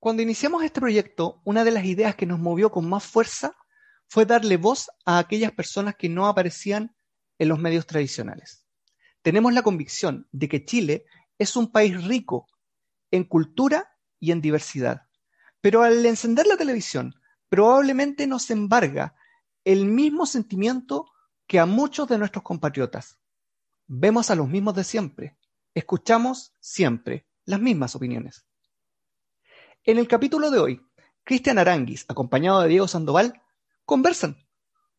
Cuando 0.00 0.22
iniciamos 0.22 0.62
este 0.62 0.80
proyecto, 0.80 1.40
una 1.44 1.64
de 1.64 1.72
las 1.72 1.84
ideas 1.84 2.14
que 2.14 2.26
nos 2.26 2.38
movió 2.38 2.70
con 2.70 2.88
más 2.88 3.04
fuerza 3.04 3.56
fue 4.06 4.24
darle 4.24 4.56
voz 4.56 4.90
a 5.04 5.18
aquellas 5.18 5.50
personas 5.50 5.96
que 5.96 6.08
no 6.08 6.28
aparecían 6.28 6.94
en 7.38 7.48
los 7.48 7.58
medios 7.58 7.84
tradicionales. 7.86 8.64
Tenemos 9.22 9.52
la 9.52 9.62
convicción 9.62 10.28
de 10.30 10.48
que 10.48 10.64
Chile 10.64 11.04
es 11.36 11.56
un 11.56 11.72
país 11.72 12.04
rico 12.04 12.46
en 13.10 13.24
cultura 13.24 13.90
y 14.20 14.30
en 14.30 14.40
diversidad, 14.40 15.08
pero 15.60 15.82
al 15.82 16.06
encender 16.06 16.46
la 16.46 16.56
televisión 16.56 17.14
probablemente 17.48 18.28
nos 18.28 18.50
embarga 18.50 19.16
el 19.64 19.84
mismo 19.84 20.26
sentimiento 20.26 21.06
que 21.48 21.58
a 21.58 21.66
muchos 21.66 22.06
de 22.08 22.18
nuestros 22.18 22.44
compatriotas. 22.44 23.18
Vemos 23.88 24.30
a 24.30 24.36
los 24.36 24.48
mismos 24.48 24.74
de 24.74 24.84
siempre, 24.84 25.36
escuchamos 25.74 26.54
siempre 26.60 27.26
las 27.44 27.60
mismas 27.60 27.96
opiniones. 27.96 28.47
En 29.88 29.96
el 29.96 30.06
capítulo 30.06 30.50
de 30.50 30.58
hoy, 30.58 30.86
Cristian 31.24 31.56
Aranguis, 31.56 32.04
acompañado 32.08 32.60
de 32.60 32.68
Diego 32.68 32.86
Sandoval, 32.86 33.40
conversan 33.86 34.36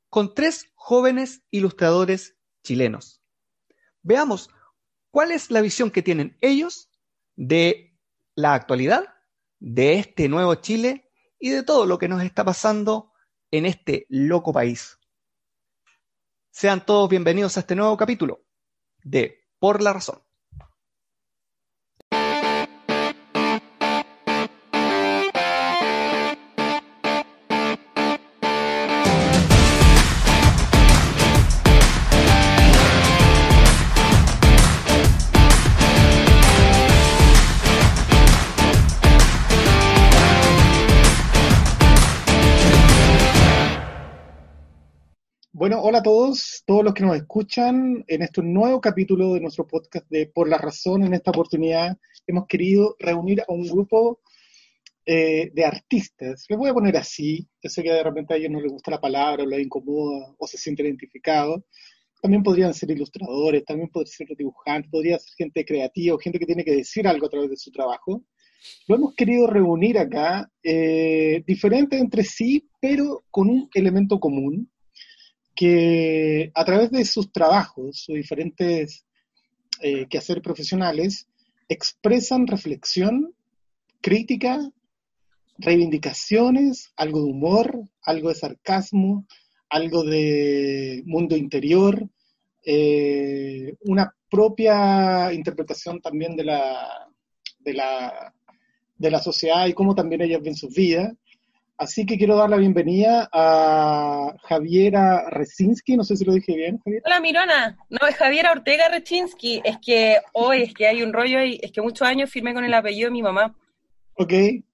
con 0.09 0.34
tres 0.34 0.71
jóvenes 0.73 1.43
ilustradores 1.52 2.39
chilenos. 2.63 3.21
Veamos 4.02 4.49
cuál 5.12 5.31
es 5.31 5.52
la 5.52 5.62
visión 5.62 5.91
que 5.91 6.02
tienen 6.02 6.39
ellos 6.41 6.89
de 7.35 7.95
la 8.34 8.55
actualidad, 8.55 9.13
de 9.59 9.99
este 9.99 10.27
nuevo 10.27 10.55
Chile 10.55 11.12
y 11.37 11.51
de 11.51 11.62
todo 11.62 11.85
lo 11.85 11.99
que 11.99 12.07
nos 12.07 12.23
está 12.23 12.43
pasando 12.43 13.13
en 13.51 13.67
este 13.67 14.07
loco 14.09 14.51
país. 14.51 14.98
Sean 16.49 16.84
todos 16.84 17.07
bienvenidos 17.09 17.57
a 17.57 17.59
este 17.59 17.76
nuevo 17.76 17.95
capítulo 17.95 18.43
de 19.03 19.48
Por 19.59 19.84
la 19.84 19.93
Razón. 19.93 20.23
Bueno, 45.60 45.82
hola 45.82 45.98
a 45.98 46.04
todos, 46.04 46.63
todos 46.65 46.85
los 46.85 46.93
que 46.93 47.04
nos 47.04 47.18
escuchan 47.18 48.05
en 48.07 48.21
este 48.21 48.41
nuevo 48.41 48.79
capítulo 48.79 49.34
de 49.34 49.41
nuestro 49.41 49.68
podcast 49.68 50.10
de 50.10 50.26
Por 50.26 50.48
la 50.48 50.57
Razón. 50.57 51.04
En 51.04 51.13
esta 51.13 51.32
oportunidad 51.32 51.98
hemos 52.26 52.48
querido 52.48 52.96
reunir 52.98 53.41
a 53.41 53.51
un 53.51 53.68
grupo 53.68 54.21
eh, 55.05 55.51
de 55.54 55.66
artistas. 55.66 56.46
Les 56.48 56.57
voy 56.57 56.70
a 56.70 56.74
poner 56.74 56.96
así. 56.96 57.46
Yo 57.62 57.70
sé 57.70 57.84
que 57.84 57.91
de 57.91 58.01
repente 58.01 58.34
a 58.34 58.38
ellos 58.38 58.51
no 58.51 58.62
les 58.62 58.71
gusta 58.71 58.90
la 58.90 59.01
palabra, 59.01 59.43
o 59.43 59.46
les 59.46 59.60
incomoda, 59.60 60.34
o 60.38 60.48
se 60.48 60.57
sienten 60.57 60.85
identificados. 60.85 61.62
También 62.21 62.41
podrían 62.41 62.73
ser 62.73 62.91
ilustradores, 62.91 63.66
también 63.66 63.90
podrían 63.90 64.13
ser 64.13 64.28
dibujantes, 64.38 64.90
podría 64.90 65.19
ser 65.19 65.34
gente 65.38 65.66
creativa, 65.66 66.18
gente 66.22 66.40
que 66.40 66.46
tiene 66.46 66.63
que 66.63 66.78
decir 66.78 67.06
algo 67.06 67.25
a 67.25 67.29
través 67.29 67.50
de 67.50 67.57
su 67.57 67.69
trabajo. 67.69 68.23
Lo 68.88 68.96
hemos 68.96 69.13
querido 69.13 69.46
reunir 69.46 69.97
acá, 69.97 70.50
eh, 70.63 71.44
diferente 71.46 71.97
entre 71.97 72.23
sí, 72.23 72.69
pero 72.79 73.25
con 73.29 73.50
un 73.50 73.69
elemento 73.73 74.22
común 74.22 74.69
que 75.59 76.53
a 76.56 76.63
través 76.63 76.90
de 76.90 77.03
sus 77.03 77.34
trabajos, 77.34 78.03
sus 78.06 78.16
diferentes 78.16 79.06
eh, 79.81 80.07
quehaceres 80.07 80.41
profesionales, 80.41 81.28
expresan 81.68 82.47
reflexión, 82.47 83.35
crítica, 84.00 84.72
reivindicaciones, 85.57 86.94
algo 86.96 87.19
de 87.19 87.25
humor, 87.25 87.81
algo 88.03 88.29
de 88.29 88.35
sarcasmo, 88.35 89.28
algo 89.69 90.06
de 90.06 91.03
mundo 91.06 91.35
interior, 91.35 92.07
eh, 92.63 93.75
una 93.81 94.16
propia 94.31 95.33
interpretación 95.33 96.00
también 96.00 96.38
de 96.38 96.45
la, 96.45 96.88
de 97.59 97.73
la, 97.73 98.33
de 98.97 99.12
la 99.12 99.19
sociedad 99.19 99.67
y 99.67 99.73
cómo 99.73 99.94
también 99.94 100.22
ellas 100.22 100.41
ven 100.41 100.56
sus 100.56 100.73
vidas. 100.73 101.13
Así 101.79 102.06
que 102.06 102.17
quiero 102.17 102.35
dar 102.35 102.50
la 102.50 102.57
bienvenida 102.57 103.29
a 103.31 104.35
Javiera 104.44 105.29
Recinski, 105.29 105.95
no 105.95 106.03
sé 106.03 106.17
si 106.17 106.25
lo 106.25 106.34
dije 106.34 106.53
bien, 106.53 106.78
Javiera. 106.79 107.03
Hola, 107.06 107.22
Mirona. 107.22 107.78
No, 107.90 108.06
es 108.06 108.17
Javiera 108.17 108.51
Ortega 108.51 108.90
Recinski. 108.90 109.62
Es 109.63 109.78
que 109.78 110.18
hoy, 110.34 110.63
es 110.63 110.73
que 110.73 110.88
hay 110.88 111.03
un 111.03 111.13
rollo 111.13 111.41
y 111.41 111.57
es 111.63 111.72
que 111.72 111.81
muchos 111.81 112.06
años 112.06 112.29
firmé 112.29 112.53
con 112.53 112.66
el 112.66 112.73
apellido 112.73 113.07
de 113.07 113.13
mi 113.13 113.23
mamá. 113.23 113.56
Ok, 114.16 114.34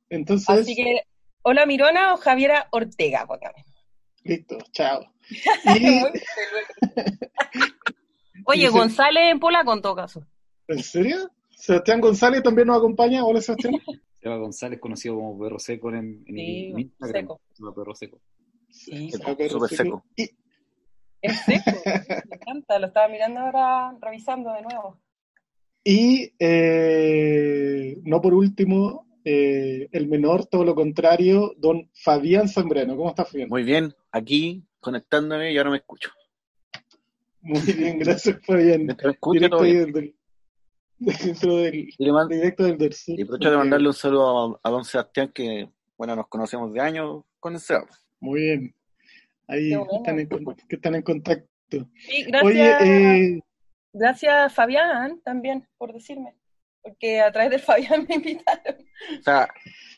entonces... 0.09 0.49
Así 0.49 0.75
que, 0.75 1.03
hola, 1.43 1.67
Mirona 1.67 2.15
o 2.15 2.17
Javiera 2.17 2.67
Ortega, 2.71 3.27
póngame. 3.27 3.63
Listo, 4.23 4.57
chao. 4.71 5.05
Y... 5.79 6.01
Oye, 8.45 8.67
González 8.69 9.31
en 9.31 9.39
polaco 9.39 9.75
en 9.75 9.81
todo 9.83 9.95
caso. 9.95 10.25
¿En 10.67 10.81
serio? 10.81 11.29
Sebastián 11.51 12.01
González 12.01 12.41
también 12.41 12.67
nos 12.67 12.77
acompaña. 12.77 13.23
Hola, 13.23 13.41
Sebastián. 13.41 13.75
Seba 14.25 14.37
González, 14.37 14.79
conocido 14.79 15.13
como 15.17 15.37
Perro 15.37 15.59
Seco 15.59 15.89
en, 15.91 16.23
en 16.25 16.35
Sí, 16.35 16.73
Instagram. 16.75 17.27
seco. 17.27 17.41
Perro 17.75 17.93
Seco. 17.93 18.19
Sí, 18.71 19.11
Seco, 19.11 19.37
perro 19.37 19.49
Súper 19.51 19.69
seco. 19.69 20.03
Es 21.21 21.41
seco. 21.41 21.79
Me 21.85 22.35
encanta, 22.35 22.79
lo 22.79 22.87
estaba 22.87 23.07
mirando 23.07 23.41
ahora, 23.41 23.95
revisando 24.01 24.51
de 24.51 24.63
nuevo. 24.63 24.99
Y 25.83 26.33
eh, 26.39 27.99
no 28.01 28.19
por 28.19 28.33
último, 28.33 29.05
eh, 29.23 29.89
el 29.91 30.07
menor, 30.07 30.47
todo 30.47 30.65
lo 30.65 30.73
contrario, 30.73 31.53
don 31.57 31.87
Fabián 31.93 32.49
Zambrano. 32.49 32.97
¿Cómo 32.97 33.09
estás, 33.09 33.29
Fabián? 33.29 33.49
Muy 33.49 33.61
bien, 33.61 33.93
aquí 34.11 34.63
conectándome 34.79 35.51
y 35.53 35.57
ahora 35.59 35.69
me 35.69 35.77
escucho. 35.77 36.09
Muy 37.41 37.61
bien, 37.61 37.99
gracias, 37.99 38.39
Fabián. 38.43 38.87
Me 38.87 38.93
escucho, 38.93 39.33
Directo 39.33 39.57
todo 39.57 39.65
ahí 39.65 39.71
bien. 39.73 39.83
del, 39.83 39.93
del- 39.93 40.15
dentro 40.97 41.57
del, 41.57 41.75
Y, 41.75 41.95
le 41.97 42.11
mando- 42.11 42.35
directo 42.35 42.63
del 42.63 42.77
y 43.07 43.21
aprovecho 43.21 43.51
de 43.51 43.57
mandarle 43.57 43.87
un 43.87 43.93
saludo 43.93 44.59
a, 44.63 44.67
a 44.67 44.71
don 44.71 44.85
Sebastián, 44.85 45.31
que 45.33 45.69
bueno, 45.97 46.15
nos 46.15 46.27
conocemos 46.27 46.71
de 46.73 46.79
años 46.81 47.23
con 47.39 47.53
el 47.53 47.59
Seba. 47.59 47.87
Muy 48.19 48.41
bien. 48.41 48.75
Ahí 49.47 49.75
bueno. 49.75 49.91
están 49.97 50.19
en, 50.19 50.27
que 50.67 50.75
están 50.75 50.95
en 50.95 51.01
contacto. 51.01 51.47
Sí, 51.69 52.23
gracias. 52.27 52.43
Oye, 52.43 53.35
eh, 53.35 53.39
Gracias, 53.93 54.53
Fabián, 54.53 55.21
también, 55.23 55.67
por 55.77 55.93
decirme. 55.93 56.35
Porque 56.81 57.21
a 57.21 57.31
través 57.31 57.51
del 57.51 57.61
Fabián 57.61 58.05
me 58.09 58.15
invitaron. 58.15 58.75
O 59.19 59.23
sea, 59.23 59.47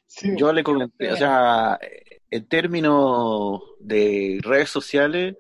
sí, 0.05 0.33
yo 0.37 0.53
le 0.53 0.63
comenté, 0.63 1.11
o 1.11 1.15
sea, 1.17 1.79
en 2.29 2.47
términos 2.47 3.61
de 3.79 4.39
redes 4.43 4.69
sociales, 4.69 5.35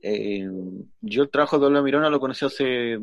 eh, 0.00 0.48
yo 1.00 1.22
el 1.22 1.30
trabajo 1.30 1.58
de 1.58 1.64
Doble 1.64 1.82
Mirona 1.82 2.08
lo 2.10 2.18
conocí 2.20 2.44
hace. 2.44 2.98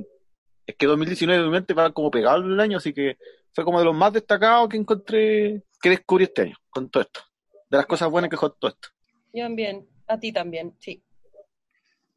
Es 0.69 0.75
que 0.75 0.85
2019 0.85 1.39
en 1.41 1.45
mi 1.47 1.51
mente 1.51 1.73
va 1.73 1.91
como 1.91 2.11
pegado 2.11 2.37
el 2.43 2.59
año, 2.59 2.77
así 2.77 2.93
que 2.93 3.17
fue 3.53 3.63
como 3.63 3.79
de 3.79 3.85
los 3.85 3.95
más 3.95 4.13
destacados 4.13 4.69
que 4.69 4.77
encontré, 4.77 5.63
que 5.81 5.89
descubrí 5.89 6.25
este 6.25 6.43
año, 6.43 6.57
con 6.69 6.89
todo 6.89 7.01
esto. 7.03 7.21
De 7.69 7.77
las 7.77 7.85
cosas 7.87 8.09
buenas 8.09 8.29
que 8.29 8.35
dejó 8.35 8.51
todo 8.51 8.69
esto. 8.71 8.89
Yo 9.33 9.43
también, 9.45 9.87
a 10.07 10.19
ti 10.19 10.31
también, 10.31 10.73
sí. 10.79 11.01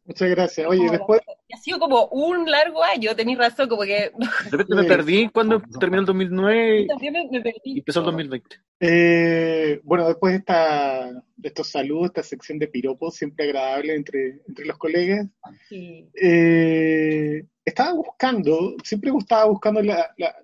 muchas 0.04 0.28
gracias. 0.30 0.66
Oye, 0.66 0.78
Como 0.80 0.92
después, 0.92 1.20
ha 1.52 1.56
sido 1.58 1.78
como 1.78 2.06
un 2.08 2.50
largo 2.50 2.82
año, 2.82 3.14
tenéis 3.16 3.38
razón, 3.38 3.68
como 3.68 3.82
que 3.82 4.10
De 4.44 4.50
repente 4.50 4.74
me 4.74 4.84
perdí 4.84 5.28
cuando 5.28 5.62
terminó 5.80 6.00
el 6.00 6.06
2009 6.06 6.86
también 6.88 7.12
me, 7.14 7.28
me 7.30 7.38
y 7.38 7.42
perdí. 7.42 7.78
empezó 7.78 8.00
el 8.00 8.06
2020. 8.06 8.56
eh, 8.80 9.80
bueno, 9.84 10.06
después 10.08 10.32
de, 10.32 10.38
esta, 10.40 11.10
de 11.36 11.48
estos 11.48 11.68
saludos, 11.70 12.06
esta 12.06 12.22
sección 12.22 12.58
de 12.58 12.68
piropos, 12.68 13.14
siempre 13.14 13.46
agradable 13.46 13.94
entre, 13.94 14.40
entre 14.46 14.64
los 14.66 14.76
colegas, 14.78 15.26
Sí. 15.68 16.08
eh, 16.20 17.44
estaba 17.64 17.92
buscando, 17.92 18.74
siempre 18.82 19.10
estaba 19.16 19.44
buscando 19.46 19.80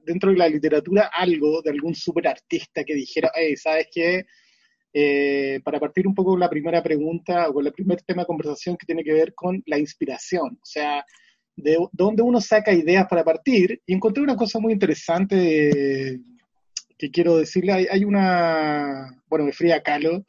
dentro 0.04 0.30
de 0.30 0.36
la 0.36 0.48
literatura 0.48 1.10
algo 1.12 1.62
de 1.62 1.70
algún 1.70 1.94
superartista 1.94 2.84
que 2.84 2.94
dijera, 2.94 3.30
hey, 3.34 3.56
¿sabes 3.56 3.88
qué? 3.92 4.26
Eh, 4.92 5.60
para 5.65 5.80
partir 5.80 6.06
un 6.06 6.15
poco 6.15 6.30
con 6.30 6.41
la 6.41 6.48
primera 6.48 6.82
pregunta 6.82 7.48
o 7.48 7.54
con 7.54 7.66
el 7.66 7.72
primer 7.72 8.03
tema 8.03 8.22
de 8.22 8.26
conversación 8.26 8.76
que 8.76 8.86
tiene 8.86 9.04
que 9.04 9.12
ver 9.12 9.34
con 9.34 9.62
la 9.66 9.78
inspiración, 9.78 10.59
o 10.62 10.65
sea, 10.65 11.04
de 11.56 11.76
dónde 11.92 12.22
uno 12.22 12.41
saca 12.41 12.72
ideas 12.72 13.06
para 13.09 13.24
partir, 13.24 13.82
y 13.84 13.94
encontré 13.94 14.22
una 14.22 14.36
cosa 14.36 14.60
muy 14.60 14.72
interesante 14.72 16.21
que 16.97 17.10
quiero 17.10 17.36
decirle, 17.36 17.72
hay, 17.72 17.86
hay 17.91 18.04
una, 18.04 19.22
bueno, 19.26 19.44
de 19.47 19.53
Frida 19.53 19.82
Kahlo, 19.82 20.24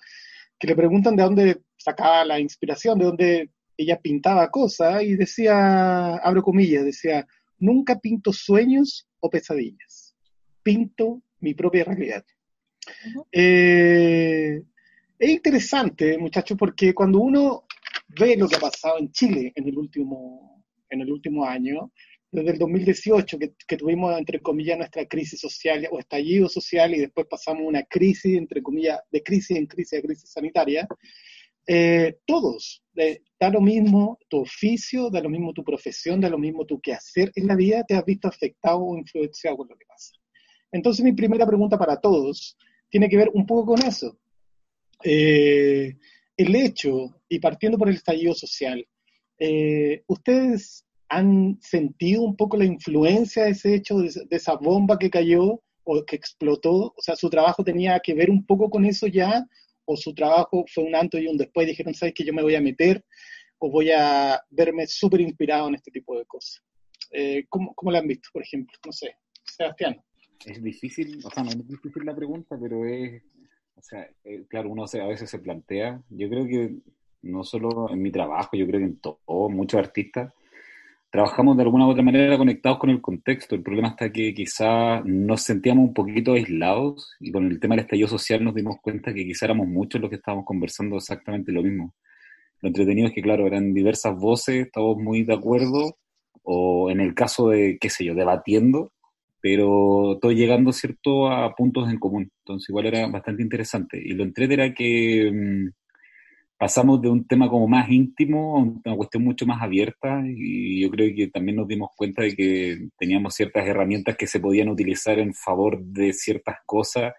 que 0.59 0.67
le 0.67 0.75
preguntan 0.75 1.15
de 1.15 1.23
dónde 1.23 1.61
sacaba 1.77 2.25
la 2.25 2.39
inspiración, 2.39 2.99
de 2.99 3.05
dónde 3.05 3.49
ella 3.81 3.97
pintaba 4.01 4.51
cosas, 4.51 5.03
y 5.03 5.15
decía, 5.15 6.15
abro 6.17 6.43
comillas, 6.43 6.83
decía, 6.83 7.25
nunca 7.59 7.97
pinto 7.97 8.33
sueños 8.33 9.07
o 9.21 9.29
pesadillas, 9.29 10.13
pinto 10.61 11.21
mi 11.39 11.53
propia 11.53 11.85
realidad. 11.85 12.25
Eh, 13.31 14.61
es 15.17 15.29
interesante, 15.29 16.17
muchachos, 16.17 16.57
porque 16.57 16.93
cuando 16.93 17.19
uno 17.19 17.63
ve 18.19 18.35
lo 18.35 18.49
que 18.49 18.57
ha 18.57 18.59
pasado 18.59 18.99
en 18.99 19.11
Chile 19.13 19.53
en 19.55 19.69
el 19.69 19.77
último, 19.77 20.65
en 20.89 20.99
el 20.99 21.11
último 21.11 21.45
año, 21.45 21.93
desde 22.31 22.51
el 22.51 22.57
2018, 22.59 23.39
que, 23.39 23.53
que, 23.65 23.77
tuvimos, 23.77 24.17
entre 24.17 24.41
comillas, 24.41 24.77
nuestra 24.77 25.05
crisis 25.07 25.39
social 25.39 25.87
o 25.89 25.99
estallido 25.99 26.49
social 26.49 26.93
y 26.93 26.99
después 26.99 27.27
pasamos 27.29 27.63
una 27.65 27.83
crisis, 27.83 28.35
entre 28.35 28.61
comillas, 28.61 28.99
de 29.09 29.23
crisis 29.23 29.55
en 29.55 29.67
crisis, 29.67 30.01
de 30.01 30.07
crisis 30.07 30.29
sanitaria, 30.29 30.85
eh, 31.71 32.17
todos, 32.25 32.83
eh, 32.95 33.21
da 33.39 33.51
lo 33.51 33.61
mismo 33.61 34.17
tu 34.27 34.39
oficio, 34.39 35.11
da 35.11 35.21
lo 35.21 35.29
mismo 35.29 35.53
tu 35.53 35.63
profesión, 35.63 36.19
da 36.19 36.27
lo 36.27 36.39
mismo 36.39 36.65
tu 36.65 36.81
quehacer 36.81 37.31
en 37.35 37.45
la 37.45 37.55
vida, 37.55 37.83
te 37.83 37.93
has 37.93 38.03
visto 38.03 38.27
afectado 38.27 38.79
o 38.79 38.97
influenciado 38.97 39.57
con 39.57 39.67
lo 39.67 39.77
que 39.77 39.85
pasa. 39.85 40.13
Entonces 40.71 41.05
mi 41.05 41.11
primera 41.11 41.45
pregunta 41.45 41.77
para 41.77 41.97
todos 41.97 42.57
tiene 42.89 43.07
que 43.07 43.17
ver 43.17 43.29
un 43.35 43.45
poco 43.45 43.75
con 43.75 43.85
eso. 43.85 44.17
Eh, 45.03 45.95
el 46.37 46.55
hecho, 46.55 47.21
y 47.29 47.37
partiendo 47.37 47.77
por 47.77 47.89
el 47.89 47.97
estallido 47.97 48.33
social, 48.33 48.83
¿ustedes 50.07 50.87
han 51.07 51.59
sentido 51.61 52.23
un 52.23 52.35
poco 52.35 52.57
la 52.57 52.65
influencia 52.65 53.43
de 53.43 53.51
ese 53.51 53.75
hecho, 53.75 53.99
de, 53.99 54.25
esa 54.31 54.55
bomba 54.55 54.97
que 54.97 55.11
cayó 55.11 55.61
o 55.83 56.03
que 56.03 56.15
explotó? 56.15 56.95
O 56.97 57.01
sea, 57.01 57.15
¿su 57.15 57.29
trabajo 57.29 57.63
tenía 57.63 57.99
que 57.99 58.15
ver 58.15 58.31
un 58.31 58.43
poco 58.43 58.71
con 58.71 58.85
eso 58.85 59.05
ya? 59.05 59.45
¿O 59.91 59.97
su 59.97 60.13
trabajo 60.13 60.65
fue 60.71 60.83
un 60.83 60.95
antes 60.95 61.19
y 61.19 61.25
un 61.25 61.35
después? 61.35 61.65
Dijeron, 61.65 61.95
¿sabes 61.95 62.13
que 62.13 62.23
yo 62.23 62.31
me 62.31 62.43
voy 62.43 62.53
a 62.53 62.61
meter 62.61 63.03
o 63.57 63.71
voy 63.71 63.89
a 63.89 64.39
verme 64.51 64.85
súper 64.85 65.19
inspirado 65.21 65.67
en 65.67 65.73
este 65.73 65.89
tipo 65.89 66.15
de 66.15 66.25
cosas? 66.25 66.61
Eh, 67.09 67.45
¿cómo, 67.49 67.73
¿Cómo 67.73 67.91
lo 67.91 67.97
han 67.97 68.07
visto, 68.07 68.29
por 68.31 68.43
ejemplo? 68.43 68.77
No 68.85 68.91
sé, 68.91 69.15
Sebastián. 69.43 69.99
Es 70.45 70.61
difícil, 70.61 71.19
o 71.25 71.31
sea, 71.31 71.41
no 71.41 71.49
es 71.49 71.67
difícil 71.67 72.05
la 72.05 72.15
pregunta, 72.15 72.55
pero 72.61 72.85
es, 72.85 73.23
o 73.73 73.81
sea, 73.81 74.07
eh, 74.25 74.45
claro, 74.47 74.69
uno 74.69 74.85
a 74.85 75.07
veces 75.07 75.27
se 75.27 75.39
plantea, 75.39 75.99
yo 76.11 76.29
creo 76.29 76.45
que 76.45 76.75
no 77.23 77.43
solo 77.43 77.89
en 77.89 77.99
mi 77.99 78.11
trabajo, 78.11 78.55
yo 78.55 78.67
creo 78.67 78.81
que 78.81 78.85
en 78.85 78.99
todo, 78.99 79.19
muchos 79.49 79.79
artistas, 79.79 80.31
trabajamos 81.09 81.57
de 81.57 81.63
alguna 81.63 81.87
u 81.87 81.91
otra 81.91 82.03
manera 82.03 82.37
conectados 82.37 82.79
con 82.79 82.89
el 82.89 83.01
contexto. 83.01 83.55
El 83.55 83.63
problema 83.63 83.89
está 83.89 84.11
que 84.11 84.33
quizá 84.33 85.01
nos 85.05 85.41
sentíamos 85.41 85.87
un 85.87 85.93
poquito 85.93 86.33
aislados 86.33 87.15
y 87.19 87.31
con 87.31 87.47
el 87.47 87.59
tema 87.59 87.75
del 87.75 87.85
estallido 87.85 88.07
social 88.07 88.43
nos 88.43 88.55
dimos 88.55 88.77
cuenta 88.81 89.13
que 89.13 89.25
quizá 89.25 89.45
éramos 89.45 89.67
muchos 89.67 90.01
los 90.01 90.09
que 90.09 90.17
estábamos 90.17 90.45
conversando 90.45 90.97
exactamente 90.97 91.51
lo 91.51 91.63
mismo. 91.63 91.95
Lo 92.61 92.67
entretenido 92.69 93.07
es 93.07 93.13
que, 93.13 93.21
claro, 93.21 93.47
eran 93.47 93.73
diversas 93.73 94.15
voces, 94.17 94.67
estábamos 94.67 94.97
muy 94.97 95.23
de 95.23 95.33
acuerdo, 95.33 95.97
o 96.43 96.91
en 96.91 96.99
el 96.99 97.13
caso 97.15 97.49
de, 97.49 97.77
qué 97.79 97.89
sé 97.89 98.05
yo, 98.05 98.15
debatiendo, 98.15 98.91
pero 99.41 100.17
todo 100.21 100.31
llegando, 100.31 100.73
¿cierto?, 100.73 101.29
a 101.31 101.55
puntos 101.55 101.89
en 101.89 101.99
común. 101.99 102.31
Entonces, 102.39 102.69
igual 102.69 102.87
era 102.87 103.07
bastante 103.07 103.41
interesante. 103.43 104.01
Y 104.03 104.13
lo 104.13 104.23
entretenido 104.23 104.63
era 104.65 104.73
que 104.73 105.31
mm, 105.31 105.78
pasamos 106.59 107.01
de 107.01 107.07
un 107.07 107.25
tema 107.25 107.49
como 107.49 107.69
más 107.69 107.89
íntimo 107.89 108.57
a 108.57 108.89
una 108.89 108.97
cuestión 108.97 109.23
mucho 109.23 109.45
más 109.45 109.61
abierta 109.61 110.21
y 110.25 110.81
yo 110.81 110.89
creo 110.89 111.15
que 111.15 111.27
también 111.29 111.55
nos 111.55 111.67
dimos 111.69 111.91
cuenta 111.95 112.23
de 112.23 112.35
que 112.35 112.89
teníamos 112.97 113.33
ciertas 113.33 113.65
herramientas 113.65 114.17
que 114.17 114.27
se 114.27 114.41
podían 114.41 114.67
utilizar 114.67 115.19
en 115.19 115.33
favor 115.33 115.81
de 115.81 116.11
ciertas 116.11 116.57
cosas 116.65 117.13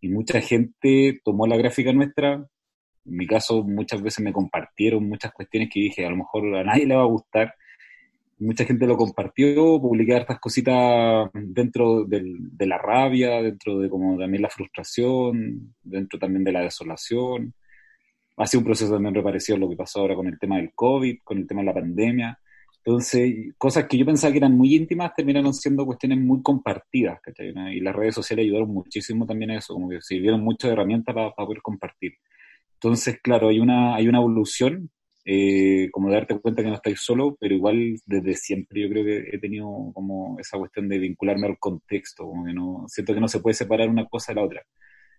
y 0.00 0.08
mucha 0.08 0.40
gente 0.40 1.20
tomó 1.22 1.46
la 1.46 1.58
gráfica 1.58 1.92
nuestra. 1.92 2.32
En 2.36 2.46
mi 3.16 3.26
caso, 3.26 3.62
muchas 3.62 4.00
veces 4.00 4.24
me 4.24 4.32
compartieron 4.32 5.06
muchas 5.06 5.32
cuestiones 5.32 5.68
que 5.70 5.80
dije, 5.80 6.06
a 6.06 6.10
lo 6.10 6.16
mejor 6.16 6.56
a 6.56 6.64
nadie 6.64 6.86
le 6.86 6.96
va 6.96 7.02
a 7.02 7.06
gustar. 7.06 7.54
Mucha 8.38 8.64
gente 8.64 8.86
lo 8.86 8.96
compartió, 8.96 9.54
publiqué 9.82 10.16
estas 10.16 10.40
cositas 10.40 11.28
dentro 11.34 12.04
de 12.06 12.66
la 12.66 12.78
rabia, 12.78 13.42
dentro 13.42 13.80
de 13.80 13.90
como 13.90 14.16
también 14.18 14.42
la 14.42 14.48
frustración, 14.48 15.74
dentro 15.82 16.18
también 16.18 16.44
de 16.44 16.52
la 16.52 16.62
desolación 16.62 17.54
ha 18.38 18.46
sido 18.46 18.60
un 18.60 18.66
proceso 18.66 18.92
también 18.92 19.14
reparecido 19.14 19.56
a 19.56 19.58
lo 19.58 19.68
que 19.68 19.76
pasó 19.76 20.00
ahora 20.00 20.14
con 20.14 20.26
el 20.26 20.38
tema 20.38 20.56
del 20.56 20.72
COVID, 20.74 21.18
con 21.24 21.38
el 21.38 21.46
tema 21.46 21.60
de 21.62 21.66
la 21.66 21.74
pandemia. 21.74 22.38
Entonces, 22.78 23.54
cosas 23.58 23.86
que 23.86 23.98
yo 23.98 24.06
pensaba 24.06 24.32
que 24.32 24.38
eran 24.38 24.56
muy 24.56 24.74
íntimas 24.74 25.12
terminaron 25.14 25.52
siendo 25.52 25.84
cuestiones 25.84 26.18
muy 26.18 26.42
compartidas, 26.42 27.20
¿cachai? 27.20 27.52
Y 27.74 27.80
las 27.80 27.94
redes 27.94 28.14
sociales 28.14 28.44
ayudaron 28.44 28.70
muchísimo 28.70 29.26
también 29.26 29.50
a 29.50 29.58
eso, 29.58 29.74
como 29.74 29.88
que 29.90 30.00
sirvieron 30.00 30.40
mucho 30.42 30.68
de 30.68 30.74
herramientas 30.74 31.14
para, 31.14 31.32
poder 31.32 31.60
compartir. 31.62 32.14
Entonces, 32.74 33.20
claro, 33.22 33.48
hay 33.48 33.60
una, 33.60 33.96
hay 33.96 34.08
una 34.08 34.18
evolución, 34.18 34.90
eh, 35.24 35.90
como 35.92 36.10
darte 36.10 36.38
cuenta 36.40 36.62
que 36.62 36.68
no 36.68 36.76
estáis 36.76 37.00
solo, 37.02 37.36
pero 37.38 37.54
igual 37.54 37.96
desde 38.06 38.34
siempre 38.34 38.80
yo 38.80 38.88
creo 38.88 39.04
que 39.04 39.30
he 39.32 39.38
tenido 39.38 39.66
como 39.92 40.38
esa 40.38 40.56
cuestión 40.58 40.88
de 40.88 40.98
vincularme 40.98 41.48
al 41.48 41.58
contexto, 41.58 42.24
como 42.24 42.46
que 42.46 42.54
no, 42.54 42.84
siento 42.88 43.12
que 43.14 43.20
no 43.20 43.28
se 43.28 43.40
puede 43.40 43.54
separar 43.54 43.88
una 43.90 44.06
cosa 44.06 44.32
de 44.32 44.36
la 44.36 44.46
otra 44.46 44.62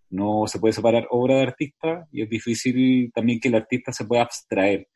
no 0.09 0.45
se 0.47 0.59
puede 0.59 0.73
separar 0.73 1.07
obra 1.11 1.35
de 1.35 1.43
artista 1.43 2.07
y 2.11 2.23
es 2.23 2.29
difícil 2.29 3.11
también 3.13 3.39
que 3.39 3.47
el 3.47 3.55
artista 3.55 3.91
se 3.91 4.05
pueda 4.05 4.23
abstraer. 4.23 4.87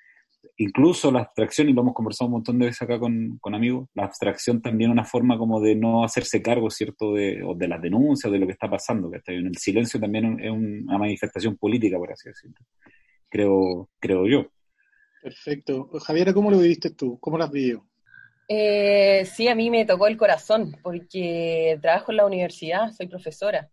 Incluso 0.57 1.11
la 1.11 1.21
abstracción, 1.21 1.69
y 1.69 1.73
lo 1.73 1.81
hemos 1.81 1.93
conversado 1.93 2.27
un 2.27 2.33
montón 2.33 2.59
de 2.59 2.65
veces 2.65 2.81
acá 2.81 2.99
con, 2.99 3.37
con 3.39 3.55
amigos, 3.55 3.87
la 3.93 4.03
abstracción 4.03 4.61
también 4.61 4.91
es 4.91 4.93
una 4.93 5.05
forma 5.05 5.37
como 5.37 5.59
de 5.61 5.75
no 5.75 6.03
hacerse 6.03 6.41
cargo, 6.41 6.69
¿cierto?, 6.69 7.13
de, 7.13 7.41
de 7.55 7.67
las 7.67 7.81
denuncias, 7.81 8.31
de 8.31 8.39
lo 8.39 8.45
que 8.45 8.51
está 8.51 8.69
pasando. 8.69 9.09
Que 9.09 9.19
en 9.27 9.47
el 9.47 9.57
silencio 9.57 9.99
también 9.99 10.39
es 10.39 10.51
una 10.51 10.97
manifestación 10.97 11.57
política, 11.57 11.97
por 11.97 12.11
así 12.11 12.29
decirlo. 12.29 12.57
Creo, 13.29 13.89
creo 13.99 14.27
yo. 14.27 14.45
Perfecto. 15.23 15.89
Javiera, 16.05 16.33
¿cómo 16.33 16.51
lo 16.51 16.59
viviste 16.59 16.91
tú? 16.91 17.17
¿Cómo 17.19 17.37
lo 17.37 17.45
has 17.45 17.51
vivido? 17.51 17.87
Eh, 18.47 19.25
sí, 19.25 19.47
a 19.47 19.55
mí 19.55 19.69
me 19.69 19.85
tocó 19.85 20.07
el 20.07 20.17
corazón, 20.17 20.75
porque 20.83 21.79
trabajo 21.81 22.11
en 22.11 22.17
la 22.17 22.25
universidad, 22.25 22.91
soy 22.91 23.07
profesora. 23.07 23.69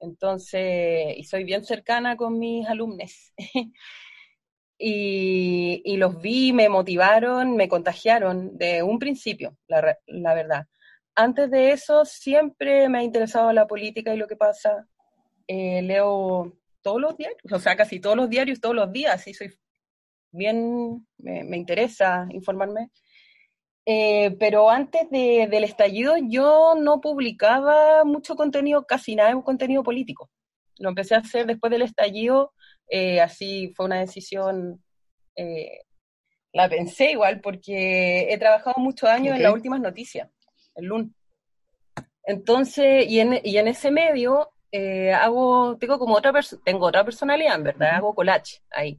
Entonces, 0.00 1.16
y 1.16 1.24
soy 1.24 1.44
bien 1.44 1.64
cercana 1.64 2.16
con 2.16 2.38
mis 2.38 2.66
alumnos. 2.68 3.32
y, 4.78 5.96
los 5.96 6.20
vi, 6.20 6.52
me 6.52 6.68
motivaron, 6.68 7.56
me 7.56 7.68
contagiaron 7.68 8.56
de 8.58 8.82
un 8.82 8.98
principio, 8.98 9.56
la, 9.68 10.34
verdad. 10.34 10.66
Antes 11.14 11.50
de 11.50 11.72
eso, 11.72 12.04
siempre 12.04 12.88
me 12.88 12.98
ha 12.98 13.02
interesado 13.02 13.52
la 13.52 13.66
política 13.66 14.14
y 14.14 14.18
lo 14.18 14.26
que 14.26 14.36
pasa. 14.36 14.86
Eh, 15.46 15.82
leo 15.82 16.56
todos 16.82 17.00
los 17.00 17.16
diarios, 17.16 17.52
o 17.52 17.58
sea, 17.58 17.76
casi 17.76 18.00
todos 18.00 18.16
los 18.16 18.30
diarios, 18.30 18.60
todos 18.60 18.74
los 18.74 18.92
días, 18.92 19.26
y 19.26 19.34
soy 19.34 19.54
bien, 20.32 21.06
me 21.18 21.56
interesa 21.56 22.26
informarme. 22.30 22.90
Eh, 23.86 24.34
pero 24.38 24.70
antes 24.70 25.10
del 25.10 25.64
estallido 25.64 26.14
yo 26.16 26.74
no 26.74 27.00
publicaba 27.02 28.04
mucho 28.04 28.34
contenido, 28.34 28.86
casi 28.86 29.14
nada 29.14 29.34
de 29.34 29.42
contenido 29.42 29.82
político. 29.82 30.30
Lo 30.78 30.88
empecé 30.88 31.14
a 31.14 31.18
hacer 31.18 31.46
después 31.46 31.70
del 31.70 31.82
estallido, 31.82 32.52
eh, 32.88 33.20
así 33.20 33.72
fue 33.76 33.86
una 33.86 34.00
decisión, 34.00 34.82
eh, 35.36 35.80
la 36.52 36.68
pensé 36.68 37.12
igual, 37.12 37.40
porque 37.40 38.32
he 38.32 38.38
trabajado 38.38 38.76
muchos 38.80 39.08
años 39.08 39.36
en 39.36 39.42
las 39.42 39.52
últimas 39.52 39.80
noticias, 39.80 40.30
el 40.76 40.86
LUN. 40.86 41.14
Entonces, 42.24 43.06
y 43.06 43.20
en, 43.20 43.38
y 43.44 43.58
en 43.58 43.68
ese 43.68 43.90
medio 43.90 44.50
hago, 45.20 45.76
tengo 45.78 45.98
como 45.98 46.14
otra, 46.14 46.32
tengo 46.64 46.86
otra 46.86 47.04
personalidad, 47.04 47.56
en 47.56 47.64
verdad, 47.64 47.96
hago 47.96 48.14
collage 48.14 48.60
ahí. 48.70 48.98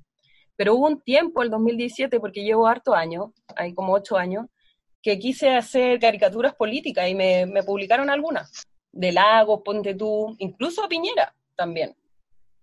Pero 0.55 0.75
hubo 0.75 0.87
un 0.87 1.01
tiempo, 1.01 1.41
el 1.43 1.49
2017, 1.49 2.19
porque 2.19 2.43
llevo 2.43 2.67
harto 2.67 2.93
años, 2.93 3.31
hay 3.57 3.73
como 3.73 3.93
ocho 3.93 4.15
años, 4.15 4.45
que 5.05 5.19
quise 5.19 5.51
hacer 5.51 5.99
caricaturas 5.99 6.55
políticas 6.55 7.07
y 7.07 7.13
me, 7.13 7.45
publicaron 7.63 8.09
algunas, 8.09 8.65
de 8.91 9.11
Lagos, 9.11 9.61
Ponte 9.63 9.93
tú, 9.93 10.35
incluso 10.39 10.83
a 10.83 10.89
Piñera 10.89 11.31
también. 11.55 11.95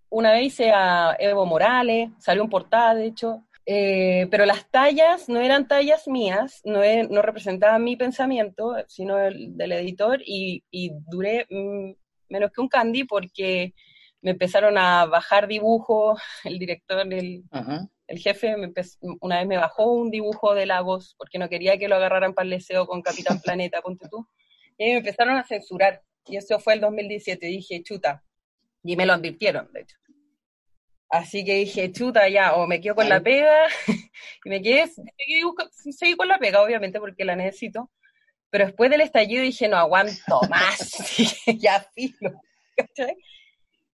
Una 0.08 0.32
vez 0.32 0.46
hice 0.46 0.72
a 0.72 1.14
Evo 1.20 1.46
Morales, 1.46 2.10
salió 2.18 2.42
en 2.42 2.50
portada, 2.50 2.96
de 2.96 3.06
hecho, 3.06 3.44
eh, 3.64 4.26
pero 4.28 4.44
las 4.44 4.68
tallas 4.72 5.28
no 5.28 5.38
eran 5.38 5.68
tallas 5.68 6.08
mías, 6.08 6.62
no, 6.64 6.80
no 7.10 7.22
representaban 7.22 7.84
mi 7.84 7.94
pensamiento, 7.94 8.74
sino 8.88 9.20
el 9.20 9.56
del 9.56 9.70
editor, 9.70 10.20
y, 10.26 10.64
duré 11.08 11.46
mm, 11.48 11.92
menos 12.28 12.50
que 12.50 12.60
un 12.60 12.68
candy 12.68 13.04
porque 13.04 13.72
me 14.20 14.32
empezaron 14.32 14.78
a 14.78 15.06
bajar 15.06 15.46
dibujos, 15.46 16.20
el 16.42 16.58
director, 16.58 17.06
del 17.06 17.44
el 18.12 18.18
jefe 18.18 18.54
una 19.20 19.38
vez 19.38 19.46
me 19.46 19.56
bajó 19.56 19.90
un 19.90 20.10
dibujo 20.10 20.54
de 20.54 20.66
Lagos 20.66 21.14
porque 21.16 21.38
no 21.38 21.48
quería 21.48 21.78
que 21.78 21.88
lo 21.88 21.96
agarraran 21.96 22.34
para 22.34 22.44
el 22.44 22.50
deseo 22.50 22.86
con 22.86 23.00
Capitán 23.00 23.40
Planeta, 23.44 23.80
ponte 23.80 24.06
tú. 24.10 24.28
Y 24.76 24.84
me 24.84 24.96
empezaron 24.98 25.36
a 25.36 25.44
censurar. 25.44 26.02
Y 26.26 26.36
eso 26.36 26.58
fue 26.58 26.74
el 26.74 26.82
2017. 26.82 27.46
dije, 27.46 27.82
chuta. 27.82 28.22
Y 28.84 28.96
me 28.96 29.06
lo 29.06 29.14
advirtieron, 29.14 29.72
de 29.72 29.80
hecho. 29.80 29.96
Así 31.08 31.42
que 31.42 31.54
dije, 31.54 31.90
chuta, 31.90 32.28
ya, 32.28 32.54
o 32.54 32.66
me 32.66 32.82
quedo 32.82 32.96
con 32.96 33.08
la 33.08 33.22
pega. 33.22 33.66
y 34.44 34.48
me 34.50 34.60
quedé, 34.60 34.88
seguí, 34.88 36.14
con 36.14 36.28
la 36.28 36.38
pega, 36.38 36.60
obviamente, 36.60 37.00
porque 37.00 37.24
la 37.24 37.34
necesito. 37.34 37.90
Pero 38.50 38.66
después 38.66 38.90
del 38.90 39.00
estallido 39.00 39.42
dije, 39.42 39.68
no 39.68 39.78
aguanto 39.78 40.40
más. 40.50 40.98
ya 41.58 41.80
filo. 41.94 42.32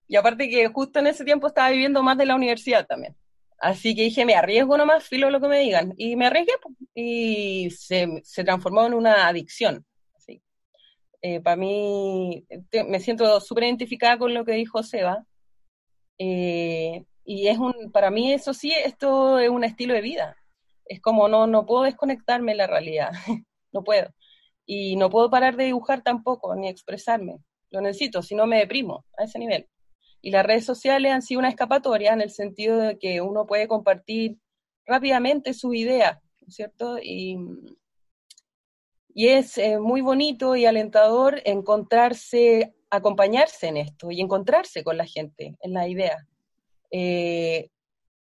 Y 0.09 0.17
aparte 0.17 0.49
que 0.49 0.67
justo 0.67 0.99
en 0.99 1.07
ese 1.07 1.23
tiempo 1.23 1.47
estaba 1.47 1.69
viviendo 1.69 2.03
más 2.03 2.17
de 2.17 2.25
la 2.25 2.35
universidad 2.35 2.85
también. 2.85 3.15
Así 3.59 3.95
que 3.95 4.03
dije, 4.03 4.25
me 4.25 4.35
arriesgo 4.35 4.77
nomás, 4.77 5.07
filo 5.07 5.29
lo 5.29 5.41
que 5.41 5.47
me 5.47 5.59
digan. 5.59 5.93
Y 5.97 6.15
me 6.15 6.27
arriesgué 6.27 6.53
y 6.95 7.69
se, 7.71 8.21
transformó 8.43 8.85
en 8.85 8.93
una 8.93 9.27
adicción. 9.27 9.85
Eh, 11.21 11.41
para 11.41 11.57
mí, 11.57 12.45
me 12.87 12.99
siento 13.01 13.41
súper 13.41 13.65
identificada 13.65 14.17
con 14.17 14.33
lo 14.33 14.45
que 14.45 14.53
dijo 14.53 14.83
Seba. 14.83 15.25
Eh, 16.17 17.03
y 17.25 17.47
es 17.47 17.57
un, 17.57 17.91
para 17.91 18.09
mí 18.11 18.33
eso 18.33 18.53
sí, 18.53 18.71
esto 18.71 19.39
es 19.39 19.49
un 19.49 19.63
estilo 19.63 19.93
de 19.93 20.01
vida. 20.01 20.37
Es 20.85 21.01
como 21.01 21.27
no, 21.27 21.45
no 21.47 21.65
puedo 21.65 21.83
desconectarme 21.83 22.53
de 22.53 22.57
la 22.57 22.67
realidad, 22.67 23.11
no 23.73 23.83
puedo. 23.83 24.09
y 24.65 24.95
no 24.97 25.09
puedo 25.09 25.29
parar 25.29 25.55
de 25.57 25.65
dibujar 25.65 26.03
tampoco, 26.03 26.55
ni 26.55 26.69
expresarme. 26.69 27.37
Lo 27.71 27.81
necesito, 27.81 28.21
si 28.23 28.35
no 28.35 28.47
me 28.47 28.59
deprimo 28.59 29.05
a 29.17 29.25
ese 29.25 29.39
nivel. 29.39 29.67
Y 30.21 30.31
las 30.31 30.45
redes 30.45 30.65
sociales 30.65 31.11
han 31.11 31.21
sido 31.21 31.39
una 31.39 31.49
escapatoria 31.49 32.13
en 32.13 32.21
el 32.21 32.29
sentido 32.29 32.77
de 32.77 32.97
que 32.97 33.21
uno 33.21 33.45
puede 33.45 33.67
compartir 33.67 34.37
rápidamente 34.85 35.53
su 35.53 35.73
idea, 35.73 36.21
¿cierto? 36.47 36.97
Y, 37.01 37.37
y 39.13 39.27
es 39.27 39.57
eh, 39.57 39.79
muy 39.79 40.01
bonito 40.01 40.55
y 40.55 40.65
alentador 40.65 41.41
encontrarse, 41.45 42.73
acompañarse 42.89 43.67
en 43.67 43.77
esto 43.77 44.11
y 44.11 44.21
encontrarse 44.21 44.83
con 44.83 44.97
la 44.97 45.05
gente, 45.05 45.55
en 45.61 45.73
la 45.73 45.87
idea. 45.87 46.27
Eh, 46.91 47.69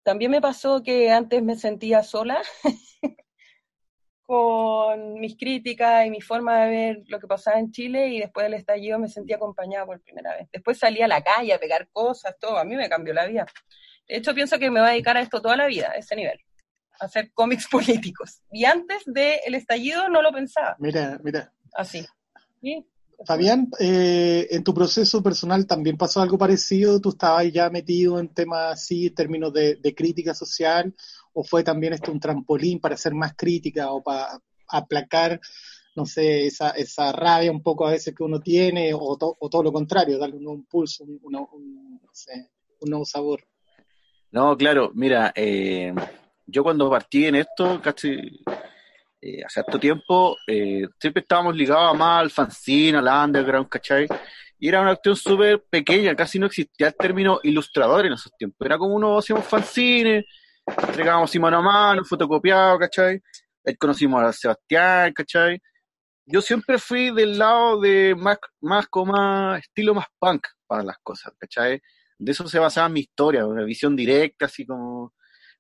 también 0.03 0.31
me 0.31 0.41
pasó 0.41 0.83
que 0.83 1.11
antes 1.11 1.43
me 1.43 1.57
sentía 1.57 2.03
sola 2.03 2.43
con 4.33 5.21
mis 5.21 5.37
críticas 5.37 6.07
y 6.07 6.11
mi 6.11 6.23
forma 6.23 6.65
de 6.65 6.71
ver 6.71 7.03
lo 7.09 7.21
que 7.21 7.27
pasaba 7.27 7.59
en 7.59 7.71
Chile 7.71 8.09
y 8.09 8.21
después 8.21 8.45
del 8.45 8.55
estallido 8.55 8.99
me 8.99 9.07
sentí 9.07 9.35
acompañada 9.35 9.85
por 9.85 10.01
primera 10.01 10.35
vez. 10.35 10.49
Después 10.51 10.79
salí 10.79 11.03
a 11.03 11.07
la 11.07 11.23
calle 11.23 11.53
a 11.53 11.59
pegar 11.59 11.87
cosas, 11.93 12.35
todo, 12.41 12.57
a 12.57 12.65
mí 12.65 12.75
me 12.75 12.89
cambió 12.89 13.12
la 13.12 13.27
vida. 13.27 13.45
De 14.09 14.17
hecho, 14.17 14.33
pienso 14.33 14.59
que 14.59 14.71
me 14.71 14.81
voy 14.81 14.89
a 14.89 14.93
dedicar 14.93 15.19
a 15.19 15.21
esto 15.21 15.43
toda 15.43 15.55
la 15.55 15.67
vida, 15.67 15.91
a 15.91 15.99
ese 15.99 16.17
nivel, 16.17 16.41
a 16.99 17.05
hacer 17.05 17.31
cómics 17.35 17.69
políticos. 17.71 18.41
Y 18.51 18.65
antes 18.65 19.03
del 19.05 19.55
estallido 19.55 20.09
no 20.09 20.23
lo 20.23 20.33
pensaba. 20.33 20.77
Mira, 20.79 21.21
mira. 21.23 21.53
Así. 21.75 22.03
¿Sí? 22.62 22.87
Fabián, 23.27 23.69
eh, 23.81 24.49
en 24.51 24.65
tu 24.65 24.73
proceso 24.73 25.23
personal 25.23 25.67
también 25.67 25.99
pasó 25.99 26.23
algo 26.23 26.39
parecido, 26.39 27.03
tú 27.03 27.11
estabas 27.11 27.53
ya 27.53 27.69
metido 27.69 28.19
en 28.19 28.29
temas 28.29 28.73
así, 28.73 29.09
en 29.09 29.15
términos 29.15 29.53
de, 29.53 29.77
de 29.77 29.95
crítica 29.95 30.33
social, 30.33 30.95
o 31.33 31.45
fue 31.45 31.62
también 31.65 31.93
esto 31.93 32.12
un 32.12 32.21
trampolín 32.21 32.81
para 32.81 32.97
ser 32.97 33.15
más 33.15 33.35
crítica 33.37 33.91
o 33.91 34.03
para 34.03 34.39
aplacar, 34.69 35.41
no 35.95 36.07
sé, 36.07 36.47
esa, 36.47 36.71
esa 36.71 37.12
rabia 37.12 37.51
un 37.51 37.62
poco 37.62 37.87
a 37.87 37.93
veces 37.93 38.15
que 38.15 38.23
uno 38.23 38.41
tiene, 38.41 38.93
o, 38.95 39.17
to, 39.17 39.37
o 39.39 39.49
todo 39.49 39.62
lo 39.62 39.73
contrario, 39.73 40.19
darle 40.19 40.37
un, 40.37 40.47
un 40.47 40.65
pulso, 40.65 41.05
un, 41.05 41.21
nuevo 42.81 43.05
sabor. 43.05 43.45
No, 44.31 44.57
claro, 44.57 44.91
mira, 44.95 45.33
eh, 45.35 45.95
yo 46.47 46.62
cuando 46.62 46.91
partí 46.91 47.27
en 47.27 47.37
esto, 47.37 47.81
casi 47.83 48.43
eh, 49.21 49.43
hace 49.45 49.61
harto 49.61 49.79
tiempo, 49.79 50.37
eh, 50.47 50.87
siempre 50.99 51.23
estábamos 51.23 51.55
ligados 51.55 51.97
más 51.97 52.23
al 52.23 52.31
fanzine, 52.31 52.99
al 52.99 53.29
underground, 53.29 53.69
¿cachai? 53.69 54.09
Y 54.59 54.69
era 54.69 54.81
una 54.81 54.93
acción 54.93 55.17
súper 55.17 55.62
pequeña, 55.69 56.17
casi 56.17 56.39
no 56.39 56.47
existía 56.47 56.89
el 56.89 56.95
término 56.95 57.41
ilustrador 57.43 58.07
en 58.07 58.15
esos 58.15 58.33
tiempos. 58.37 58.65
Era 58.65 58.79
como 58.79 58.95
uno 58.95 59.19
hacíamos 59.19 59.45
fanzines, 59.45 60.25
entregábamos 60.66 61.35
mano 61.37 61.59
a 61.59 61.62
mano, 61.62 62.04
fotocopiado, 62.04 62.78
¿cachai? 62.78 63.21
Ahí 63.64 63.76
conocimos 63.76 64.23
a 64.23 64.33
Sebastián, 64.33 65.12
¿cachai? 65.12 65.61
Yo 66.26 66.40
siempre 66.40 66.78
fui 66.78 67.11
del 67.14 67.38
lado 67.38 67.81
de 67.81 68.14
más, 68.16 68.38
más 68.61 68.87
como 68.88 69.12
más 69.12 69.61
estilo 69.61 69.95
más 69.95 70.07
punk 70.19 70.47
para 70.66 70.83
las 70.83 70.99
cosas, 71.02 71.33
¿cachai? 71.38 71.81
De 72.19 72.33
eso 72.33 72.47
se 72.49 72.59
basaba 72.59 72.88
mi 72.88 73.00
historia, 73.00 73.47
una 73.47 73.64
visión 73.64 73.97
directa, 73.97 74.47
así 74.47 74.64
como 74.64 75.14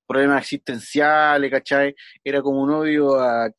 problemas 0.06 0.42
existenciales, 0.42 1.50
¿cachai? 1.50 1.94
Era 2.22 2.42
como 2.42 2.62
un 2.62 2.70
odio 2.70 3.20
a 3.20 3.50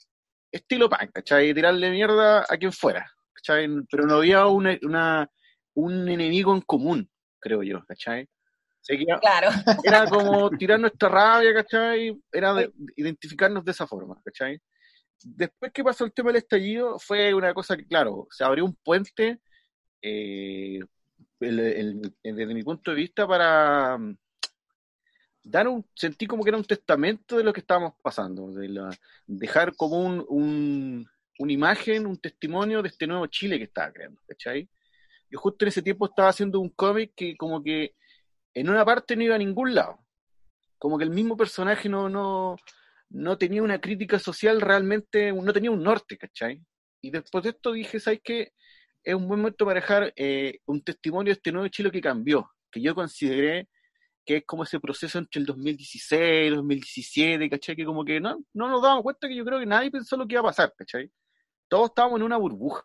estilo 0.52 0.90
punk, 0.90 1.12
¿cachai? 1.14 1.54
Tirarle 1.54 1.92
mierda 1.92 2.46
a 2.48 2.58
quien 2.58 2.72
fuera, 2.72 3.12
¿cachai? 3.34 3.68
Pero 3.90 4.06
no 4.06 4.16
había 4.16 4.46
una, 4.48 4.78
una, 4.84 5.30
un 5.76 6.08
enemigo 6.08 6.56
en 6.56 6.62
común, 6.62 7.10
creo 7.40 7.64
yo, 7.64 7.84
¿cachai? 7.86 8.28
Seguía, 8.84 9.18
Claro. 9.20 9.50
era 9.84 10.06
como 10.10 10.50
tirar 10.58 10.80
nuestra 10.80 11.10
rabia, 11.10 11.54
¿cachai? 11.54 12.16
Era 12.32 12.54
de, 12.54 12.72
identificarnos 12.98 13.64
de 13.66 13.72
esa 13.72 13.88
forma, 13.88 14.22
¿cachai? 14.24 14.60
Después 15.24 15.72
que 15.72 15.84
pasó 15.84 16.04
el 16.04 16.12
tema 16.14 16.30
del 16.30 16.38
estallido, 16.44 17.00
fue 17.00 17.34
una 17.34 17.54
cosa 17.54 17.78
que, 17.78 17.88
claro, 17.88 18.28
se 18.30 18.44
abrió 18.44 18.66
un 18.66 18.76
puente, 18.76 19.40
eh, 20.02 20.80
el- 21.40 21.60
el- 21.60 22.16
el- 22.24 22.36
desde 22.36 22.54
mi 22.54 22.62
punto 22.62 22.92
de 22.92 22.98
vista, 22.98 23.26
para 23.26 23.98
mm, 23.98 24.18
dar 25.44 25.68
un, 25.70 25.86
sentí 25.96 26.26
como 26.28 26.44
que 26.44 26.50
era 26.50 26.58
un 26.58 26.66
testamento 26.66 27.38
de 27.38 27.44
lo 27.46 27.54
que 27.54 27.62
estábamos 27.62 27.94
pasando, 28.02 28.52
de 28.52 28.68
la, 28.70 28.90
dejar 29.26 29.76
como 29.78 30.00
un, 30.02 30.26
un- 30.28 31.08
una 31.40 31.52
imagen, 31.54 32.06
un 32.06 32.18
testimonio 32.18 32.82
de 32.82 32.90
este 32.90 33.08
nuevo 33.08 33.26
Chile 33.28 33.58
que 33.58 33.64
estaba 33.66 33.92
creando, 33.94 34.22
¿cachai? 34.28 34.70
Yo 35.30 35.40
justo 35.40 35.66
en 35.66 35.70
ese 35.70 35.82
tiempo 35.82 36.06
estaba 36.06 36.30
haciendo 36.30 36.60
un 36.60 36.70
cómic 36.70 37.14
que 37.16 37.36
como 37.38 37.64
que 37.64 37.96
en 38.54 38.70
una 38.70 38.86
parte 38.86 39.16
no 39.16 39.24
iba 39.24 39.36
a 39.36 39.40
ningún 39.40 39.74
lado. 39.76 40.00
Como 40.78 40.98
que 40.98 41.04
el 41.04 41.10
mismo 41.10 41.38
personaje 41.38 41.90
no, 41.90 42.10
no, 42.10 42.58
no 43.10 43.38
tenía 43.38 43.64
una 43.64 43.80
crítica 43.80 44.20
social 44.20 44.62
realmente, 44.62 45.32
no 45.32 45.54
tenía 45.54 45.72
un 45.72 45.84
norte, 45.84 46.18
¿cachai? 46.18 46.62
Y 47.02 47.12
después 47.12 47.44
de 47.44 47.52
esto 47.52 47.72
dije, 47.72 48.00
¿sabes 48.00 48.22
qué? 48.24 48.54
Es 49.04 49.16
un 49.16 49.28
buen 49.28 49.40
momento 49.40 49.66
para 49.66 49.80
dejar 49.80 50.14
eh, 50.16 50.60
un 50.66 50.82
testimonio 50.84 51.32
de 51.32 51.38
este 51.38 51.52
nuevo 51.52 51.68
Chile 51.68 51.92
que 51.92 52.02
cambió, 52.02 52.50
que 52.72 52.82
yo 52.82 52.96
consideré 52.96 53.70
que 54.26 54.38
es 54.38 54.46
como 54.46 54.64
ese 54.64 54.80
proceso 54.80 55.20
entre 55.20 55.42
el 55.42 55.46
2016 55.46 56.22
y 56.22 56.48
el 56.48 56.56
2017, 56.56 57.50
¿cachai? 57.50 57.76
Que 57.76 57.86
como 57.86 58.06
que 58.06 58.20
no, 58.20 58.44
no 58.54 58.70
nos 58.70 58.82
dábamos 58.82 59.04
cuenta 59.04 59.28
que 59.28 59.36
yo 59.36 59.44
creo 59.44 59.60
que 59.60 59.66
nadie 59.66 59.92
pensó 59.92 60.16
lo 60.16 60.28
que 60.28 60.36
iba 60.36 60.42
a 60.42 60.46
pasar, 60.46 60.74
¿cachai? 60.78 61.12
Todos 61.68 61.90
estábamos 61.90 62.20
en 62.20 62.24
una 62.24 62.38
burbuja. 62.38 62.84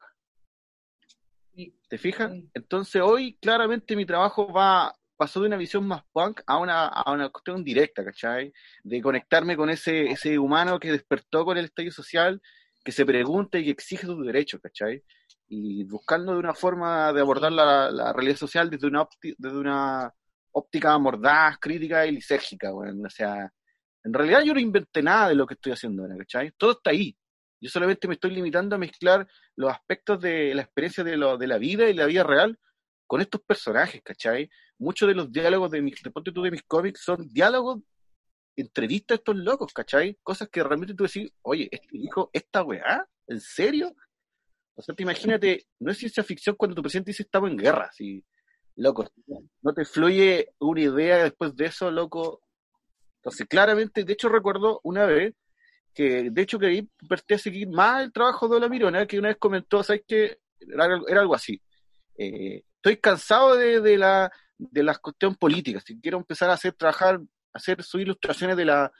¿Te 1.88 1.98
fijas? 1.98 2.32
Entonces 2.54 3.02
hoy 3.02 3.36
claramente 3.40 3.96
mi 3.96 4.06
trabajo 4.06 4.52
va 4.52 4.94
pasó 5.18 5.40
de 5.40 5.48
una 5.48 5.56
visión 5.56 5.86
más 5.86 6.02
punk 6.12 6.40
a 6.46 6.58
una, 6.58 6.86
a 6.86 7.12
una 7.12 7.28
cuestión 7.28 7.64
directa, 7.64 8.04
¿cachai? 8.04 8.52
De 8.84 9.02
conectarme 9.02 9.56
con 9.56 9.68
ese, 9.68 10.06
ese 10.06 10.38
humano 10.38 10.78
que 10.78 10.92
despertó 10.92 11.44
con 11.44 11.58
el 11.58 11.66
estallido 11.66 11.92
social, 11.92 12.40
que 12.84 12.92
se 12.92 13.04
pregunta 13.04 13.58
y 13.58 13.64
que 13.64 13.72
exige 13.72 14.06
sus 14.06 14.24
derechos, 14.24 14.60
¿cachai? 14.62 15.02
Y 15.48 15.84
buscando 15.84 16.32
de 16.32 16.38
una 16.38 16.54
forma 16.54 17.12
de 17.12 17.20
abordar 17.20 17.52
la, 17.52 18.12
realidad 18.12 18.36
social 18.36 18.70
desde 18.70 18.86
una, 18.86 19.06
desde 19.36 19.58
una 19.58 20.14
óptica 20.52 20.96
mordaz, 20.98 21.58
crítica 21.58 22.06
y 22.06 22.12
lisérgica, 22.12 22.72
weón. 22.72 23.04
O 23.04 23.10
sea, 23.10 23.52
en 24.04 24.12
realidad 24.14 24.42
yo 24.44 24.54
no 24.54 24.60
inventé 24.60 25.02
nada 25.02 25.28
de 25.28 25.34
lo 25.34 25.46
que 25.46 25.54
estoy 25.54 25.72
haciendo 25.72 26.02
ahora, 26.02 26.16
¿cachai? 26.16 26.52
Todo 26.56 26.72
está 26.72 26.90
ahí. 26.90 27.16
Yo 27.60 27.68
solamente 27.68 28.06
me 28.06 28.14
estoy 28.14 28.30
limitando 28.30 28.76
a 28.76 28.78
mezclar 28.78 29.26
los 29.56 29.72
aspectos 29.72 30.20
de 30.20 30.54
la 30.54 30.62
experiencia 30.62 31.02
de, 31.02 31.16
lo, 31.16 31.36
de 31.36 31.48
la 31.48 31.58
vida 31.58 31.88
y 31.90 31.94
la 31.94 32.06
vida 32.06 32.22
real 32.22 32.56
con 33.08 33.22
estos 33.22 33.40
personajes, 33.40 34.02
¿cachai? 34.04 34.50
Muchos 34.78 35.08
de 35.08 35.14
los 35.14 35.32
diálogos 35.32 35.70
de 35.70 35.80
mis, 35.80 36.00
de, 36.02 36.10
ponte 36.10 36.30
tú 36.30 36.42
de 36.42 36.50
mis 36.50 36.62
cómics 36.62 37.00
son 37.00 37.26
diálogos, 37.28 37.80
entrevistas 38.54 39.16
a 39.16 39.18
estos 39.18 39.36
locos, 39.36 39.72
¿cachai? 39.72 40.18
Cosas 40.22 40.48
que 40.50 40.62
realmente 40.62 40.94
tú 40.94 41.04
decís, 41.04 41.32
oye, 41.42 41.68
este 41.72 41.88
dijo 41.90 42.28
esta 42.32 42.62
weá, 42.62 43.08
¿en 43.26 43.40
serio? 43.40 43.94
O 44.74 44.82
sea, 44.82 44.94
te 44.94 45.02
imagínate, 45.02 45.66
no 45.80 45.90
es 45.90 45.98
ciencia 45.98 46.22
ficción 46.22 46.54
cuando 46.54 46.76
tu 46.76 46.82
presidente 46.82 47.10
dice 47.10 47.22
estamos 47.22 47.50
en 47.50 47.56
guerra, 47.56 47.88
así, 47.90 48.22
loco, 48.76 49.10
no 49.62 49.72
te 49.72 49.86
fluye 49.86 50.50
una 50.58 50.80
idea 50.80 51.24
después 51.24 51.56
de 51.56 51.64
eso, 51.64 51.90
loco. 51.90 52.42
Entonces, 53.16 53.46
claramente, 53.48 54.04
de 54.04 54.12
hecho 54.12 54.28
recuerdo 54.28 54.80
una 54.84 55.06
vez 55.06 55.34
que, 55.94 56.30
de 56.30 56.42
hecho, 56.42 56.58
que 56.58 56.86
a 57.34 57.38
seguir 57.38 57.68
más 57.70 58.04
el 58.04 58.12
trabajo 58.12 58.48
de 58.48 58.60
la 58.60 58.68
Mirona, 58.68 59.06
que 59.06 59.18
una 59.18 59.28
vez 59.28 59.38
comentó, 59.38 59.82
¿sabes 59.82 60.02
qué? 60.06 60.38
Era, 60.60 61.00
era 61.08 61.22
algo 61.22 61.34
así. 61.34 61.60
Eh, 62.18 62.62
estoy 62.78 62.96
cansado 62.98 63.56
de, 63.56 63.80
de 63.80 63.98
la 63.98 64.32
de 64.60 64.82
las 64.82 64.98
cuestiones 64.98 65.38
políticas, 65.38 65.84
si 65.86 66.00
quiero 66.00 66.18
empezar 66.18 66.50
a 66.50 66.54
hacer 66.54 66.72
trabajar, 66.72 67.20
hacer 67.52 67.82
sus 67.84 68.00
ilustraciones 68.00 68.56
de 68.56 68.64
la 68.64 68.92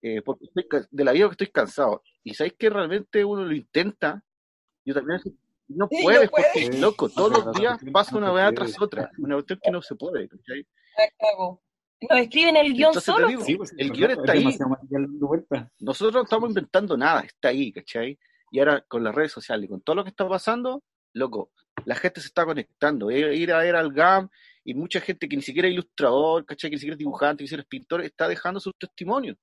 eh, 0.00 0.22
porque 0.22 0.44
estoy, 0.46 0.66
de 0.90 1.04
la 1.04 1.12
vida 1.12 1.26
que 1.26 1.32
estoy 1.32 1.46
cansado. 1.50 2.02
Y 2.24 2.34
sabes 2.34 2.54
que 2.58 2.70
realmente 2.70 3.24
uno 3.24 3.44
lo 3.44 3.52
intenta, 3.54 4.22
yo 4.84 4.94
también 4.94 5.20
no 5.68 5.88
Sí, 5.90 6.02
puedes, 6.02 6.24
no 6.24 6.30
puede. 6.30 6.46
porque 6.52 6.78
loco, 6.78 7.08
todos 7.08 7.44
los 7.44 7.54
días 7.56 7.78
pasa 7.92 8.16
una 8.16 8.32
weá 8.32 8.52
tras 8.52 8.80
otra, 8.80 9.10
una 9.18 9.36
cuestión 9.36 9.60
que 9.62 9.70
no 9.70 9.82
se 9.82 9.94
puede, 9.96 10.28
¿cachai? 10.28 10.66
Nos 12.08 12.18
escriben 12.18 12.56
el 12.56 12.72
guion 12.74 12.88
Entonces 12.88 13.04
solo. 13.14 13.28
digo, 13.28 13.44
Sí, 13.44 13.56
pues, 13.56 13.72
el 13.76 13.90
guion 13.92 14.10
está 14.10 14.34
es 14.34 14.44
ahí. 14.46 14.58
Nosotros 15.80 16.14
no 16.14 16.22
estamos 16.22 16.48
inventando 16.50 16.96
nada, 16.96 17.20
está 17.20 17.48
ahí, 17.48 17.72
¿cachai? 17.72 18.18
Y 18.50 18.58
ahora 18.58 18.84
con 18.88 19.02
las 19.04 19.14
redes 19.14 19.32
sociales, 19.32 19.68
con 19.70 19.80
todo 19.80 19.96
lo 19.96 20.04
que 20.04 20.10
está 20.10 20.28
pasando, 20.28 20.82
loco, 21.12 21.50
la 21.84 21.94
gente 21.94 22.20
se 22.20 22.28
está 22.28 22.44
conectando. 22.44 23.10
Ir 23.10 23.52
a 23.52 23.58
ver 23.58 23.76
al 23.76 23.92
GAM 23.92 24.28
y 24.64 24.74
mucha 24.74 25.00
gente 25.00 25.28
que 25.28 25.36
ni 25.36 25.42
siquiera 25.42 25.68
es 25.68 25.74
ilustrador, 25.74 26.44
¿cachai? 26.46 26.70
Que 26.70 26.76
ni 26.76 26.80
siquiera 26.80 26.94
es 26.94 26.98
dibujante, 26.98 27.42
ni 27.42 27.48
siquiera 27.48 27.62
es 27.62 27.68
pintor, 27.68 28.02
está 28.02 28.28
dejando 28.28 28.60
sus 28.60 28.76
testimonios. 28.78 29.36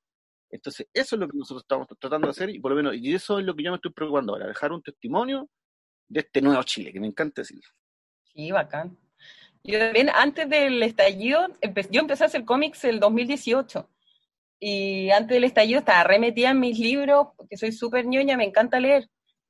Entonces, 0.50 0.88
eso 0.94 1.16
es 1.16 1.20
lo 1.20 1.28
que 1.28 1.38
nosotros 1.38 1.64
estamos 1.64 1.88
tratando 2.00 2.28
de 2.28 2.32
hacer 2.32 2.50
y 2.50 2.60
por 2.60 2.72
lo 2.72 2.78
menos, 2.78 2.96
y 2.96 3.14
eso 3.14 3.40
es 3.40 3.46
lo 3.46 3.56
que 3.56 3.64
yo 3.64 3.72
me 3.72 3.76
estoy 3.76 3.92
preocupando 3.92 4.34
ahora, 4.34 4.48
dejar 4.48 4.72
un 4.72 4.82
testimonio 4.82 5.50
de 6.08 6.22
este 6.22 6.42
nuevo 6.42 6.64
Chile, 6.64 6.92
que 6.92 7.00
me 7.00 7.08
encanta 7.08 7.42
decirlo. 7.42 7.70
Sí, 8.34 8.52
bacán. 8.52 8.98
Yo 9.64 9.78
también, 9.78 10.10
antes 10.10 10.50
del 10.50 10.82
estallido, 10.82 11.48
yo 11.92 12.02
empecé 12.02 12.24
a 12.24 12.28
hacer 12.28 12.46
cómics 12.46 12.84
el 12.86 13.00
2018. 13.00 13.90
Y 14.62 15.10
antes 15.12 15.36
del 15.36 15.44
estallido 15.44 15.80
estaba 15.80 16.04
remetida 16.04 16.50
en 16.52 16.60
mis 16.60 16.80
libros, 16.80 17.28
porque 17.38 17.58
soy 17.58 17.72
súper 17.72 18.06
ñoña, 18.06 18.38
me 18.38 18.46
encanta 18.46 18.80
leer. 18.80 19.10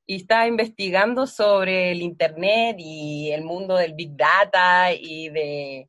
Y 0.10 0.16
estaba 0.16 0.48
investigando 0.48 1.28
sobre 1.28 1.92
el 1.92 2.02
Internet 2.02 2.78
y 2.80 3.30
el 3.32 3.44
mundo 3.44 3.76
del 3.76 3.94
Big 3.94 4.18
Data 4.18 4.92
y 4.92 5.30
de, 5.30 5.88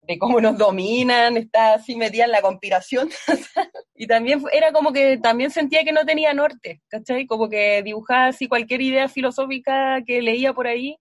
de 0.00 0.18
cómo 0.18 0.40
nos 0.40 0.58
dominan. 0.58 1.36
Estaba 1.36 1.74
así 1.74 1.94
metida 1.94 2.24
en 2.24 2.32
la 2.32 2.42
conspiración. 2.42 3.08
Y 3.98 4.06
también 4.06 4.42
era 4.52 4.72
como 4.72 4.92
que 4.92 5.16
también 5.16 5.50
sentía 5.50 5.82
que 5.82 5.90
no 5.92 6.04
tenía 6.04 6.34
norte, 6.34 6.82
¿cachai? 6.88 7.26
Como 7.26 7.48
que 7.48 7.82
dibujaba 7.82 8.26
así 8.26 8.46
cualquier 8.46 8.82
idea 8.82 9.08
filosófica 9.08 10.02
que 10.06 10.20
leía 10.20 10.52
por 10.52 10.66
ahí 10.66 10.98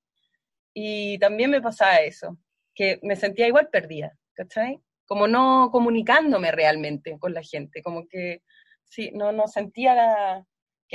y 0.73 1.17
también 1.19 1.51
me 1.51 1.61
pasaba 1.61 1.97
eso, 1.97 2.37
que 2.73 2.99
me 3.01 3.17
sentía 3.17 3.47
igual 3.47 3.67
perdida, 3.69 4.17
¿cachai? 4.33 4.79
Como 5.05 5.27
no 5.27 5.69
comunicándome 5.73 6.53
realmente 6.53 7.17
con 7.19 7.33
la 7.33 7.43
gente, 7.43 7.81
como 7.81 8.07
que 8.07 8.43
sí, 8.85 9.11
no, 9.13 9.33
no 9.33 9.49
sentía 9.49 10.45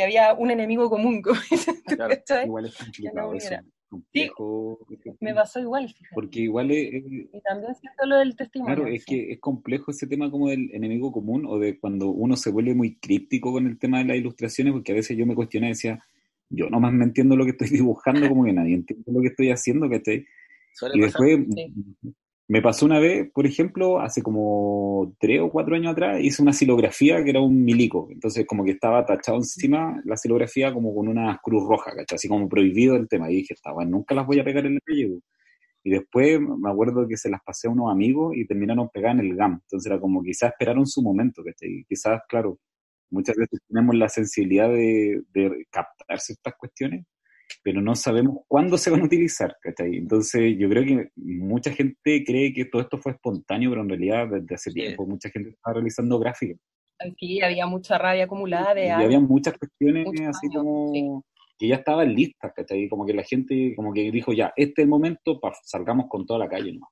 que 0.01 0.05
había 0.05 0.33
un 0.33 0.51
enemigo 0.51 0.89
común. 0.89 1.23
Claro, 1.85 2.47
igual 2.47 2.67
es 2.67 2.77
complicado 2.77 3.35
eso. 3.35 3.55
Complejo, 3.91 4.79
me 5.19 5.35
pasó 5.35 5.59
igual, 5.59 5.89
fíjate. 5.89 6.15
Porque 6.15 6.41
igual 6.41 6.71
es, 6.71 7.05
Y 7.05 7.41
también 7.41 7.75
siento 7.75 8.07
lo 8.07 8.19
del 8.19 8.37
testimonio. 8.37 8.77
Claro, 8.77 8.91
es 8.91 9.05
que 9.05 9.33
es 9.33 9.41
complejo 9.41 9.91
ese 9.91 10.07
tema 10.07 10.31
como 10.31 10.49
del 10.49 10.71
enemigo 10.73 11.11
común 11.11 11.45
o 11.47 11.59
de 11.59 11.79
cuando 11.79 12.09
uno 12.09 12.37
se 12.37 12.51
vuelve 12.51 12.75
muy 12.75 12.97
críptico 12.97 13.53
con 13.53 13.67
el 13.67 13.79
tema 13.79 13.99
de 13.99 14.05
las 14.05 14.17
ilustraciones, 14.17 14.73
porque 14.73 14.93
a 14.93 14.95
veces 14.95 15.19
yo 15.19 15.27
me 15.27 15.35
cuestioné 15.35 15.67
y 15.67 15.71
decía, 15.71 16.03
yo 16.49 16.71
nomás 16.71 16.93
me 16.93 17.05
entiendo 17.05 17.37
lo 17.37 17.45
que 17.45 17.51
estoy 17.51 17.69
dibujando, 17.71 18.29
como 18.29 18.45
que 18.45 18.53
nadie 18.53 18.77
entiende 18.77 19.13
lo 19.13 19.21
que 19.21 19.29
estoy 19.29 19.51
haciendo, 19.51 19.91
¿cachai? 19.91 20.25
Y 20.95 21.01
después 21.01 21.41
me 22.51 22.63
pasó 22.63 22.85
una 22.85 22.99
vez, 22.99 23.31
por 23.33 23.47
ejemplo, 23.47 24.01
hace 24.01 24.25
como 24.25 25.15
tres 25.21 25.41
o 25.41 25.51
cuatro 25.51 25.77
años 25.77 25.93
atrás, 25.93 26.21
hice 26.21 26.43
una 26.43 26.53
silografía 26.53 27.23
que 27.23 27.31
era 27.31 27.41
un 27.41 27.65
milico. 27.65 28.09
Entonces, 28.11 28.45
como 28.45 28.65
que 28.65 28.73
estaba 28.73 29.07
tachado 29.07 29.39
encima 29.39 30.03
la 30.05 30.17
silografía 30.17 30.75
como 30.75 30.93
con 30.93 31.07
una 31.07 31.39
cruz 31.41 31.63
roja, 31.69 31.93
¿cachai? 31.95 32.17
Así 32.17 32.27
como 32.27 32.49
prohibido 32.49 32.97
el 32.97 33.09
tema. 33.09 33.31
Y 33.31 33.37
dije, 33.37 33.55
está 33.55 33.73
bueno, 33.73 33.93
nunca 33.93 34.17
las 34.17 34.27
voy 34.27 34.41
a 34.41 34.45
pegar 34.45 34.67
en 34.67 34.75
el 34.75 34.81
calle. 34.85 35.21
Y 35.85 35.91
después 35.91 36.41
me 36.41 36.69
acuerdo 36.69 37.07
que 37.07 37.17
se 37.17 37.31
las 37.31 37.41
pasé 37.45 37.69
a 37.69 37.71
unos 37.71 37.93
amigos 37.93 38.37
y 38.37 38.45
terminaron 38.47 38.89
pegando 38.93 39.23
en 39.23 39.31
el 39.31 39.37
GAM. 39.37 39.61
Entonces 39.63 39.89
era 39.89 40.01
como 40.01 40.21
quizás 40.21 40.51
esperaron 40.51 40.87
su 40.89 41.03
momento, 41.03 41.45
¿cachai? 41.45 41.85
Quizás, 41.89 42.21
claro, 42.29 42.59
muchas 43.11 43.37
veces 43.37 43.61
tenemos 43.69 43.95
la 43.95 44.09
sensibilidad 44.09 44.69
de, 44.69 45.23
de 45.33 45.67
captar 45.71 46.19
ciertas 46.19 46.55
cuestiones 46.59 47.07
pero 47.63 47.81
no 47.81 47.95
sabemos 47.95 48.39
cuándo 48.47 48.79
se 48.79 48.91
van 48.91 49.03
a 49.03 49.05
utilizar, 49.05 49.57
¿cachai? 49.61 49.97
Entonces 49.97 50.57
yo 50.59 50.69
creo 50.69 50.85
que 50.85 51.11
mucha 51.17 51.73
gente 51.73 52.25
cree 52.25 52.53
que 52.53 52.67
todo 52.67 52.83
esto 52.83 52.99
fue 52.99 53.13
espontáneo, 53.13 53.71
pero 53.71 53.83
en 53.83 53.89
realidad 53.89 54.29
desde 54.29 54.55
hace 54.55 54.73
tiempo 54.73 55.07
mucha 55.07 55.29
gente 55.31 55.51
estaba 55.51 55.75
realizando 55.75 56.19
gráficas. 56.19 56.59
Sí, 57.19 57.41
había 57.41 57.67
mucha 57.67 57.97
rabia 57.97 58.25
acumulada 58.25 58.75
de 58.75 58.87
Y 58.87 58.91
había 58.91 59.21
muchas 59.21 59.55
cuestiones 59.59 60.07
así 60.29 60.49
como 60.49 61.25
que 61.59 61.69
ya 61.69 61.77
estaban 61.77 62.15
listas, 62.15 62.53
¿cachai? 62.55 62.89
Como 62.89 63.05
que 63.05 63.13
la 63.13 63.23
gente 63.23 63.75
como 63.77 63.93
que 63.93 64.11
dijo, 64.11 64.33
ya, 64.33 64.53
este 64.57 64.81
es 64.81 64.85
el 64.85 64.89
momento, 64.89 65.39
para 65.39 65.55
salgamos 65.63 66.07
con 66.09 66.25
toda 66.25 66.39
la 66.39 66.49
calle, 66.49 66.73
¿no? 66.73 66.89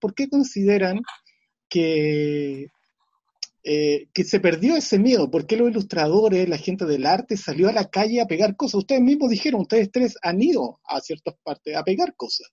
Por 0.00 0.14
qué 0.14 0.28
consideran 0.28 1.00
que, 1.68 2.66
eh, 3.64 4.08
que 4.12 4.24
se 4.24 4.40
perdió 4.40 4.76
ese 4.76 4.98
miedo? 4.98 5.30
¿Por 5.30 5.46
qué 5.46 5.56
los 5.56 5.70
ilustradores, 5.70 6.48
la 6.48 6.58
gente 6.58 6.84
del 6.84 7.06
arte 7.06 7.36
salió 7.36 7.68
a 7.68 7.72
la 7.72 7.88
calle 7.88 8.20
a 8.20 8.26
pegar 8.26 8.56
cosas? 8.56 8.80
Ustedes 8.80 9.02
mismos 9.02 9.30
dijeron, 9.30 9.62
ustedes 9.62 9.90
tres 9.90 10.16
han 10.22 10.42
ido 10.42 10.80
a 10.84 11.00
ciertas 11.00 11.34
partes 11.42 11.76
a 11.76 11.84
pegar 11.84 12.14
cosas. 12.16 12.48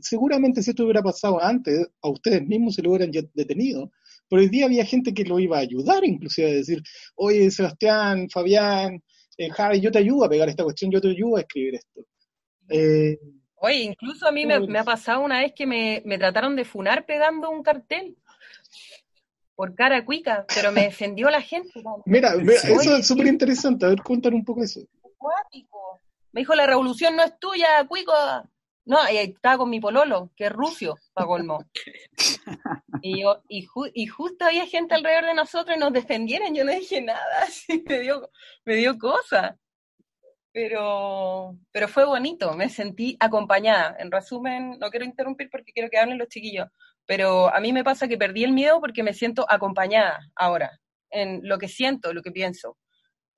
seguramente 0.00 0.62
si 0.62 0.70
esto 0.70 0.84
hubiera 0.84 1.02
pasado 1.02 1.42
antes, 1.42 1.86
a 2.02 2.08
ustedes 2.08 2.42
mismos 2.46 2.74
se 2.74 2.82
lo 2.82 2.90
hubieran 2.90 3.12
detenido. 3.34 3.90
Pero 4.28 4.42
hoy 4.42 4.48
día 4.48 4.66
había 4.66 4.84
gente 4.84 5.14
que 5.14 5.24
lo 5.24 5.38
iba 5.38 5.56
a 5.58 5.60
ayudar, 5.60 6.04
inclusive 6.04 6.50
a 6.50 6.54
decir, 6.54 6.82
oye, 7.16 7.50
Sebastián, 7.50 8.28
Fabián, 8.30 9.02
eh, 9.38 9.48
Harry, 9.56 9.80
yo 9.80 9.90
te 9.90 9.98
ayudo 9.98 10.24
a 10.24 10.28
pegar 10.28 10.48
esta 10.48 10.64
cuestión, 10.64 10.90
yo 10.90 11.00
te 11.00 11.08
ayudo 11.08 11.36
a 11.36 11.40
escribir 11.40 11.76
esto. 11.76 12.04
Eh, 12.68 13.16
Oye, 13.60 13.78
incluso 13.78 14.26
a 14.26 14.32
mí 14.32 14.46
me, 14.46 14.78
ha 14.78 14.84
pasado 14.84 15.20
una 15.20 15.40
vez 15.40 15.52
que 15.52 15.66
me, 15.66 16.18
trataron 16.18 16.56
de 16.56 16.64
funar 16.64 17.04
pegando 17.04 17.50
un 17.50 17.62
cartel 17.62 18.16
por 19.54 19.74
cara 19.74 20.04
cuica, 20.04 20.46
pero 20.54 20.70
me 20.70 20.82
defendió 20.82 21.28
la 21.30 21.42
gente. 21.42 21.82
Mira, 22.04 22.34
eso 22.34 22.96
es 22.96 23.06
súper 23.06 23.26
interesante. 23.26 23.86
A 23.86 23.88
ver, 23.88 24.02
cuéntanos 24.02 24.38
un 24.38 24.44
poco 24.44 24.62
eso. 24.62 24.80
Me 26.30 26.42
dijo, 26.42 26.54
la 26.54 26.66
revolución 26.66 27.16
no 27.16 27.24
es 27.24 27.36
tuya, 27.40 27.84
cuico. 27.88 28.12
No, 28.84 28.98
y 29.10 29.16
estaba 29.16 29.58
con 29.58 29.68
mi 29.68 29.80
pololo, 29.80 30.30
que 30.36 30.46
es 30.46 30.52
rucio, 30.52 30.96
para 31.12 31.26
colmo. 31.26 31.64
Y, 33.02 33.22
yo, 33.22 33.42
y, 33.48 33.66
y, 33.94 34.06
justo 34.06 34.44
había 34.44 34.66
gente 34.66 34.94
alrededor 34.94 35.26
de 35.26 35.34
nosotros 35.34 35.76
y 35.76 35.80
nos 35.80 35.92
defendieron. 35.92 36.54
Yo 36.54 36.64
no 36.64 36.72
dije 36.72 37.02
nada, 37.02 37.20
así 37.42 37.82
me 37.86 37.98
dio, 37.98 38.30
me 38.64 38.76
dio 38.76 38.96
cosa 38.96 39.58
pero, 40.52 41.56
pero 41.72 41.88
fue 41.88 42.04
bonito, 42.04 42.52
me 42.54 42.68
sentí 42.68 43.16
acompañada. 43.20 43.96
En 43.98 44.10
resumen, 44.10 44.78
no 44.78 44.90
quiero 44.90 45.04
interrumpir 45.04 45.50
porque 45.50 45.72
quiero 45.72 45.90
que 45.90 45.98
hablen 45.98 46.18
los 46.18 46.28
chiquillos, 46.28 46.68
pero 47.06 47.52
a 47.54 47.60
mí 47.60 47.72
me 47.72 47.84
pasa 47.84 48.08
que 48.08 48.18
perdí 48.18 48.44
el 48.44 48.52
miedo 48.52 48.80
porque 48.80 49.02
me 49.02 49.14
siento 49.14 49.46
acompañada 49.48 50.18
ahora, 50.34 50.80
en 51.10 51.40
lo 51.42 51.58
que 51.58 51.68
siento, 51.68 52.12
lo 52.12 52.22
que 52.22 52.32
pienso, 52.32 52.76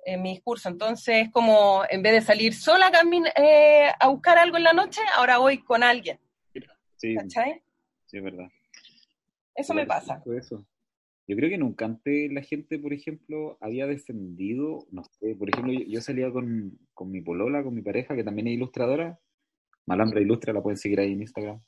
en 0.04 0.22
mi 0.22 0.30
discurso. 0.30 0.68
Entonces, 0.68 1.28
como 1.30 1.82
en 1.88 2.02
vez 2.02 2.12
de 2.12 2.20
salir 2.20 2.54
sola 2.54 2.86
a, 2.86 3.40
eh, 3.40 3.92
a 3.98 4.08
buscar 4.08 4.38
algo 4.38 4.56
en 4.56 4.64
la 4.64 4.72
noche, 4.72 5.00
ahora 5.16 5.38
voy 5.38 5.58
con 5.58 5.82
alguien. 5.82 6.18
Sí, 6.96 7.14
¿Cachai? 7.14 7.62
Sí, 8.06 8.18
es 8.18 8.22
verdad. 8.22 8.48
Eso 9.54 9.72
me 9.72 9.86
pasa. 9.86 10.22
Eso. 10.36 10.64
Yo 11.30 11.36
creo 11.36 11.48
que 11.48 11.58
nunca 11.58 11.84
antes 11.84 12.32
la 12.32 12.42
gente, 12.42 12.76
por 12.80 12.92
ejemplo, 12.92 13.56
había 13.60 13.86
defendido, 13.86 14.84
no 14.90 15.04
sé, 15.04 15.36
por 15.36 15.48
ejemplo, 15.48 15.72
yo, 15.72 16.00
salía 16.00 16.28
con, 16.32 16.76
con, 16.92 17.12
mi 17.12 17.20
polola, 17.20 17.62
con 17.62 17.72
mi 17.72 17.82
pareja, 17.82 18.16
que 18.16 18.24
también 18.24 18.48
es 18.48 18.54
ilustradora, 18.54 19.16
Malandra 19.86 20.20
Ilustra, 20.20 20.52
la 20.52 20.60
pueden 20.60 20.76
seguir 20.76 20.98
ahí 20.98 21.12
en 21.12 21.20
Instagram, 21.20 21.60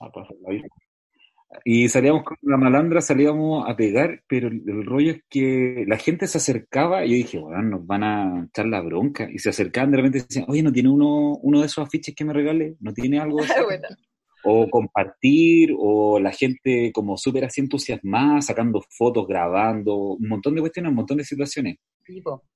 y 1.65 1.89
salíamos 1.89 2.25
con 2.25 2.37
la 2.43 2.57
malandra, 2.57 3.01
salíamos 3.01 3.69
a 3.69 3.77
pegar, 3.77 4.25
pero 4.27 4.49
el, 4.49 4.85
rollo 4.85 5.13
es 5.13 5.23
que 5.31 5.85
la 5.87 5.97
gente 5.97 6.27
se 6.27 6.39
acercaba 6.39 7.05
y 7.05 7.11
yo 7.11 7.17
dije, 7.19 7.39
bueno, 7.39 7.63
nos 7.63 7.87
van 7.87 8.03
a 8.03 8.47
echar 8.49 8.67
la 8.67 8.81
bronca. 8.81 9.29
Y 9.31 9.39
se 9.39 9.51
acercaban 9.51 9.93
de 9.93 9.99
repente 9.99 10.19
y 10.19 10.23
decían, 10.23 10.47
oye, 10.49 10.63
¿no 10.65 10.73
tiene 10.73 10.89
uno, 10.89 11.37
uno 11.37 11.61
de 11.61 11.67
esos 11.67 11.87
afiches 11.87 12.17
que 12.17 12.25
me 12.25 12.33
regale? 12.33 12.75
¿No 12.81 12.93
tiene 12.93 13.21
algo? 13.21 13.43
De 13.43 13.47
o 14.45 14.69
compartir, 14.69 15.75
o 15.79 16.19
la 16.19 16.33
gente 16.33 16.91
como 16.93 17.17
súper 17.17 17.45
así 17.45 17.61
entusiasmada, 17.61 18.41
sacando 18.43 18.83
fotos, 18.97 19.27
grabando, 19.27 20.15
un 20.15 20.29
montón 20.29 20.55
de 20.55 20.61
cuestiones, 20.61 20.91
un 20.91 20.97
montón 20.97 21.19
de 21.19 21.25
situaciones. 21.25 21.77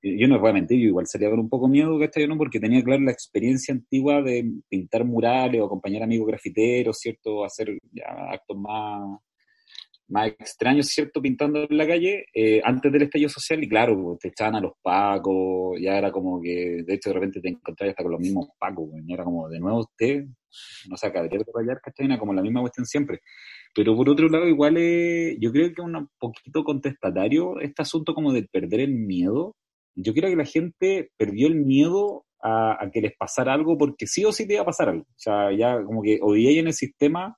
Yo 0.03 0.27
no 0.29 0.41
voy 0.41 0.51
a 0.51 0.55
mentir, 0.55 0.79
yo 0.81 0.89
igual 0.89 1.07
salía 1.07 1.31
con 1.31 1.39
un 1.39 1.49
poco 1.49 1.69
miedo, 1.69 1.99
¿cachai? 1.99 2.27
¿no? 2.27 2.37
Porque 2.37 2.59
tenía 2.59 2.83
claro 2.83 3.03
la 3.03 3.13
experiencia 3.13 3.73
antigua 3.73 4.23
de 4.23 4.45
pintar 4.69 5.05
murales 5.05 5.61
o 5.61 5.67
acompañar 5.67 6.03
amigos 6.03 6.27
grafiteros, 6.27 6.99
¿cierto? 6.99 7.45
Hacer 7.45 7.79
ya 7.93 8.07
actos 8.31 8.57
más, 8.57 9.21
más 10.09 10.29
extraños, 10.29 10.87
¿cierto? 10.87 11.21
Pintando 11.21 11.67
en 11.69 11.77
la 11.77 11.87
calle, 11.87 12.27
eh, 12.33 12.61
antes 12.65 12.93
del 12.93 13.03
estallido 13.03 13.29
social, 13.29 13.63
y 13.63 13.69
claro, 13.69 14.01
pues, 14.01 14.19
te 14.21 14.29
echaban 14.29 14.57
a 14.57 14.61
los 14.61 14.73
pacos, 14.83 15.79
ya 15.81 15.99
era 15.99 16.13
como 16.13 16.41
que, 16.41 16.83
de 16.85 16.95
hecho, 16.95 17.11
de 17.11 17.15
repente 17.15 17.41
te 17.41 17.49
encontrabas 17.49 17.93
hasta 17.93 18.03
con 18.03 18.13
los 18.13 18.21
mismos 18.21 18.49
pacos, 18.59 18.89
y 19.05 19.13
era 19.13 19.25
como, 19.25 19.49
de 19.49 19.59
nuevo 19.59 19.81
usted, 19.81 20.25
no 20.89 20.97
se 20.97 21.07
acabaría 21.07 21.39
de 21.39 21.45
rayar, 21.55 21.81
¿cachai? 21.81 22.19
Como 22.19 22.33
la 22.33 22.43
misma 22.43 22.61
cuestión 22.61 22.87
siempre. 22.87 23.21
Pero 23.75 23.95
por 23.97 24.09
otro 24.09 24.29
lado, 24.29 24.49
igual 24.49 24.77
es, 24.79 25.37
yo 25.41 25.53
creo 25.53 25.67
que 25.69 25.83
es 25.83 25.87
un 25.87 26.09
poquito 26.19 26.65
contestatario 26.65 27.61
este 27.61 27.83
asunto 27.83 28.15
como 28.15 28.33
de 28.33 28.45
perder 28.45 28.81
el 28.81 28.95
miedo. 28.95 29.55
Yo 29.95 30.15
creo 30.15 30.31
que 30.31 30.37
la 30.37 30.45
gente 30.47 31.11
perdió 31.19 31.47
el 31.49 31.57
miedo 31.57 32.25
a, 32.41 32.83
a 32.83 32.91
que 32.91 33.03
les 33.03 33.15
pasara 33.17 33.53
algo 33.53 33.77
porque 33.77 34.07
sí 34.07 34.25
o 34.25 34.33
sí 34.33 34.47
te 34.47 34.55
iba 34.55 34.63
a 34.63 34.67
pasar 34.67 34.89
algo. 34.89 35.03
O 35.03 35.19
sea, 35.19 35.53
ya 35.53 35.83
como 35.85 36.03
que 36.03 36.19
odié 36.23 36.59
en 36.59 36.69
el 36.69 36.73
sistema 36.73 37.37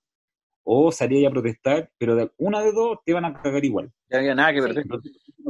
o 0.71 0.93
salía 0.93 1.29
a 1.29 1.31
protestar, 1.31 1.91
pero 1.97 2.15
de 2.15 2.31
una 2.37 2.63
de 2.63 2.73
dos 2.73 2.99
te 3.03 3.15
van 3.15 3.25
a 3.25 3.33
cagar 3.41 3.65
igual. 3.65 3.91
No 4.11 4.19
había 4.19 4.35
nada 4.35 4.53
que 4.53 4.61
perder. 4.61 4.85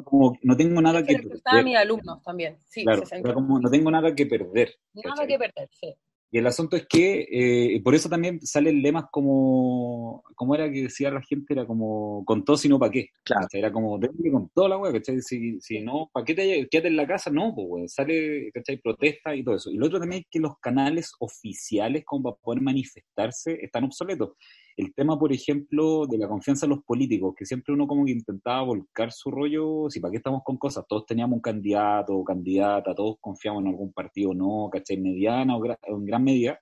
Como, 0.04 0.38
no 0.42 0.56
tengo 0.56 0.80
nada 0.80 1.04
que 1.04 1.16
perder. 1.16 1.36
Estaban 1.38 1.64
mis 1.64 1.76
alumnos 1.76 2.22
también, 2.22 2.56
sí. 2.68 2.84
Claro, 2.84 3.02
como 3.34 3.58
no 3.58 3.68
tengo 3.68 3.90
nada 3.90 4.14
que 4.14 4.26
perder. 4.26 4.76
Nada 4.94 5.26
que 5.26 5.36
perder, 5.36 5.68
sí. 5.72 5.92
Y 6.30 6.38
el 6.38 6.46
asunto 6.46 6.76
es 6.76 6.86
que, 6.86 7.26
eh, 7.32 7.80
por 7.82 7.96
eso 7.96 8.08
también 8.08 8.38
salen 8.42 8.80
lemas 8.80 9.06
como, 9.10 10.22
como 10.36 10.54
era 10.54 10.70
que 10.70 10.82
decía 10.82 11.10
la 11.10 11.22
gente, 11.22 11.52
era 11.54 11.66
como, 11.66 12.22
con 12.24 12.44
todo 12.44 12.56
sino 12.56 12.78
para 12.78 12.92
qué. 12.92 13.08
Claro. 13.24 13.48
Era 13.50 13.72
como, 13.72 13.98
con 14.30 14.50
toda 14.50 14.68
la 14.68 14.76
weá, 14.76 14.92
¿cachai? 14.92 15.20
Si, 15.20 15.60
si 15.60 15.80
no, 15.80 16.10
¿para 16.12 16.24
qué 16.24 16.34
te 16.34 16.68
quédate 16.70 16.88
en 16.88 16.96
la 16.96 17.08
casa? 17.08 17.28
No, 17.30 17.52
pues, 17.56 17.92
sale, 17.92 18.52
¿cachai? 18.52 18.76
Protesta 18.76 19.34
y 19.34 19.42
todo 19.42 19.56
eso. 19.56 19.70
Y 19.70 19.78
lo 19.78 19.86
otro 19.86 19.98
también 19.98 20.20
es 20.20 20.28
que 20.30 20.38
los 20.38 20.58
canales 20.60 21.10
oficiales 21.18 22.04
como 22.04 22.22
para 22.22 22.40
poder 22.40 22.62
manifestarse 22.62 23.58
están 23.60 23.82
obsoletos 23.82 24.36
el 24.78 24.94
tema, 24.94 25.18
por 25.18 25.32
ejemplo, 25.32 26.06
de 26.06 26.18
la 26.18 26.28
confianza 26.28 26.66
en 26.66 26.70
los 26.70 26.84
políticos, 26.84 27.34
que 27.36 27.44
siempre 27.44 27.74
uno 27.74 27.88
como 27.88 28.04
que 28.04 28.12
intentaba 28.12 28.62
volcar 28.62 29.10
su 29.10 29.28
rollo, 29.28 29.90
si 29.90 29.98
para 29.98 30.12
qué 30.12 30.18
estamos 30.18 30.42
con 30.44 30.56
cosas, 30.56 30.84
todos 30.88 31.04
teníamos 31.04 31.34
un 31.34 31.40
candidato 31.42 32.14
o 32.14 32.22
candidata, 32.22 32.94
todos 32.94 33.16
confiamos 33.20 33.62
en 33.62 33.70
algún 33.70 33.92
partido, 33.92 34.32
no, 34.34 34.70
¿cachai? 34.70 34.96
Mediana 34.98 35.56
o, 35.56 35.64
en 35.66 36.04
gran 36.04 36.22
medida, 36.22 36.60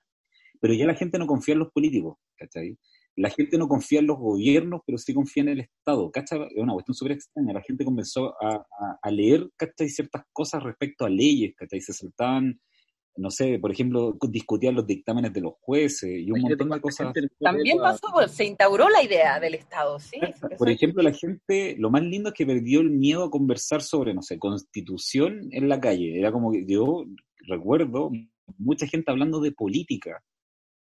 pero 0.58 0.72
ya 0.72 0.86
la 0.86 0.94
gente 0.94 1.18
no 1.18 1.26
confía 1.26 1.52
en 1.52 1.58
los 1.58 1.70
políticos, 1.70 2.16
¿cachai? 2.36 2.78
la 3.18 3.30
gente 3.30 3.56
no 3.56 3.66
confía 3.66 4.00
en 4.00 4.06
los 4.06 4.18
gobiernos, 4.18 4.82
pero 4.84 4.98
sí 4.98 5.14
confía 5.14 5.42
en 5.44 5.48
el 5.48 5.60
Estado. 5.60 6.10
¿Cachai? 6.10 6.38
Es 6.54 6.62
una 6.62 6.74
cuestión 6.74 6.94
súper 6.94 7.12
extraña. 7.12 7.54
La 7.54 7.62
gente 7.62 7.82
comenzó 7.82 8.34
a, 8.42 8.62
a, 9.02 9.10
leer, 9.10 9.48
¿cachai? 9.56 9.88
Ciertas 9.88 10.22
cosas 10.34 10.62
respecto 10.62 11.06
a 11.06 11.08
leyes, 11.08 11.54
¿cachai? 11.56 11.80
Se 11.80 11.94
saltaban, 11.94 12.60
no 13.16 13.30
sé, 13.30 13.58
por 13.58 13.72
ejemplo, 13.72 14.16
discutían 14.28 14.74
los 14.74 14.86
dictámenes 14.86 15.32
de 15.32 15.40
los 15.40 15.54
jueces 15.60 16.10
y 16.10 16.30
un 16.30 16.40
montón 16.40 16.70
de 16.70 16.80
cosas. 16.80 17.12
También 17.40 17.78
pasó, 17.78 18.08
pues, 18.12 18.32
se 18.32 18.44
instauró 18.44 18.88
la 18.88 19.02
idea 19.02 19.40
del 19.40 19.54
Estado, 19.54 19.98
¿sí? 19.98 20.20
Por 20.58 20.70
ejemplo, 20.70 21.02
la 21.02 21.12
gente, 21.12 21.76
lo 21.78 21.90
más 21.90 22.02
lindo 22.02 22.30
es 22.30 22.34
que 22.34 22.46
perdió 22.46 22.80
el 22.80 22.90
miedo 22.90 23.24
a 23.24 23.30
conversar 23.30 23.82
sobre, 23.82 24.14
no 24.14 24.22
sé, 24.22 24.38
constitución 24.38 25.48
en 25.52 25.68
la 25.68 25.80
calle. 25.80 26.18
Era 26.18 26.32
como 26.32 26.52
que 26.52 26.64
yo 26.66 27.04
recuerdo 27.46 28.10
mucha 28.58 28.86
gente 28.86 29.10
hablando 29.10 29.40
de 29.40 29.52
política, 29.52 30.22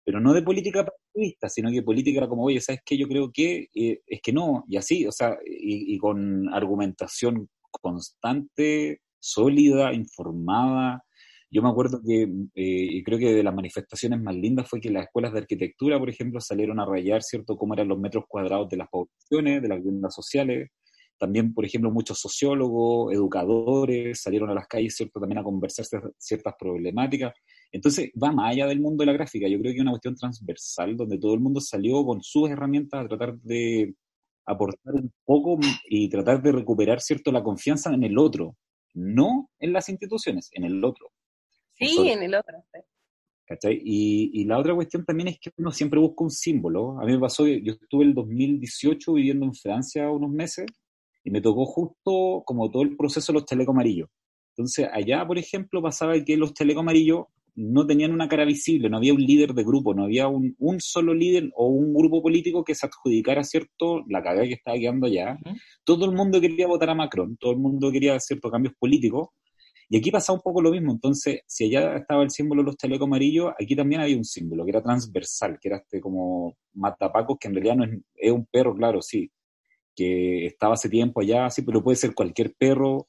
pero 0.06 0.20
no 0.20 0.34
de 0.34 0.42
política 0.42 0.86
partidista, 0.86 1.50
sino 1.50 1.70
que 1.70 1.84
política 1.84 2.20
era 2.20 2.28
como, 2.28 2.46
oye, 2.46 2.62
¿sabes 2.62 2.82
qué? 2.86 2.98
Yo 2.98 3.08
creo 3.08 3.32
que 3.32 3.68
eh, 3.74 4.02
es 4.08 4.22
que 4.22 4.34
no, 4.34 4.64
y 4.68 4.78
así, 4.78 5.06
o 5.06 5.12
sea, 5.12 5.38
y, 5.46 5.98
con 5.98 6.50
argumentación 6.54 7.48
constante, 7.70 9.02
sólida, 9.20 9.94
informada. 9.94 11.04
Yo 11.52 11.64
me 11.64 11.70
acuerdo 11.70 12.00
que, 12.06 12.24
eh, 12.24 12.28
y 12.56 13.04
creo 13.04 13.18
que 13.18 13.34
de 13.34 13.44
las 13.44 13.56
manifestaciones 13.56 14.22
más 14.22 14.36
lindas 14.36 14.70
fue 14.70 14.80
que 14.80 14.92
las 14.92 15.06
escuelas 15.06 15.34
de 15.34 15.40
arquitectura, 15.40 15.98
por 15.98 16.10
ejemplo, 16.10 16.40
salieron 16.40 16.80
a 16.80 16.86
rayar, 16.86 17.24
¿cierto?, 17.24 17.58
cómo 17.58 17.74
eran 17.74 17.88
los 17.88 18.00
metros 18.00 18.26
cuadrados 18.28 18.70
de 18.70 18.78
las 18.78 18.88
poblaciones, 18.90 19.62
de 19.62 19.68
las 19.68 19.80
viviendas 19.80 20.14
sociales. 20.14 20.70
También, 21.18 21.54
por 21.54 21.66
ejemplo, 21.66 21.92
muchos 21.92 22.20
sociólogos, 22.20 23.12
educadores 23.14 24.22
salieron 24.22 24.50
a 24.52 24.54
las 24.54 24.68
calles, 24.68 24.96
¿cierto?, 24.96 25.20
también 25.20 25.40
a 25.40 25.44
conversar 25.44 25.86
ciertas 26.20 26.54
problemáticas. 26.60 27.34
Entonces, 27.72 28.12
va 28.22 28.32
más 28.32 28.52
allá 28.54 28.68
del 28.68 28.80
mundo 28.80 29.02
de 29.02 29.08
la 29.08 29.14
gráfica. 29.14 29.48
Yo 29.48 29.60
creo 29.60 29.72
que 29.72 29.78
es 29.78 29.82
una 29.82 29.92
cuestión 29.92 30.16
transversal 30.16 30.96
donde 30.98 31.18
todo 31.18 31.34
el 31.34 31.40
mundo 31.40 31.60
salió 31.62 32.06
con 32.06 32.22
sus 32.22 32.50
herramientas 32.50 33.04
a 33.04 33.08
tratar 33.08 33.40
de 33.40 33.96
aportar 34.46 34.94
un 34.96 35.12
poco 35.26 35.60
y 35.90 36.10
tratar 36.10 36.42
de 36.44 36.52
recuperar, 36.52 37.02
¿cierto?, 37.02 37.32
la 37.32 37.44
confianza 37.44 37.92
en 37.94 38.04
el 38.04 38.18
otro. 38.20 38.56
No 38.94 39.50
en 39.60 39.74
las 39.74 39.90
instituciones, 39.90 40.50
en 40.54 40.64
el 40.66 40.84
otro. 40.86 41.10
Sí, 41.80 42.10
en 42.10 42.24
el 42.24 42.36
otro. 42.36 42.64
¿Cachai? 43.46 43.82
Y, 43.84 44.30
y, 44.34 44.46
la 44.46 44.60
otra 44.60 44.76
cuestión 44.76 45.06
también 45.06 45.30
es 45.30 45.40
que 45.40 45.50
uno 45.58 45.72
siempre 45.72 46.00
busca 46.00 46.24
un 46.24 46.30
símbolo. 46.30 47.00
A 47.00 47.06
mí 47.06 47.14
me 47.14 47.20
pasó, 47.20 47.48
yo 47.48 47.74
estuve 47.74 48.04
el 48.04 48.14
2018 48.14 49.14
viviendo 49.14 49.46
en 49.46 49.56
Francia 49.56 50.10
unos 50.12 50.30
meses 50.30 50.68
y 51.24 51.32
me 51.32 51.42
tocó 51.42 51.66
justo 51.66 52.44
como 52.46 52.70
todo 52.70 52.84
el 52.84 52.96
proceso 52.96 53.32
de 53.32 53.40
los 53.40 53.46
telecos 53.46 53.74
amarillos. 53.74 54.10
Entonces, 54.56 54.88
allá, 54.92 55.26
por 55.26 55.38
ejemplo, 55.38 55.82
pasaba 55.82 56.22
que 56.24 56.38
los 56.38 56.54
telecos 56.54 56.82
amarillos 56.82 57.26
no 57.56 57.86
tenían 57.86 58.14
una 58.14 58.28
cara 58.28 58.46
visible, 58.46 58.90
no 58.90 58.98
había 58.98 59.14
un 59.14 59.22
líder 59.22 59.54
de 59.54 59.64
grupo, 59.64 59.94
no 59.94 60.04
había 60.04 60.28
un, 60.28 60.56
solo 60.80 61.14
líder 61.14 61.50
o 61.56 61.68
un 61.68 61.94
grupo 61.94 62.22
político 62.22 62.64
que 62.64 62.76
se 62.76 62.86
adjudicara, 62.86 63.44
¿cierto?, 63.44 64.04
la 64.08 64.22
cagada 64.22 64.48
que 64.48 64.54
estaba 64.54 64.78
quedando 64.78 65.08
allá. 65.08 65.38
Todo 65.84 66.06
el 66.06 66.14
mundo 66.14 66.40
quería 66.40 66.68
votar 66.68 66.90
a 66.90 66.96
Macron, 66.96 67.36
todo 67.38 67.52
el 67.52 67.58
mundo 67.58 67.92
quería 67.92 68.20
ciertos 68.20 68.52
cambios 68.52 68.74
políticos. 68.80 69.30
Y 69.92 69.98
aquí 69.98 70.12
pasaba 70.12 70.38
un 70.38 70.44
poco 70.44 70.62
lo 70.62 70.72
mismo. 70.72 70.92
Entonces, 70.92 71.42
si 71.48 71.66
allá 71.66 71.98
estaba 71.98 72.22
el 72.22 72.30
símbolo 72.30 72.62
de 72.62 72.68
los 72.68 72.78
telecos 72.78 73.08
amarillos, 73.08 73.52
aquí 73.60 73.76
también 73.76 74.02
había 74.02 74.18
un 74.18 74.24
símbolo 74.24 74.64
que 74.64 74.70
era 74.70 74.84
transversal, 74.84 75.58
que 75.60 75.68
era 75.68 75.78
este 75.78 76.00
como 76.00 76.56
matapacos, 76.74 77.38
que 77.40 77.48
en 77.48 77.56
realidad 77.56 77.76
no 77.76 77.84
es, 77.86 78.00
es 78.16 78.32
un 78.32 78.46
perro, 78.46 78.76
claro, 78.76 79.02
sí, 79.02 79.32
que 79.96 80.46
estaba 80.46 80.76
hace 80.76 80.90
tiempo 80.90 81.22
allá, 81.22 81.50
sí, 81.50 81.64
pero 81.64 81.84
puede 81.84 81.96
ser 81.96 82.14
cualquier 82.14 82.54
perro, 82.54 83.08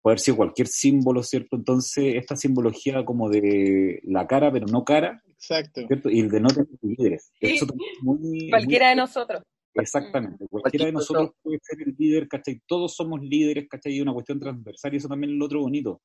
puede 0.00 0.14
haber 0.14 0.20
sido 0.20 0.38
cualquier 0.38 0.68
símbolo, 0.68 1.22
¿cierto? 1.22 1.56
Entonces, 1.56 2.14
esta 2.16 2.34
simbología 2.34 3.04
como 3.04 3.28
de 3.28 4.00
la 4.04 4.26
cara, 4.26 4.50
pero 4.50 4.66
no 4.66 4.84
cara, 4.84 5.22
Exacto. 5.26 5.86
¿cierto? 5.86 6.08
Y 6.08 6.20
el 6.20 6.30
de 6.30 6.40
no 6.40 6.48
tener 6.48 6.68
líderes. 6.80 7.30
cualquiera 8.50 8.88
de 8.88 8.96
nosotros. 8.96 9.42
Exactamente, 9.74 10.46
cualquiera 10.48 10.86
de 10.86 10.92
nosotros 10.92 11.30
puede 11.42 11.58
ser 11.62 11.78
el 11.86 11.94
líder, 11.98 12.28
¿cachai? 12.28 12.60
Todos 12.66 12.94
somos 12.94 13.22
líderes, 13.22 13.68
¿cachai? 13.68 13.94
Y 13.94 14.00
una 14.00 14.12
cuestión 14.12 14.40
transversal, 14.40 14.92
y 14.92 14.96
eso 14.96 15.08
también 15.08 15.32
es 15.32 15.38
lo 15.38 15.44
otro 15.44 15.60
bonito. 15.60 16.00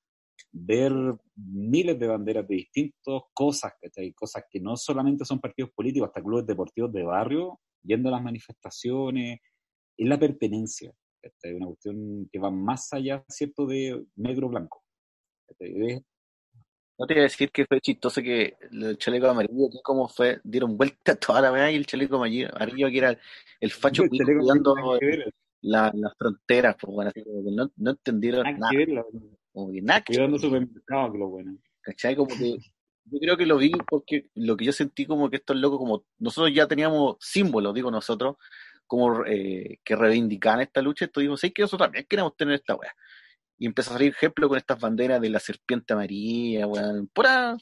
Ver 0.51 0.91
miles 1.35 1.99
de 1.99 2.07
banderas 2.07 2.47
de 2.47 2.55
distintas 2.55 3.21
cosas, 3.33 3.73
¿cachai? 3.81 4.13
Cosas 4.13 4.43
que 4.49 4.59
no 4.59 4.75
solamente 4.75 5.25
son 5.25 5.39
partidos 5.39 5.71
políticos, 5.71 6.09
hasta 6.09 6.23
clubes 6.23 6.45
deportivos 6.45 6.91
de 6.91 7.03
barrio, 7.03 7.59
yendo 7.83 8.09
a 8.09 8.13
las 8.13 8.23
manifestaciones, 8.23 9.39
es 9.97 10.07
la 10.07 10.19
pertenencia. 10.19 10.93
Es 11.21 11.53
una 11.53 11.67
cuestión 11.67 12.29
que 12.31 12.39
va 12.39 12.51
más 12.51 12.93
allá, 12.93 13.23
¿cierto?, 13.27 13.65
de 13.65 14.05
negro-blanco. 14.15 14.83
No 16.99 17.05
te 17.05 17.13
iba 17.13 17.21
a 17.21 17.23
decir 17.23 17.51
que 17.51 17.65
fue 17.65 17.79
chistoso 17.79 18.21
que 18.21 18.55
el 18.71 18.97
chaleco 18.97 19.27
amarillo, 19.27 19.67
aquí 19.67 19.79
como 19.83 20.07
fue, 20.07 20.39
dieron 20.43 20.77
vuelta 20.77 21.15
toda 21.19 21.41
la 21.41 21.51
vez 21.51 21.73
y 21.73 21.75
el 21.75 21.85
chaleco 21.85 22.15
amarillo, 22.15 22.49
que 22.89 22.97
era 22.97 23.17
el 23.59 23.71
facho 23.71 24.03
cuidando 24.07 24.75
las 25.61 26.17
fronteras, 26.17 26.75
pues 26.79 26.93
bueno, 26.93 27.11
no, 27.51 27.71
no 27.75 27.91
entendieron 27.91 28.43
nada. 28.57 28.71
Como 29.57 29.73
que 29.73 29.81
nada. 29.81 30.03
Cuidando 30.05 30.37
supermercados, 30.37 31.11
que 31.13 31.17
lo 31.17 31.29
bueno. 31.29 31.57
¿Cachai? 31.81 32.15
Como 32.15 32.27
que 32.27 32.57
yo 33.05 33.19
creo 33.19 33.37
que 33.37 33.45
lo 33.47 33.57
vi 33.57 33.71
porque 33.89 34.29
lo 34.35 34.55
que 34.55 34.65
yo 34.65 34.71
sentí 34.71 35.07
como 35.07 35.31
que 35.31 35.37
estos 35.37 35.57
locos, 35.57 35.79
como 35.79 36.05
nosotros 36.19 36.53
ya 36.53 36.67
teníamos 36.67 37.15
símbolos, 37.19 37.73
digo 37.73 37.89
nosotros, 37.89 38.35
como 38.85 39.25
eh, 39.25 39.79
que 39.83 39.95
reivindicaban 39.95 40.61
esta 40.61 40.81
lucha, 40.81 41.05
esto 41.05 41.21
dijimos, 41.21 41.39
sí, 41.39 41.49
que 41.49 41.63
nosotros 41.63 41.87
también 41.87 42.05
queremos 42.07 42.37
tener 42.37 42.53
esta 42.53 42.75
weá. 42.75 42.93
Y 43.57 43.65
empezó 43.65 43.89
a 43.89 43.93
salir 43.93 44.11
ejemplo 44.11 44.47
con 44.47 44.59
estas 44.59 44.79
banderas 44.79 45.19
de 45.19 45.29
la 45.31 45.39
serpiente 45.39 45.93
amarilla, 45.93 46.67
weón, 46.67 47.07
pura, 47.07 47.57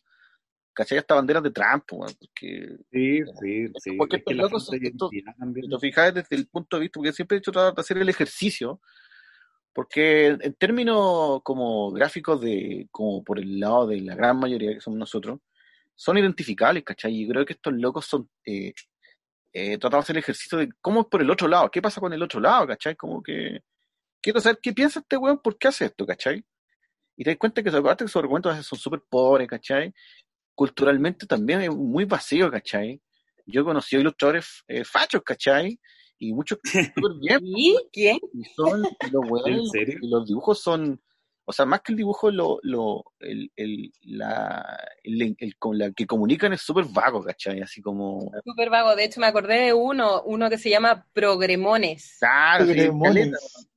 ¿cachai? 0.73 0.97
Estas 0.97 1.15
banderas 1.15 1.43
de 1.43 1.51
Trump, 1.51 1.85
weón, 1.93 2.13
porque... 2.19 2.75
Sí, 2.91 3.21
sí, 3.39 3.67
sí. 3.81 3.91
Porque 3.97 4.17
estos 4.17 4.35
locos, 4.35 4.73
esto, 4.73 5.09
lo 5.69 5.79
fijáis 5.79 6.13
desde 6.13 6.35
el 6.35 6.47
punto 6.47 6.75
de 6.75 6.81
vista, 6.81 6.97
porque 6.97 7.13
siempre 7.13 7.37
he 7.37 7.39
hecho 7.39 7.53
tratar 7.53 7.73
de 7.73 7.81
hacer 7.81 7.97
el 7.99 8.09
ejercicio, 8.09 8.81
porque 9.75 10.27
en 10.27 10.53
términos 10.53 11.41
como 11.43 11.91
gráficos 11.91 12.39
de, 12.39 12.87
como 12.91 13.25
por 13.25 13.39
el 13.39 13.59
lado 13.59 13.87
de 13.87 13.99
la 13.99 14.15
gran 14.15 14.39
mayoría 14.39 14.73
que 14.73 14.79
somos 14.79 14.97
nosotros, 14.97 15.41
son 15.93 16.17
identificables, 16.17 16.85
¿cachai? 16.85 17.13
Y 17.13 17.27
creo 17.27 17.45
que 17.45 17.53
estos 17.53 17.73
locos 17.73 18.05
son 18.05 18.29
eh, 18.45 18.73
eh, 19.51 19.77
de 19.77 19.97
hacer 19.97 20.15
el 20.15 20.21
ejercicio 20.21 20.59
de 20.59 20.69
cómo 20.79 21.01
es 21.01 21.07
por 21.07 21.21
el 21.21 21.29
otro 21.29 21.49
lado, 21.49 21.69
qué 21.69 21.81
pasa 21.81 21.99
con 21.99 22.13
el 22.13 22.23
otro 22.23 22.39
lado, 22.39 22.67
¿cachai? 22.67 22.95
Como 22.95 23.21
que 23.21 23.63
quiero 24.21 24.39
saber 24.39 24.59
qué 24.63 24.71
piensa 24.71 25.01
este 25.01 25.17
weón, 25.17 25.39
por 25.39 25.57
qué 25.57 25.67
hace 25.67 25.85
esto, 25.85 26.05
¿cachai? 26.05 26.45
Y 27.17 27.25
te 27.25 27.31
das 27.31 27.37
cuenta 27.37 27.61
que, 27.61 27.69
aparte 27.69 28.05
que 28.05 28.09
sus 28.09 28.21
argumentos 28.21 28.65
son 28.65 28.79
súper 28.79 29.01
pobres, 29.09 29.45
¿cachai? 29.49 29.93
Culturalmente 30.53 31.27
también 31.27 31.59
es 31.63 31.69
muy 31.69 32.05
vacío, 32.05 32.49
¿cachai? 32.49 33.01
Yo 33.45 33.59
he 33.59 33.65
conocido 33.65 34.01
ilustradores 34.01 34.63
eh, 34.69 34.85
fachos, 34.85 35.21
¿cachai? 35.21 35.77
Y 36.25 36.33
muchos 36.33 36.59
súper 36.63 37.13
bien. 37.19 37.39
¿Y 37.43 37.77
quién? 37.91 38.19
Y 38.33 38.43
son 38.55 38.81
los 38.81 38.91
weones, 39.29 39.71
y 39.73 40.07
los 40.07 40.27
dibujos 40.27 40.59
son 40.61 40.99
o 41.47 41.53
sea, 41.53 41.65
más 41.65 41.81
que 41.81 41.91
el 41.91 41.97
dibujo, 41.97 42.31
lo, 42.31 42.57
lo, 42.63 43.03
el, 43.19 43.51
el, 43.55 43.93
la, 44.01 44.79
el, 45.03 45.55
con 45.59 45.77
la 45.77 45.91
que 45.91 46.07
comunican 46.07 46.53
es 46.53 46.61
súper 46.61 46.85
vago, 46.85 47.23
¿cachai? 47.23 47.61
Así 47.61 47.83
como... 47.83 48.31
Súper 48.43 48.71
vago, 48.71 48.95
de 48.95 49.05
hecho 49.05 49.21
me 49.21 49.27
acordé 49.27 49.59
de 49.59 49.73
uno, 49.73 50.23
uno 50.23 50.49
que 50.49 50.57
se 50.57 50.71
llama 50.71 51.05
Progremones. 51.13 52.17
Claro, 52.19 52.65
Progremones. 52.65 53.67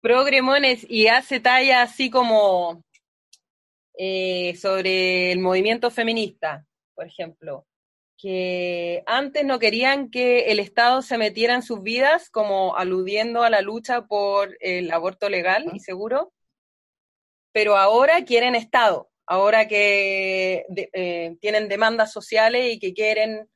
Progremones, 0.00 0.86
y 0.88 1.08
hace 1.08 1.40
talla 1.40 1.82
así 1.82 2.08
como 2.08 2.84
eh, 3.98 4.54
sobre 4.54 5.32
el 5.32 5.40
movimiento 5.40 5.90
feminista, 5.90 6.64
por 6.94 7.08
ejemplo 7.08 7.66
que 8.16 9.02
antes 9.06 9.44
no 9.44 9.58
querían 9.58 10.10
que 10.10 10.52
el 10.52 10.60
Estado 10.60 11.02
se 11.02 11.18
metiera 11.18 11.54
en 11.54 11.62
sus 11.62 11.82
vidas, 11.82 12.30
como 12.30 12.76
aludiendo 12.76 13.42
a 13.42 13.50
la 13.50 13.60
lucha 13.60 14.06
por 14.06 14.56
el 14.60 14.90
aborto 14.92 15.28
legal 15.28 15.66
y 15.72 15.80
seguro, 15.80 16.32
pero 17.52 17.76
ahora 17.76 18.24
quieren 18.24 18.54
Estado, 18.54 19.10
ahora 19.26 19.68
que 19.68 20.64
eh, 20.92 21.36
tienen 21.40 21.68
demandas 21.68 22.12
sociales 22.12 22.74
y 22.74 22.78
que 22.78 22.94
quieren 22.94 23.48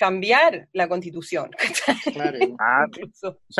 cambiar 0.00 0.68
la 0.72 0.88
constitución. 0.88 1.50
Claro. 2.12 2.38
Ah, 2.58 2.86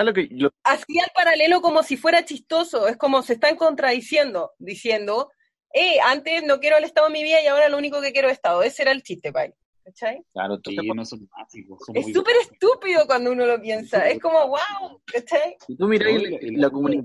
lo 0.02 0.14
que, 0.14 0.28
Así 0.64 0.98
al 0.98 1.10
paralelo 1.14 1.60
como 1.60 1.82
si 1.82 1.96
fuera 1.96 2.24
chistoso, 2.24 2.88
es 2.88 2.96
como 2.96 3.22
se 3.22 3.34
están 3.34 3.56
contradiciendo, 3.56 4.52
diciendo, 4.58 5.30
eh, 5.72 5.98
antes 6.02 6.42
no 6.42 6.58
quiero 6.58 6.78
el 6.78 6.84
Estado 6.84 7.08
en 7.08 7.12
mi 7.12 7.22
vida 7.22 7.42
y 7.42 7.46
ahora 7.46 7.68
lo 7.68 7.76
único 7.76 8.00
que 8.00 8.12
quiero 8.12 8.28
es 8.28 8.34
Estado. 8.34 8.62
Ese 8.62 8.82
era 8.82 8.92
el 8.92 9.02
chiste, 9.02 9.32
Pai. 9.32 9.52
¿Cachai? 9.90 10.24
Claro, 10.33 10.61
no 10.94 11.05
son 11.05 11.29
básicos, 11.37 11.81
es 11.94 12.12
súper 12.12 12.37
estúpido 12.37 13.07
cuando 13.07 13.33
uno 13.33 13.46
lo 13.46 13.61
piensa. 13.61 14.09
Es 14.09 14.20
como, 14.20 14.38
wow, 14.48 15.00
¿cachai? 15.05 15.57
Si 15.66 15.76
tú 15.76 15.88
miras 15.88 16.12
la, 16.42 16.70
comunidad. 16.70 17.05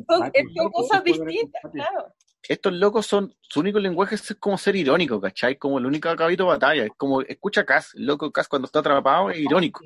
son 0.55 0.71
cosas 0.71 1.03
distintas, 1.03 1.61
claro 1.71 2.13
estos 2.47 2.73
locos 2.73 3.05
son, 3.05 3.35
su 3.41 3.59
único 3.59 3.79
lenguaje 3.79 4.15
es 4.15 4.35
como 4.39 4.57
ser 4.57 4.75
irónico, 4.75 5.19
¿cachai? 5.19 5.57
Como 5.57 5.79
el 5.79 5.85
único 5.85 6.15
cabito 6.15 6.43
de 6.43 6.49
batalla, 6.49 6.85
es 6.85 6.91
como, 6.97 7.21
escucha 7.21 7.65
Cass, 7.65 7.95
el 7.95 8.05
loco 8.05 8.31
Cass 8.31 8.47
cuando 8.47 8.67
está 8.67 8.79
atrapado 8.79 9.31
es 9.31 9.39
irónico, 9.39 9.83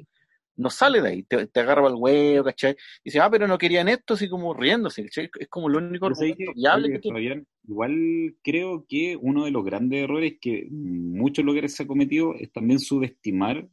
no 0.60 0.69
sale 0.69 1.02
de 1.02 1.10
ahí, 1.10 1.24
te, 1.24 1.48
agarra 1.60 1.88
el 1.88 1.95
huevo, 1.95 2.43
¿cachai? 2.43 2.74
Y 3.04 3.06
dice, 3.06 3.19
ah, 3.19 3.30
pero 3.30 3.48
no 3.48 3.58
querían 3.58 3.88
esto, 3.88 4.13
así 4.13 4.30
como 4.30 4.54
riéndose, 4.54 5.04
¿cachai? 5.04 5.30
Es 5.39 5.48
como 5.48 5.69
lo 5.69 5.80
único 5.80 6.10
viable 6.56 7.00
que, 7.00 7.43
Igual 7.67 8.36
creo 8.43 8.86
que 8.88 9.15
uno 9.15 9.45
de 9.45 9.52
los 9.52 9.63
grandes 9.63 10.04
errores 10.04 10.38
que 10.41 10.67
muchos 10.69 11.45
locales 11.45 11.76
se 11.76 11.84
ha 11.84 11.88
cometido 11.88 12.34
es 12.36 12.52
también 12.52 12.80
subestimar 12.80 13.67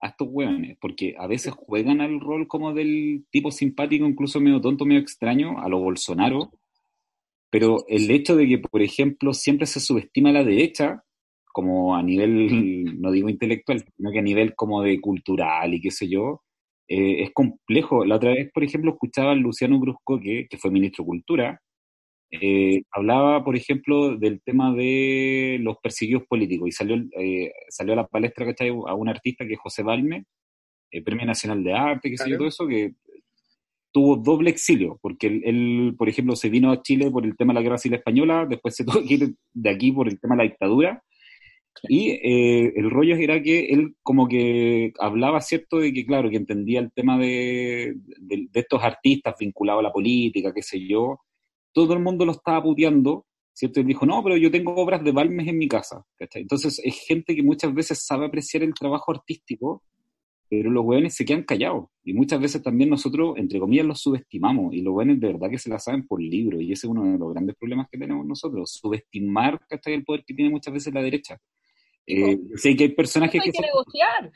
a 0.00 0.08
estos 0.08 0.28
hueones, 0.30 0.78
porque 0.80 1.14
a 1.18 1.26
veces 1.26 1.52
juegan 1.52 2.00
al 2.00 2.20
rol 2.20 2.48
como 2.48 2.72
del 2.72 3.26
tipo 3.30 3.50
simpático, 3.50 4.06
incluso 4.06 4.40
medio 4.40 4.60
tonto, 4.60 4.86
medio 4.86 5.00
extraño, 5.00 5.60
a 5.60 5.68
lo 5.68 5.78
Bolsonaro, 5.78 6.52
pero 7.50 7.84
el 7.88 8.10
hecho 8.10 8.36
de 8.36 8.46
que, 8.46 8.58
por 8.58 8.80
ejemplo, 8.80 9.34
siempre 9.34 9.66
se 9.66 9.80
subestima 9.80 10.30
a 10.30 10.34
la 10.34 10.44
derecha, 10.44 11.04
como 11.52 11.96
a 11.96 12.02
nivel, 12.02 12.48
no 13.00 13.10
digo 13.10 13.28
intelectual, 13.28 13.84
sino 13.96 14.10
que 14.12 14.18
a 14.18 14.22
nivel 14.22 14.54
como 14.54 14.82
de 14.82 15.00
cultural 15.00 15.74
y 15.74 15.80
qué 15.80 15.90
sé 15.90 16.08
yo, 16.08 16.42
eh, 16.88 17.22
es 17.22 17.30
complejo. 17.32 18.04
La 18.04 18.16
otra 18.16 18.30
vez, 18.32 18.50
por 18.52 18.64
ejemplo, 18.64 18.92
escuchaba 18.92 19.32
a 19.32 19.34
Luciano 19.36 19.78
Brusco, 19.78 20.20
que, 20.20 20.46
que 20.48 20.58
fue 20.58 20.70
ministro 20.70 21.04
de 21.04 21.06
Cultura, 21.06 21.60
eh, 22.32 22.82
hablaba, 22.92 23.44
por 23.44 23.56
ejemplo, 23.56 24.16
del 24.16 24.40
tema 24.42 24.72
de 24.74 25.58
los 25.60 25.76
perseguidos 25.78 26.24
políticos 26.28 26.68
y 26.68 26.72
salió, 26.72 26.96
eh, 27.18 27.52
salió 27.68 27.92
a 27.94 27.96
la 27.96 28.06
palestra 28.06 28.46
¿cachai? 28.46 28.68
a 28.70 28.94
un 28.94 29.08
artista 29.08 29.46
que 29.46 29.54
es 29.54 29.60
José 29.60 29.82
Balme, 29.82 30.24
Premio 31.04 31.26
Nacional 31.26 31.62
de 31.62 31.72
Arte, 31.72 32.10
que 32.10 32.16
sé 32.16 32.28
yo, 32.28 32.38
todo 32.38 32.48
eso, 32.48 32.66
que 32.66 32.94
tuvo 33.92 34.16
doble 34.16 34.50
exilio, 34.50 34.98
porque 35.02 35.26
él, 35.26 35.94
por 35.96 36.08
ejemplo, 36.08 36.36
se 36.36 36.48
vino 36.48 36.70
a 36.72 36.82
Chile 36.82 37.10
por 37.10 37.24
el 37.24 37.36
tema 37.36 37.52
de 37.52 37.60
la 37.60 37.62
guerra 37.62 37.78
civil 37.78 37.98
española, 37.98 38.46
después 38.48 38.74
se 38.76 38.84
tuvo 38.84 39.04
que 39.06 39.14
ir 39.14 39.34
de 39.52 39.70
aquí 39.70 39.92
por 39.92 40.08
el 40.08 40.20
tema 40.20 40.34
de 40.34 40.38
la 40.38 40.50
dictadura, 40.50 41.02
y 41.82 42.18
el 42.78 42.90
rollo 42.90 43.16
era 43.16 43.42
que 43.42 43.66
él 43.66 43.94
como 44.02 44.28
que 44.28 44.92
hablaba, 44.98 45.40
¿cierto?, 45.40 45.78
de 45.78 45.92
que, 45.92 46.04
claro, 46.04 46.28
que 46.30 46.36
entendía 46.36 46.80
el 46.80 46.92
tema 46.92 47.18
de, 47.18 47.94
de, 48.18 48.48
estos 48.52 48.82
artistas 48.82 49.34
vinculados 49.38 49.80
a 49.80 49.84
la 49.84 49.92
política, 49.92 50.52
qué 50.52 50.62
sé 50.62 50.86
yo, 50.86 51.20
todo 51.72 51.94
el 51.94 52.00
mundo 52.00 52.26
lo 52.26 52.32
estaba 52.32 52.62
puteando, 52.62 53.26
¿cierto? 53.52 53.80
Y 53.80 53.84
dijo, 53.84 54.06
no, 54.06 54.22
pero 54.22 54.36
yo 54.36 54.50
tengo 54.50 54.74
obras 54.74 55.02
de 55.04 55.12
Balmes 55.12 55.48
en 55.48 55.58
mi 55.58 55.68
casa, 55.68 56.04
¿cachai? 56.18 56.42
Entonces 56.42 56.80
es 56.84 56.98
gente 57.06 57.34
que 57.34 57.42
muchas 57.42 57.72
veces 57.74 58.04
sabe 58.04 58.26
apreciar 58.26 58.62
el 58.62 58.74
trabajo 58.74 59.12
artístico, 59.12 59.82
pero 60.50 60.68
los 60.68 60.84
hueones 60.84 61.14
se 61.14 61.24
quedan 61.24 61.44
callados. 61.44 61.86
Y 62.02 62.12
muchas 62.12 62.40
veces 62.40 62.60
también 62.60 62.90
nosotros, 62.90 63.38
entre 63.38 63.60
comillas, 63.60 63.86
los 63.86 64.00
subestimamos. 64.00 64.74
Y 64.74 64.82
los 64.82 64.92
hueones 64.94 65.20
de 65.20 65.28
verdad 65.28 65.48
que 65.48 65.58
se 65.58 65.70
la 65.70 65.78
saben 65.78 66.04
por 66.08 66.20
libro. 66.20 66.60
Y 66.60 66.72
ese 66.72 66.88
es 66.88 66.90
uno 66.90 67.04
de 67.04 67.16
los 67.16 67.32
grandes 67.32 67.54
problemas 67.54 67.86
que 67.88 67.96
tenemos 67.96 68.26
nosotros. 68.26 68.72
Subestimar, 68.72 69.60
¿cachai? 69.68 69.94
El 69.94 70.04
poder 70.04 70.24
que 70.26 70.34
tiene 70.34 70.50
muchas 70.50 70.74
veces 70.74 70.92
la 70.92 71.02
derecha. 71.02 71.38
Eh, 72.10 72.40
sé 72.56 72.76
que 72.76 72.84
hay 72.84 72.90
personajes 72.90 73.40
hay 73.40 73.50
que... 73.50 73.58
que 73.58 73.66
negociar. 73.66 74.32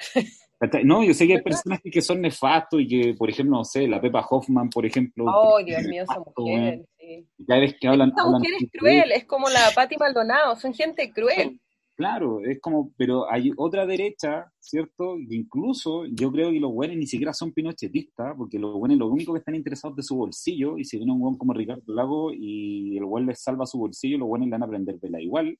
No, 0.84 1.04
yo 1.04 1.12
sé 1.12 1.26
que 1.26 1.34
hay 1.34 1.42
personajes 1.42 1.92
que 1.92 2.00
son 2.00 2.20
nefastos 2.20 2.80
y 2.80 2.86
que, 2.86 3.14
por 3.14 3.28
ejemplo, 3.28 3.58
no 3.58 3.64
sé, 3.64 3.86
la 3.86 4.00
Pepa 4.00 4.26
Hoffman, 4.28 4.70
por 4.70 4.86
ejemplo. 4.86 5.24
Oh, 5.26 5.62
Dios 5.62 5.82
mío, 5.82 6.04
esa 6.04 6.20
mujer. 6.36 6.86
Sí. 6.98 7.26
Cada 7.46 7.60
vez 7.60 7.76
que 7.78 7.88
hablan. 7.88 8.10
Esa 8.10 8.22
hablan 8.22 8.40
mujer 8.40 8.54
es 8.60 8.70
cruel, 8.72 9.12
es 9.12 9.24
como 9.26 9.48
la 9.50 9.60
Patti 9.74 9.96
Maldonado, 9.96 10.56
son 10.56 10.72
gente 10.72 11.12
cruel. 11.12 11.60
Claro, 11.96 12.40
es 12.40 12.60
como, 12.60 12.90
pero 12.96 13.30
hay 13.30 13.52
otra 13.56 13.86
derecha, 13.86 14.50
¿cierto? 14.58 15.14
Que 15.28 15.36
incluso 15.36 16.04
yo 16.06 16.32
creo 16.32 16.50
que 16.50 16.58
los 16.58 16.72
buenos 16.72 16.96
ni 16.96 17.06
siquiera 17.06 17.32
son 17.32 17.52
pinochetistas, 17.52 18.34
porque 18.36 18.58
los 18.58 18.74
buenos 18.74 18.98
lo 18.98 19.06
único 19.06 19.32
que 19.32 19.38
están 19.38 19.54
interesados 19.54 19.96
de 19.96 20.02
su 20.02 20.16
bolsillo, 20.16 20.76
y 20.76 20.84
si 20.84 20.96
viene 20.96 21.12
un 21.12 21.20
buen 21.20 21.36
como 21.36 21.52
Ricardo 21.52 21.94
Lago 21.94 22.32
y 22.32 22.96
el 22.96 23.04
buen 23.04 23.26
les 23.26 23.40
salva 23.40 23.64
su 23.64 23.78
bolsillo, 23.78 24.18
los 24.18 24.26
buenos 24.26 24.48
le 24.48 24.52
van 24.52 24.62
a 24.62 24.66
aprender 24.66 24.96
vela 25.00 25.20
igual, 25.20 25.56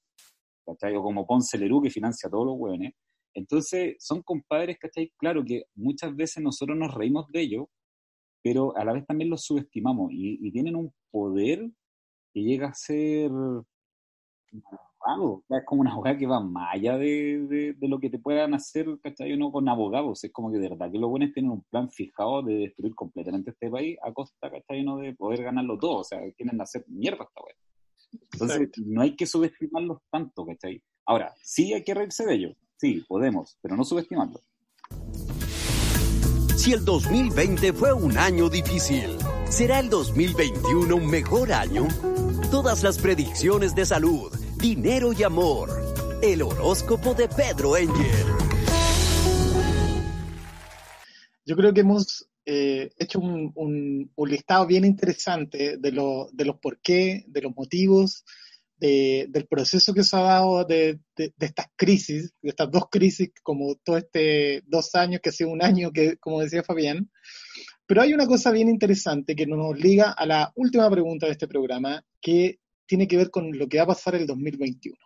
¿cachai? 0.64 0.96
O 0.96 1.02
como 1.02 1.26
Ponce 1.26 1.58
Lerú 1.58 1.82
que 1.82 1.90
financia 1.90 2.28
a 2.28 2.30
todos 2.30 2.46
los 2.46 2.58
buenos. 2.58 2.92
Entonces, 3.34 3.96
son 3.98 4.22
compadres, 4.22 4.78
¿cachai? 4.78 5.12
Claro 5.16 5.44
que 5.44 5.64
muchas 5.74 6.14
veces 6.14 6.42
nosotros 6.42 6.76
nos 6.78 6.94
reímos 6.94 7.26
de 7.30 7.40
ellos, 7.40 7.66
pero 8.42 8.76
a 8.76 8.84
la 8.84 8.92
vez 8.92 9.06
también 9.06 9.30
los 9.30 9.44
subestimamos 9.44 10.12
y, 10.12 10.38
y 10.46 10.52
tienen 10.52 10.76
un 10.76 10.92
poder 11.10 11.68
que 12.32 12.42
llega 12.42 12.68
a 12.68 12.74
ser 12.74 13.30
abogado. 15.04 15.44
Es 15.48 15.64
como 15.64 15.80
una 15.82 15.92
abogada 15.92 16.18
que 16.18 16.26
va 16.26 16.40
más 16.40 16.74
allá 16.74 16.98
de, 16.98 17.76
lo 17.80 17.98
que 17.98 18.10
te 18.10 18.18
puedan 18.18 18.54
hacer, 18.54 18.86
¿cachai? 19.02 19.36
No 19.36 19.52
con 19.52 19.68
abogados. 19.68 20.24
Es 20.24 20.32
como 20.32 20.50
que 20.50 20.58
de 20.58 20.68
verdad 20.68 20.90
que 20.90 20.98
los 20.98 21.10
buenos 21.10 21.32
tienen 21.32 21.52
un 21.52 21.62
plan 21.64 21.90
fijado 21.90 22.42
de 22.42 22.54
destruir 22.54 22.94
completamente 22.94 23.50
este 23.50 23.70
país 23.70 23.96
a 24.02 24.12
costa, 24.12 24.50
¿cachai? 24.50 24.84
No 24.84 24.98
de 24.98 25.14
poder 25.14 25.42
ganarlo 25.42 25.78
todo. 25.78 25.98
O 25.98 26.04
sea, 26.04 26.20
quieren 26.36 26.60
hacer 26.60 26.84
mierda 26.88 27.24
esta 27.24 27.42
wea. 27.42 27.54
Entonces, 28.32 28.60
Exacto. 28.60 28.82
no 28.86 29.02
hay 29.02 29.16
que 29.16 29.26
subestimarlos 29.26 29.98
tanto, 30.10 30.44
¿cachai? 30.46 30.82
Ahora, 31.06 31.34
sí 31.42 31.72
hay 31.74 31.84
que 31.84 31.94
reírse 31.94 32.24
de 32.24 32.34
ellos. 32.34 32.56
Sí, 32.76 33.04
podemos, 33.08 33.58
pero 33.62 33.76
no 33.76 33.84
subestimarlo. 33.84 34.40
Si 36.56 36.72
el 36.72 36.84
2020 36.84 37.72
fue 37.74 37.92
un 37.92 38.16
año 38.16 38.48
difícil, 38.48 39.18
¿será 39.48 39.80
el 39.80 39.90
2021 39.90 40.96
un 40.96 41.06
mejor 41.06 41.52
año? 41.52 41.88
Todas 42.50 42.82
las 42.82 42.98
predicciones 42.98 43.74
de 43.74 43.84
salud, 43.84 44.32
dinero 44.56 45.12
y 45.12 45.22
amor. 45.24 45.70
El 46.22 46.42
horóscopo 46.42 47.12
de 47.14 47.28
Pedro 47.28 47.76
Engel. 47.76 48.26
Yo 51.44 51.56
creo 51.56 51.74
que 51.74 51.80
hemos 51.80 52.30
eh, 52.46 52.90
hecho 52.98 53.20
un, 53.20 53.52
un, 53.54 54.10
un, 54.14 54.30
listado 54.30 54.66
bien 54.66 54.84
interesante 54.84 55.78
de, 55.78 55.92
lo, 55.92 56.28
de 56.32 56.44
los 56.44 56.58
por 56.58 56.78
qué, 56.80 57.24
de 57.26 57.42
los 57.42 57.56
motivos, 57.56 58.24
de, 58.76 59.26
del 59.30 59.46
proceso 59.46 59.94
que 59.94 60.04
se 60.04 60.16
ha 60.16 60.20
dado 60.20 60.64
de, 60.64 61.00
de, 61.16 61.32
de, 61.36 61.46
estas 61.46 61.66
crisis, 61.76 62.34
de 62.42 62.50
estas 62.50 62.70
dos 62.70 62.84
crisis, 62.90 63.30
como 63.42 63.76
todo 63.76 63.96
este 63.96 64.62
dos 64.66 64.94
años, 64.94 65.20
que 65.22 65.30
ha 65.30 65.32
sido 65.32 65.50
un 65.50 65.62
año, 65.62 65.90
que 65.92 66.16
como 66.18 66.40
decía 66.40 66.62
Fabián. 66.62 67.10
Pero 67.86 68.02
hay 68.02 68.12
una 68.14 68.26
cosa 68.26 68.50
bien 68.50 68.68
interesante 68.68 69.36
que 69.36 69.46
nos 69.46 69.78
liga 69.78 70.12
a 70.12 70.26
la 70.26 70.52
última 70.54 70.90
pregunta 70.90 71.26
de 71.26 71.32
este 71.32 71.48
programa, 71.48 72.04
que 72.20 72.58
tiene 72.86 73.06
que 73.08 73.16
ver 73.16 73.30
con 73.30 73.56
lo 73.56 73.68
que 73.68 73.78
va 73.78 73.84
a 73.84 73.88
pasar 73.88 74.14
el 74.14 74.26
2021. 74.26 74.96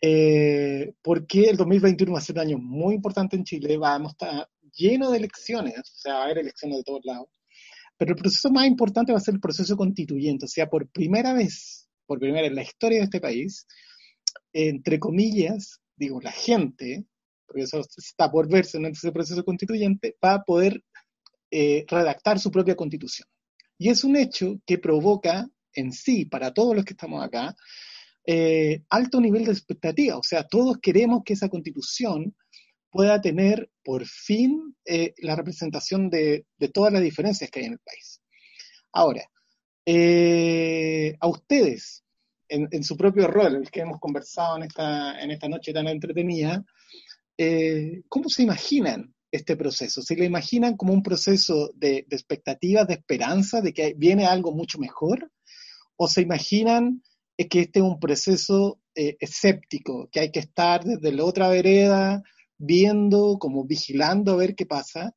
Eh, 0.00 0.94
porque 1.02 1.50
el 1.50 1.56
2021 1.56 2.12
va 2.12 2.18
a 2.18 2.22
ser 2.22 2.36
un 2.36 2.40
año 2.40 2.58
muy 2.58 2.94
importante 2.94 3.36
en 3.36 3.44
Chile, 3.44 3.76
vamos 3.76 4.14
a 4.20 4.46
lleno 4.78 5.10
de 5.10 5.18
elecciones, 5.18 5.78
o 5.78 5.98
sea, 5.98 6.14
va 6.14 6.20
a 6.20 6.24
haber 6.24 6.38
elecciones 6.38 6.78
de 6.78 6.84
todos 6.84 7.04
lados. 7.04 7.28
Pero 7.98 8.12
el 8.12 8.16
proceso 8.16 8.50
más 8.50 8.66
importante 8.66 9.12
va 9.12 9.18
a 9.18 9.20
ser 9.20 9.34
el 9.34 9.40
proceso 9.40 9.76
constituyente, 9.76 10.44
o 10.44 10.48
sea, 10.48 10.68
por 10.68 10.88
primera 10.88 11.34
vez, 11.34 11.88
por 12.06 12.18
primera 12.18 12.42
vez 12.42 12.50
en 12.50 12.56
la 12.56 12.62
historia 12.62 12.98
de 12.98 13.04
este 13.04 13.20
país, 13.20 13.66
entre 14.52 14.98
comillas, 14.98 15.80
digo, 15.96 16.20
la 16.20 16.32
gente, 16.32 17.04
porque 17.46 17.62
eso 17.62 17.80
está 17.96 18.30
por 18.30 18.48
verse 18.48 18.78
en 18.78 18.86
ese 18.86 19.10
proceso 19.10 19.44
constituyente, 19.44 20.16
va 20.24 20.34
a 20.34 20.42
poder 20.44 20.82
eh, 21.50 21.84
redactar 21.88 22.38
su 22.38 22.50
propia 22.50 22.76
constitución. 22.76 23.28
Y 23.78 23.88
es 23.88 24.04
un 24.04 24.16
hecho 24.16 24.60
que 24.64 24.78
provoca 24.78 25.48
en 25.74 25.92
sí, 25.92 26.24
para 26.24 26.52
todos 26.52 26.74
los 26.74 26.84
que 26.84 26.92
estamos 26.92 27.24
acá, 27.24 27.54
eh, 28.26 28.82
alto 28.90 29.20
nivel 29.20 29.44
de 29.44 29.52
expectativa. 29.52 30.18
O 30.18 30.22
sea, 30.22 30.46
todos 30.46 30.78
queremos 30.82 31.22
que 31.24 31.32
esa 31.32 31.48
constitución 31.48 32.34
pueda 32.90 33.20
tener 33.20 33.70
por 33.82 34.06
fin 34.06 34.76
eh, 34.84 35.14
la 35.18 35.36
representación 35.36 36.08
de, 36.10 36.46
de, 36.56 36.68
todas 36.68 36.92
las 36.92 37.02
diferencias 37.02 37.50
que 37.50 37.60
hay 37.60 37.66
en 37.66 37.72
el 37.72 37.78
país. 37.78 38.20
Ahora, 38.92 39.22
eh, 39.84 41.16
a 41.20 41.28
ustedes, 41.28 42.04
en, 42.48 42.68
en, 42.70 42.82
su 42.84 42.96
propio 42.96 43.26
rol, 43.26 43.56
el 43.56 43.70
que 43.70 43.80
hemos 43.80 44.00
conversado 44.00 44.56
en 44.56 44.64
esta, 44.64 45.20
en 45.20 45.30
esta 45.30 45.48
noche 45.48 45.72
tan 45.72 45.88
entretenida, 45.88 46.64
eh, 47.36 48.02
¿cómo 48.08 48.28
se 48.28 48.42
imaginan 48.42 49.14
este 49.30 49.56
proceso? 49.56 50.02
¿Se 50.02 50.16
lo 50.16 50.24
imaginan 50.24 50.76
como 50.76 50.92
un 50.92 51.02
proceso 51.02 51.70
de, 51.74 52.06
de 52.08 52.16
expectativas, 52.16 52.88
de 52.88 52.94
esperanza, 52.94 53.60
de 53.60 53.72
que 53.72 53.94
viene 53.96 54.26
algo 54.26 54.52
mucho 54.52 54.78
mejor? 54.78 55.30
¿O 55.96 56.08
se 56.08 56.22
imaginan 56.22 57.02
que 57.46 57.60
este 57.60 57.78
es 57.78 57.84
un 57.84 58.00
proceso 58.00 58.80
eh, 58.94 59.16
escéptico, 59.20 60.08
que 60.10 60.20
hay 60.20 60.32
que 60.32 60.40
estar 60.40 60.82
desde 60.82 61.12
la 61.12 61.24
otra 61.24 61.48
vereda, 61.48 62.22
viendo, 62.58 63.38
como 63.38 63.64
vigilando 63.64 64.32
a 64.32 64.36
ver 64.36 64.54
qué 64.54 64.66
pasa. 64.66 65.14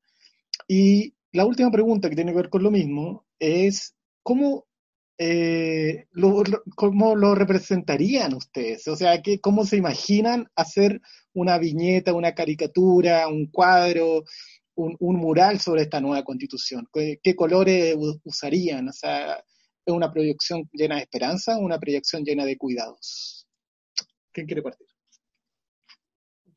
Y 0.68 1.16
la 1.32 1.46
última 1.46 1.72
pregunta 1.72 2.10
que 2.10 2.16
tiene 2.16 2.32
que 2.32 2.38
ver 2.38 2.50
con 2.50 2.64
lo 2.64 2.72
mismo 2.72 3.26
es, 3.40 3.96
¿cómo, 4.24 4.66
eh, 5.18 6.06
lo, 6.12 6.44
cómo 6.76 7.16
lo 7.16 7.36
representarían 7.36 8.34
ustedes? 8.34 8.88
O 8.88 8.96
sea, 8.96 9.22
¿qué, 9.22 9.40
¿cómo 9.40 9.66
se 9.66 9.78
imaginan 9.78 10.48
hacer 10.56 11.02
una 11.34 11.58
viñeta, 11.58 12.14
una 12.14 12.34
caricatura, 12.34 13.28
un 13.28 13.48
cuadro, 13.48 14.24
un, 14.76 15.16
mural 15.18 15.60
sobre 15.60 15.84
esta 15.84 16.02
nueva 16.02 16.24
constitución? 16.24 16.88
¿Qué, 16.94 17.20
qué 17.22 17.36
colores 17.36 17.96
usarían? 18.24 18.90
O 18.90 18.94
sea, 18.94 19.44
¿es 19.86 19.94
una 19.94 20.12
proyección 20.12 20.70
llena 20.74 20.96
de 20.96 21.02
esperanza 21.04 21.58
una 21.58 21.80
proyección 21.80 22.24
llena 22.24 22.46
de 22.46 22.58
cuidados? 22.58 23.48
¿Quién 24.32 24.48
quiere 24.48 24.62
partir? 24.62 24.91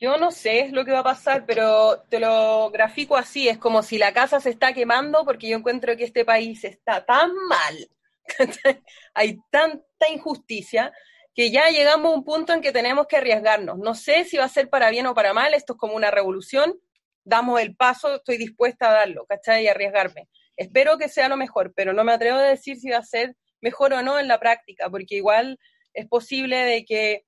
Yo 0.00 0.16
no 0.16 0.30
sé 0.30 0.68
lo 0.72 0.84
que 0.84 0.92
va 0.92 1.00
a 1.00 1.04
pasar, 1.04 1.46
pero 1.46 2.02
te 2.08 2.20
lo 2.20 2.70
grafico 2.70 3.16
así, 3.16 3.48
es 3.48 3.58
como 3.58 3.82
si 3.82 3.98
la 3.98 4.12
casa 4.12 4.40
se 4.40 4.50
está 4.50 4.72
quemando 4.72 5.24
porque 5.24 5.48
yo 5.48 5.56
encuentro 5.56 5.96
que 5.96 6.04
este 6.04 6.24
país 6.24 6.64
está 6.64 7.04
tan 7.04 7.32
mal, 7.48 7.88
hay 9.14 9.38
tanta 9.50 10.08
injusticia, 10.12 10.92
que 11.34 11.50
ya 11.50 11.68
llegamos 11.68 12.12
a 12.12 12.16
un 12.16 12.24
punto 12.24 12.52
en 12.52 12.60
que 12.60 12.72
tenemos 12.72 13.06
que 13.06 13.16
arriesgarnos. 13.16 13.78
No 13.78 13.94
sé 13.94 14.24
si 14.24 14.36
va 14.36 14.44
a 14.44 14.48
ser 14.48 14.68
para 14.70 14.90
bien 14.90 15.06
o 15.06 15.14
para 15.14 15.34
mal, 15.34 15.52
esto 15.54 15.72
es 15.72 15.78
como 15.78 15.94
una 15.94 16.10
revolución, 16.10 16.78
damos 17.24 17.60
el 17.60 17.74
paso, 17.74 18.16
estoy 18.16 18.36
dispuesta 18.36 18.90
a 18.90 18.92
darlo, 18.92 19.26
¿cachai? 19.26 19.64
Y 19.64 19.68
arriesgarme. 19.68 20.28
Espero 20.56 20.98
que 20.98 21.08
sea 21.08 21.28
lo 21.28 21.36
mejor, 21.36 21.72
pero 21.74 21.92
no 21.92 22.04
me 22.04 22.12
atrevo 22.12 22.38
a 22.38 22.42
decir 22.42 22.76
si 22.76 22.90
va 22.90 22.98
a 22.98 23.02
ser 23.02 23.36
mejor 23.60 23.94
o 23.94 24.02
no 24.02 24.20
en 24.20 24.28
la 24.28 24.38
práctica, 24.38 24.88
porque 24.90 25.16
igual 25.16 25.58
es 25.92 26.06
posible 26.06 26.56
de 26.58 26.84
que 26.84 27.24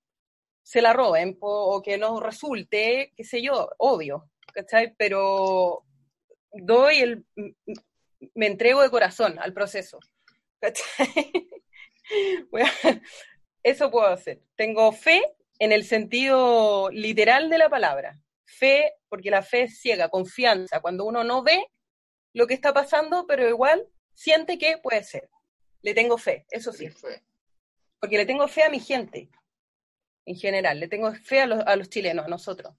se 0.66 0.82
la 0.82 0.92
roben 0.92 1.36
o 1.40 1.80
que 1.80 1.96
no 1.96 2.18
resulte, 2.18 3.12
qué 3.16 3.22
sé 3.22 3.40
yo, 3.40 3.70
obvio, 3.78 4.28
¿cachai? 4.52 4.96
Pero 4.98 5.84
doy 6.50 6.96
el, 6.96 7.24
me 8.34 8.48
entrego 8.48 8.82
de 8.82 8.90
corazón 8.90 9.38
al 9.38 9.52
proceso. 9.52 10.00
¿cachai? 10.58 11.48
eso 13.62 13.90
puedo 13.92 14.08
hacer. 14.08 14.42
Tengo 14.56 14.90
fe 14.90 15.22
en 15.60 15.70
el 15.70 15.84
sentido 15.84 16.90
literal 16.90 17.48
de 17.48 17.58
la 17.58 17.68
palabra. 17.68 18.20
Fe, 18.44 18.92
porque 19.08 19.30
la 19.30 19.42
fe 19.42 19.62
es 19.62 19.80
ciega, 19.80 20.08
confianza, 20.08 20.80
cuando 20.80 21.04
uno 21.04 21.22
no 21.22 21.44
ve 21.44 21.64
lo 22.32 22.48
que 22.48 22.54
está 22.54 22.74
pasando, 22.74 23.24
pero 23.28 23.48
igual 23.48 23.86
siente 24.14 24.58
que 24.58 24.78
puede 24.78 25.04
ser. 25.04 25.30
Le 25.82 25.94
tengo 25.94 26.18
fe, 26.18 26.44
eso 26.50 26.72
sí. 26.72 26.88
Porque 28.00 28.16
le 28.16 28.26
tengo 28.26 28.48
fe 28.48 28.64
a 28.64 28.68
mi 28.68 28.80
gente, 28.80 29.30
en 30.26 30.36
general, 30.36 30.78
le 30.80 30.88
tengo 30.88 31.12
fe 31.14 31.40
a 31.40 31.46
los, 31.46 31.60
a 31.64 31.76
los 31.76 31.88
chilenos, 31.88 32.26
a 32.26 32.28
nosotros. 32.28 32.74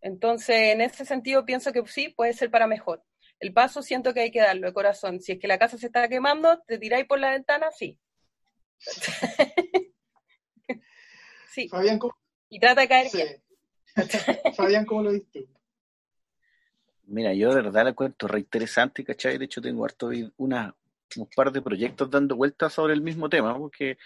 Entonces, 0.00 0.56
en 0.72 0.80
ese 0.80 1.04
sentido, 1.04 1.44
pienso 1.44 1.72
que 1.72 1.86
sí, 1.86 2.08
puede 2.08 2.32
ser 2.32 2.50
para 2.50 2.66
mejor. 2.66 3.04
El 3.40 3.52
paso 3.52 3.82
siento 3.82 4.14
que 4.14 4.20
hay 4.20 4.30
que 4.30 4.40
darlo 4.40 4.66
de 4.68 4.72
corazón. 4.72 5.20
Si 5.20 5.32
es 5.32 5.38
que 5.38 5.48
la 5.48 5.58
casa 5.58 5.76
se 5.78 5.86
está 5.86 6.08
quemando, 6.08 6.62
¿te 6.66 6.78
tiráis 6.78 7.06
por 7.06 7.18
la 7.18 7.30
ventana? 7.30 7.70
Sí. 7.72 7.98
sí. 11.50 11.68
Fabián, 11.68 11.98
¿cómo? 11.98 12.14
Y 12.48 12.58
trata 12.58 12.82
de 12.82 12.88
caer 12.88 13.10
Fabián, 14.56 14.86
¿cómo 14.86 15.02
lo 15.02 15.12
viste 15.12 15.46
Mira, 17.04 17.34
yo 17.34 17.52
de 17.52 17.62
verdad 17.62 17.84
la 17.84 17.92
cuento 17.92 18.28
re 18.28 18.40
interesante, 18.40 19.04
¿cachai? 19.04 19.36
De 19.36 19.46
hecho, 19.46 19.60
tengo 19.60 19.84
harto 19.84 20.10
una, 20.36 20.76
un 21.16 21.26
par 21.34 21.50
de 21.50 21.60
proyectos 21.60 22.08
dando 22.08 22.36
vueltas 22.36 22.72
sobre 22.72 22.94
el 22.94 23.02
mismo 23.02 23.28
tema, 23.28 23.56
porque 23.56 23.98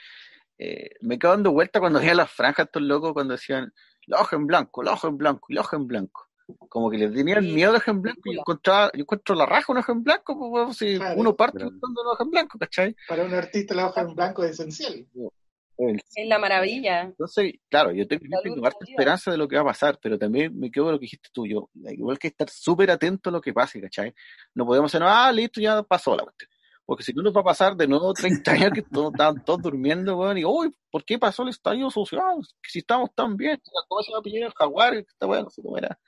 eh, 0.58 0.90
me 1.00 1.18
quedo 1.18 1.32
dando 1.32 1.52
vueltas 1.52 1.80
cuando 1.80 1.98
veía 2.12 2.14
las 2.14 2.30
franjas 2.30 2.66
estos 2.66 2.82
locos 2.82 3.12
cuando 3.12 3.34
decían 3.34 3.72
la 4.06 4.20
hoja 4.20 4.36
en 4.36 4.46
blanco, 4.46 4.82
la 4.82 4.92
hoja 4.92 5.08
en 5.08 5.16
blanco 5.16 5.46
la 5.48 5.60
hoja 5.60 5.76
en 5.76 5.86
blanco. 5.86 6.28
Como 6.68 6.90
que 6.90 6.98
les 6.98 7.14
tenían 7.14 7.42
miedo 7.54 7.72
a 7.72 7.76
hoja 7.76 7.90
en 7.90 8.02
blanco 8.02 8.20
y 8.26 8.34
yo, 8.34 8.40
encontraba, 8.40 8.90
yo 8.92 9.00
encuentro 9.00 9.34
la 9.34 9.46
raja 9.46 9.72
una 9.72 9.80
hoja 9.80 9.92
en 9.92 10.04
blanco, 10.04 10.50
pues, 10.50 10.76
si 10.76 10.98
uno 11.16 11.34
parte 11.34 11.64
buscando 11.64 12.04
la 12.04 12.10
hoja 12.10 12.24
en 12.24 12.30
blanco, 12.30 12.58
¿cachai? 12.58 12.96
Para 13.08 13.24
un 13.24 13.32
artista 13.32 13.74
la 13.74 13.86
hoja 13.86 14.02
en 14.02 14.14
blanco 14.14 14.44
es 14.44 14.50
esencial. 14.50 15.06
Es 15.76 16.28
la 16.28 16.38
maravilla. 16.38 17.02
Entonces, 17.02 17.54
claro, 17.68 17.90
yo 17.92 18.06
tengo, 18.06 18.22
tengo 18.42 18.64
harta 18.64 18.84
esperanza 18.86 19.30
de 19.30 19.38
lo 19.38 19.48
que 19.48 19.56
va 19.56 19.62
a 19.62 19.66
pasar, 19.66 19.98
pero 20.00 20.18
también 20.18 20.56
me 20.58 20.70
quedo 20.70 20.86
de 20.86 20.92
lo 20.92 20.98
que 20.98 21.04
dijiste 21.04 21.30
tú. 21.32 21.46
Yo, 21.46 21.70
igual 21.74 22.18
que 22.18 22.28
estar 22.28 22.48
súper 22.48 22.90
atento 22.90 23.30
a 23.30 23.32
lo 23.32 23.40
que 23.40 23.52
pase, 23.52 23.80
¿cachai? 23.80 24.14
No 24.54 24.66
podemos 24.66 24.92
decir, 24.92 25.04
ah, 25.04 25.32
listo, 25.32 25.60
ya 25.60 25.82
pasó 25.82 26.14
la 26.14 26.22
cuestión. 26.22 26.50
Porque 26.86 27.02
si 27.02 27.12
no 27.12 27.22
nos 27.22 27.34
va 27.34 27.40
a 27.40 27.44
pasar 27.44 27.76
de 27.76 27.86
nuevo 27.88 28.12
30 28.12 28.50
años 28.52 28.70
que 28.74 28.82
todos 28.82 29.12
estaban 29.12 29.44
todos 29.44 29.62
durmiendo, 29.62 30.18
weón, 30.18 30.38
y 30.38 30.44
uy, 30.44 30.74
¿por 30.90 31.04
qué 31.04 31.18
pasó 31.18 31.42
el 31.42 31.48
estadio 31.50 31.90
social? 31.90 32.36
Si 32.62 32.80
estamos 32.80 33.10
tan 33.14 33.36
bien, 33.36 33.60
¿cómo 33.88 34.02
se 34.02 34.12
va 34.12 34.18
a 34.18 34.22
pillar 34.22 34.44
el 34.44 34.52
jaguar? 34.52 34.94
Esta 34.94 35.26
weón, 35.26 35.44
no 35.44 35.50
sé 35.50 35.62
cómo 35.62 35.78
era. 35.78 35.98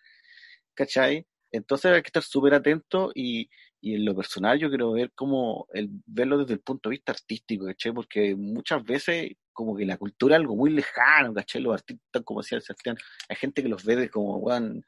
¿Cachai? 0.75 1.27
Entonces 1.51 1.93
hay 1.93 2.03
que 2.03 2.09
estar 2.09 2.23
súper 2.23 2.55
atento 2.55 3.11
y, 3.15 3.49
y 3.81 3.95
en 3.95 4.05
lo 4.05 4.15
personal 4.15 4.59
yo 4.59 4.69
quiero 4.69 4.93
ver 4.93 5.13
como 5.15 5.67
el 5.73 5.89
verlo 6.07 6.39
desde 6.39 6.55
el 6.55 6.61
punto 6.61 6.89
de 6.89 6.97
vista 6.97 7.13
artístico, 7.13 7.67
¿cachai? 7.67 7.93
Porque 7.93 8.35
muchas 8.37 8.85
veces 8.85 9.33
como 9.53 9.75
que 9.75 9.87
la 9.87 9.97
cultura 9.97 10.37
es 10.37 10.41
algo 10.41 10.57
muy 10.57 10.71
lejano, 10.71 11.33
¿cachai? 11.33 11.63
Los 11.63 11.75
artistas, 11.75 12.23
como 12.25 12.43
decía 12.43 12.61
Sebastián, 12.61 12.99
hay 13.29 13.37
gente 13.37 13.63
que 13.63 13.69
los 13.69 13.85
ve 13.85 13.97
de 13.97 14.11
como, 14.11 14.37
weón, 14.37 14.85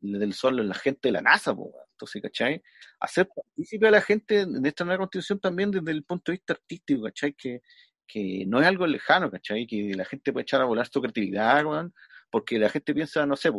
del 0.00 0.34
sol, 0.34 0.68
la 0.68 0.74
gente 0.74 1.08
de 1.08 1.12
la 1.12 1.22
NASA, 1.22 1.54
pues, 1.54 1.70
entonces, 2.06 2.20
¿cachai? 2.22 2.62
Hacer 3.00 3.28
partícipe 3.28 3.88
a 3.88 3.90
la 3.90 4.00
gente 4.00 4.46
de 4.46 4.68
esta 4.68 4.84
nueva 4.84 4.98
constitución 4.98 5.40
también 5.40 5.70
desde 5.70 5.90
el 5.90 6.04
punto 6.04 6.32
de 6.32 6.38
vista 6.38 6.54
artístico, 6.54 7.02
¿cachai? 7.04 7.34
Que, 7.34 7.60
que 8.06 8.44
no 8.46 8.60
es 8.60 8.66
algo 8.66 8.86
lejano, 8.86 9.30
¿cachai? 9.30 9.66
Que 9.66 9.94
la 9.94 10.04
gente 10.04 10.32
puede 10.32 10.42
echar 10.42 10.60
a 10.62 10.64
volar 10.64 10.88
su 10.88 11.00
creatividad, 11.00 11.64
porque 12.30 12.58
la 12.58 12.68
gente 12.68 12.94
piensa, 12.94 13.26
no 13.26 13.36
sé, 13.36 13.50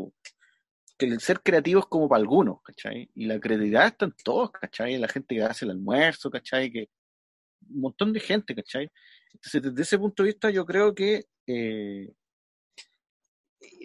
que 0.98 1.06
el 1.06 1.20
ser 1.20 1.42
creativo 1.42 1.80
es 1.80 1.86
como 1.88 2.08
para 2.10 2.22
algunos, 2.22 2.62
¿cachai? 2.64 3.10
Y 3.16 3.26
la 3.26 3.40
creatividad 3.40 3.88
está 3.88 4.06
en 4.06 4.14
todos, 4.24 4.52
¿cachai? 4.52 4.98
La 4.98 5.08
gente 5.08 5.36
que 5.36 5.44
hace 5.44 5.66
el 5.66 5.72
almuerzo, 5.72 6.30
¿cachai? 6.30 6.72
Que 6.72 6.90
un 7.70 7.82
montón 7.82 8.14
de 8.14 8.20
gente, 8.20 8.56
¿cachai? 8.56 8.90
Entonces, 9.34 9.62
desde 9.62 9.82
ese 9.82 9.98
punto 9.98 10.24
de 10.24 10.30
vista, 10.30 10.50
yo 10.50 10.66
creo 10.66 10.94
que 10.94 11.26
eh, 11.48 12.12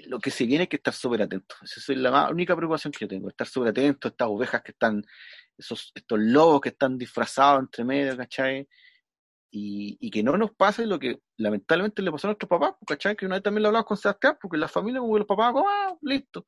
lo 0.07 0.19
que 0.19 0.31
se 0.31 0.47
viene 0.47 0.65
es 0.65 0.71
que 0.71 0.77
estar 0.77 0.95
súper 0.95 1.23
atento. 1.23 1.55
Esa 1.63 1.93
es 1.93 1.99
la 1.99 2.31
única 2.31 2.57
preocupación 2.57 2.93
que 2.93 3.01
yo 3.01 3.09
tengo, 3.09 3.29
estar 3.29 3.47
súper 3.47 3.71
atento, 3.71 4.09
estas 4.09 4.29
ovejas 4.29 4.63
que 4.63 4.73
están, 4.73 5.05
esos, 5.57 5.93
estos 5.95 6.19
lobos 6.19 6.61
que 6.61 6.71
están 6.71 6.99
disfrazados 6.99 7.61
entre 7.61 7.85
medio, 7.85 8.17
¿cachai? 8.17 8.69
Y, 9.51 9.97
y, 10.01 10.11
que 10.11 10.23
no 10.23 10.37
nos 10.37 10.51
pase 10.51 10.87
lo 10.87 10.99
que 10.99 11.23
lamentablemente 11.39 12.03
le 12.03 12.13
pasó 12.13 12.27
a 12.27 12.31
nuestros 12.31 12.49
papás, 12.49 12.75
¿cachai? 12.87 13.17
Que 13.17 13.27
una 13.27 13.37
vez 13.37 13.43
también 13.43 13.63
lo 13.63 13.69
hablamos 13.69 13.87
con 13.87 13.97
Sebastián, 13.97 14.37
porque 14.41 14.59
la 14.59 14.69
familia, 14.69 15.01
como 15.01 15.17
los 15.17 15.27
papás, 15.27 15.53
como, 15.53 15.69
ah, 15.69 15.97
listo, 16.03 16.47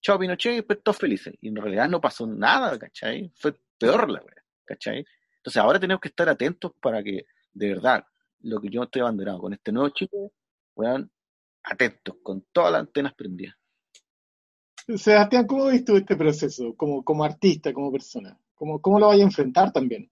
chao 0.00 0.18
Pinochet, 0.18 0.52
y 0.52 0.56
después 0.56 0.80
todos 0.82 0.98
felices. 0.98 1.34
Y 1.40 1.48
en 1.48 1.56
realidad 1.56 1.88
no 1.88 2.00
pasó 2.00 2.26
nada, 2.26 2.78
¿cachai? 2.78 3.30
Fue 3.36 3.54
peor 3.78 4.10
la 4.10 4.20
verdad, 4.20 4.42
¿cachai? 4.64 5.04
Entonces 5.36 5.62
ahora 5.62 5.78
tenemos 5.78 6.00
que 6.00 6.08
estar 6.08 6.28
atentos 6.28 6.72
para 6.80 7.02
que, 7.02 7.26
de 7.52 7.68
verdad, 7.68 8.04
lo 8.40 8.60
que 8.60 8.70
yo 8.70 8.82
estoy 8.82 9.02
abanderado 9.02 9.40
con 9.40 9.52
este 9.52 9.72
nuevo 9.72 9.90
chico, 9.90 10.32
weón, 10.74 11.10
atentos, 11.70 12.16
con 12.22 12.44
todas 12.52 12.72
las 12.72 12.80
antenas 12.80 13.14
prendidas. 13.14 13.56
Sebastián, 14.96 15.46
¿cómo 15.46 15.66
viste 15.66 15.94
este 15.96 16.16
proceso 16.16 16.74
como, 16.74 17.04
como 17.04 17.24
artista, 17.24 17.72
como 17.72 17.92
persona? 17.92 18.38
¿Cómo, 18.54 18.80
cómo 18.80 18.98
lo 18.98 19.08
vais 19.08 19.20
a 19.20 19.24
enfrentar 19.24 19.70
también? 19.70 20.10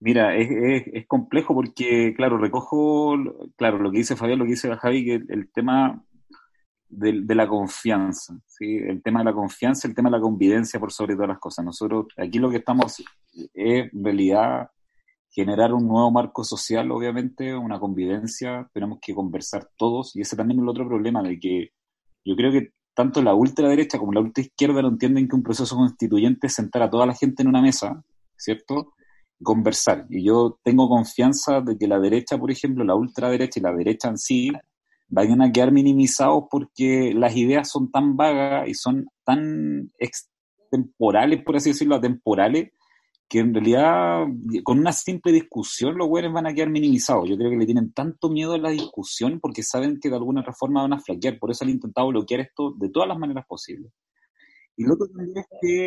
Mira, 0.00 0.36
es, 0.36 0.84
es, 0.92 1.06
complejo 1.06 1.54
porque, 1.54 2.14
claro, 2.14 2.38
recojo, 2.38 3.16
claro, 3.56 3.78
lo 3.78 3.90
que 3.90 3.98
dice 3.98 4.16
Fabián, 4.16 4.38
lo 4.38 4.44
que 4.44 4.52
dice 4.52 4.74
Javi, 4.76 5.04
que 5.04 5.14
el, 5.28 5.50
tema 5.50 6.02
de, 6.88 7.22
de, 7.22 7.34
la 7.34 7.48
confianza, 7.48 8.38
¿sí? 8.46 8.76
el 8.76 9.02
tema 9.02 9.20
de 9.20 9.26
la 9.26 9.32
confianza, 9.32 9.88
el 9.88 9.94
tema 9.94 10.10
de 10.10 10.16
la 10.16 10.22
convivencia 10.22 10.78
por 10.78 10.92
sobre 10.92 11.14
todas 11.14 11.30
las 11.30 11.38
cosas. 11.38 11.64
Nosotros 11.64 12.06
aquí 12.16 12.38
lo 12.38 12.50
que 12.50 12.58
estamos 12.58 13.00
es 13.00 13.92
en 13.92 14.04
realidad 14.04 14.70
generar 15.36 15.74
un 15.74 15.86
nuevo 15.86 16.10
marco 16.10 16.42
social, 16.42 16.90
obviamente, 16.90 17.54
una 17.54 17.78
convivencia, 17.78 18.68
tenemos 18.72 18.98
que 19.02 19.14
conversar 19.14 19.68
todos, 19.76 20.16
y 20.16 20.22
ese 20.22 20.34
también 20.34 20.60
es 20.60 20.62
el 20.62 20.68
otro 20.70 20.88
problema, 20.88 21.22
de 21.22 21.38
que 21.38 21.72
yo 22.24 22.34
creo 22.34 22.50
que 22.50 22.70
tanto 22.94 23.22
la 23.22 23.34
ultraderecha 23.34 23.98
como 23.98 24.14
la 24.14 24.20
ultraizquierda 24.20 24.80
no 24.80 24.88
entienden 24.88 25.28
que 25.28 25.36
un 25.36 25.42
proceso 25.42 25.76
constituyente 25.76 26.46
es 26.46 26.54
sentar 26.54 26.82
a 26.82 26.90
toda 26.90 27.04
la 27.04 27.14
gente 27.14 27.42
en 27.42 27.48
una 27.48 27.60
mesa, 27.60 28.02
¿cierto? 28.34 28.94
conversar. 29.42 30.06
Y 30.08 30.24
yo 30.24 30.58
tengo 30.62 30.88
confianza 30.88 31.60
de 31.60 31.76
que 31.76 31.86
la 31.86 31.98
derecha, 31.98 32.38
por 32.38 32.50
ejemplo, 32.50 32.84
la 32.84 32.94
ultraderecha 32.94 33.60
y 33.60 33.62
la 33.62 33.74
derecha 33.74 34.08
en 34.08 34.18
sí, 34.18 34.50
vayan 35.08 35.42
a 35.42 35.52
quedar 35.52 35.72
minimizados 35.72 36.44
porque 36.50 37.12
las 37.14 37.36
ideas 37.36 37.70
son 37.70 37.90
tan 37.90 38.16
vagas 38.16 38.68
y 38.68 38.74
son 38.74 39.06
tan 39.24 39.92
extemporales, 39.98 41.42
por 41.44 41.56
así 41.56 41.70
decirlo, 41.70 41.96
atemporales, 41.96 42.72
que 43.28 43.40
en 43.40 43.52
realidad 43.52 44.24
con 44.62 44.78
una 44.78 44.92
simple 44.92 45.32
discusión 45.32 45.96
los 45.96 46.08
güeyes 46.08 46.32
van 46.32 46.46
a 46.46 46.54
quedar 46.54 46.70
minimizados. 46.70 47.28
Yo 47.28 47.36
creo 47.36 47.50
que 47.50 47.56
le 47.56 47.66
tienen 47.66 47.92
tanto 47.92 48.28
miedo 48.28 48.52
a 48.52 48.58
la 48.58 48.70
discusión 48.70 49.40
porque 49.40 49.62
saben 49.62 49.98
que 50.00 50.08
de 50.08 50.16
alguna 50.16 50.42
otra 50.42 50.52
forma 50.52 50.82
van 50.82 50.92
a 50.92 51.00
flaquear. 51.00 51.38
Por 51.38 51.50
eso 51.50 51.64
han 51.64 51.70
intentado 51.70 52.08
bloquear 52.08 52.40
esto 52.40 52.72
de 52.76 52.88
todas 52.88 53.08
las 53.08 53.18
maneras 53.18 53.44
posibles. 53.46 53.92
Y 54.76 54.84
lo 54.84 54.94
otro 54.94 55.08
también 55.08 55.38
es 55.38 55.46
que, 55.60 55.86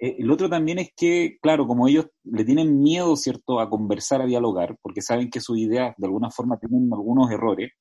eh, 0.00 0.16
el 0.18 0.30
otro 0.30 0.48
también 0.48 0.78
es 0.80 0.90
que, 0.96 1.38
claro, 1.40 1.66
como 1.66 1.86
ellos 1.86 2.06
le 2.24 2.44
tienen 2.44 2.80
miedo, 2.80 3.14
¿cierto?, 3.16 3.60
a 3.60 3.70
conversar, 3.70 4.22
a 4.22 4.26
dialogar, 4.26 4.76
porque 4.82 5.02
saben 5.02 5.30
que 5.30 5.40
sus 5.40 5.58
ideas 5.58 5.94
de 5.98 6.06
alguna 6.06 6.30
forma 6.30 6.58
tienen 6.58 6.88
algunos 6.92 7.30
errores, 7.30 7.72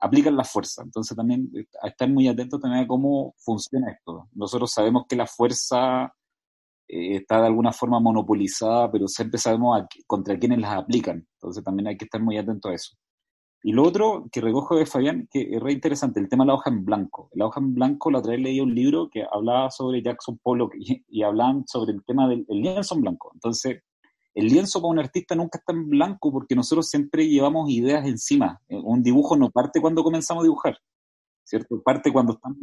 aplican 0.00 0.36
la 0.36 0.44
fuerza. 0.44 0.82
Entonces 0.82 1.16
también 1.16 1.50
eh, 1.54 1.66
a 1.82 1.88
estar 1.88 2.08
muy 2.08 2.26
atentos 2.26 2.60
también 2.60 2.84
a 2.84 2.88
cómo 2.88 3.34
funciona 3.38 3.92
esto. 3.92 4.28
Nosotros 4.32 4.72
sabemos 4.72 5.04
que 5.08 5.16
la 5.16 5.26
fuerza 5.26 6.12
eh, 6.92 7.16
está 7.16 7.40
de 7.40 7.46
alguna 7.46 7.72
forma 7.72 8.00
monopolizada, 8.00 8.90
pero 8.90 9.06
siempre 9.08 9.38
sabemos 9.38 9.82
contra 10.06 10.38
quiénes 10.38 10.58
las 10.60 10.74
aplican. 10.74 11.26
Entonces 11.34 11.62
también 11.62 11.88
hay 11.88 11.96
que 11.96 12.04
estar 12.04 12.20
muy 12.20 12.36
atento 12.36 12.68
a 12.68 12.74
eso. 12.74 12.96
Y 13.62 13.72
lo 13.72 13.84
otro 13.84 14.26
que 14.32 14.40
recojo 14.40 14.76
de 14.76 14.86
Fabián, 14.86 15.28
que 15.30 15.42
es 15.42 15.60
re 15.60 15.72
interesante, 15.72 16.18
el 16.18 16.28
tema 16.28 16.44
de 16.44 16.48
la 16.48 16.54
hoja 16.54 16.70
en 16.70 16.84
blanco. 16.84 17.28
La 17.34 17.46
hoja 17.46 17.60
en 17.60 17.74
blanco, 17.74 18.10
la 18.10 18.18
otra 18.20 18.32
vez 18.32 18.40
leí 18.40 18.60
un 18.60 18.74
libro 18.74 19.10
que 19.10 19.22
hablaba 19.30 19.70
sobre 19.70 20.02
Jackson 20.02 20.40
Pollock 20.42 20.74
y, 20.78 21.04
y 21.08 21.22
hablaban 21.22 21.64
sobre 21.66 21.92
el 21.92 22.02
tema 22.04 22.26
del 22.26 22.46
lienzo 22.48 22.94
en 22.94 23.02
blanco. 23.02 23.30
Entonces, 23.34 23.82
el 24.34 24.46
lienzo 24.46 24.80
para 24.80 24.92
un 24.92 24.98
artista 24.98 25.34
nunca 25.34 25.58
está 25.58 25.72
en 25.72 25.88
blanco 25.88 26.32
porque 26.32 26.54
nosotros 26.54 26.88
siempre 26.88 27.28
llevamos 27.28 27.68
ideas 27.68 28.06
encima. 28.06 28.60
Eh, 28.68 28.80
un 28.82 29.02
dibujo 29.02 29.36
no 29.36 29.50
parte 29.50 29.80
cuando 29.80 30.02
comenzamos 30.02 30.42
a 30.42 30.44
dibujar, 30.44 30.78
¿cierto? 31.44 31.82
Parte 31.82 32.12
cuando 32.12 32.34
estamos 32.34 32.58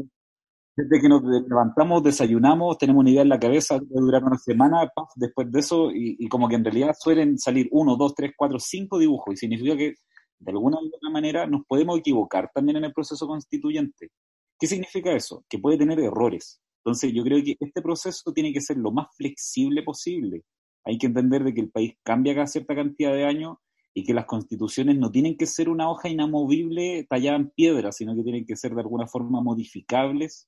desde 0.78 1.01
que 1.01 1.09
nos 1.09 1.23
levantamos, 1.23 2.03
desayunamos, 2.03 2.78
tenemos 2.78 3.01
una 3.01 3.09
idea 3.09 3.23
en 3.23 3.30
la 3.30 3.39
cabeza, 3.39 3.80
puede 3.80 4.05
durar 4.05 4.23
una 4.23 4.38
semana, 4.38 4.88
después 5.15 5.51
de 5.51 5.59
eso, 5.59 5.89
y, 5.91 6.30
como 6.30 6.47
que 6.47 6.53
en 6.53 6.63
realidad 6.63 6.95
suelen 6.99 7.39
salir 7.39 7.67
uno, 7.71 7.97
dos, 7.97 8.13
tres, 8.13 8.34
cuatro, 8.38 8.59
cinco 8.59 8.99
dibujos, 8.99 9.34
y 9.34 9.38
significa 9.38 9.75
que 9.75 9.95
de 10.38 10.51
alguna 10.51 10.78
u 10.78 10.86
otra 10.86 11.09
manera 11.09 11.47
nos 11.47 11.65
podemos 11.65 11.97
equivocar 11.97 12.51
también 12.53 12.78
en 12.78 12.86
el 12.86 12.93
proceso 12.93 13.25
constituyente. 13.25 14.11
¿Qué 14.59 14.67
significa 14.67 15.11
eso? 15.13 15.43
Que 15.49 15.57
puede 15.57 15.80
tener 15.80 15.99
errores. 15.99 16.61
Entonces 16.86 17.11
yo 17.11 17.23
creo 17.23 17.43
que 17.43 17.55
este 17.59 17.82
proceso 17.82 18.32
tiene 18.32 18.53
que 18.53 18.61
ser 18.61 18.78
lo 18.78 18.91
más 18.91 19.07
flexible 19.17 19.82
posible. 19.82 20.43
Hay 20.86 20.99
que 20.99 21.07
entender 21.07 21.43
de 21.43 21.55
que 21.55 21.61
el 21.61 21.71
país 21.71 21.95
cambia 22.03 22.36
cada 22.36 22.45
cierta 22.45 22.75
cantidad 22.75 23.13
de 23.13 23.25
años 23.25 23.57
y 23.95 24.03
que 24.03 24.13
las 24.13 24.25
constituciones 24.25 24.95
no 24.95 25.09
tienen 25.09 25.38
que 25.38 25.47
ser 25.47 25.69
una 25.69 25.89
hoja 25.89 26.07
inamovible 26.07 27.07
tallada 27.09 27.38
en 27.38 27.49
piedra, 27.49 27.91
sino 27.91 28.15
que 28.15 28.21
tienen 28.21 28.45
que 28.45 28.55
ser 28.55 28.75
de 28.75 28.82
alguna 28.82 29.07
forma 29.07 29.41
modificables 29.41 30.47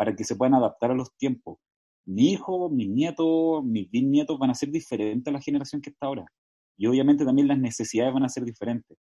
para 0.00 0.16
que 0.16 0.24
se 0.24 0.34
puedan 0.34 0.54
adaptar 0.54 0.92
a 0.92 0.94
los 0.94 1.14
tiempos. 1.18 1.58
Mi 2.06 2.32
hijo, 2.32 2.70
mis 2.70 2.88
nietos, 2.88 3.62
mis 3.62 3.90
bisnietos 3.90 4.38
van 4.38 4.48
a 4.48 4.54
ser 4.54 4.70
diferentes 4.70 5.30
a 5.30 5.34
la 5.34 5.42
generación 5.42 5.82
que 5.82 5.90
está 5.90 6.06
ahora. 6.06 6.24
Y 6.78 6.86
obviamente 6.86 7.22
también 7.22 7.48
las 7.48 7.58
necesidades 7.58 8.14
van 8.14 8.24
a 8.24 8.30
ser 8.30 8.44
diferentes. 8.46 8.96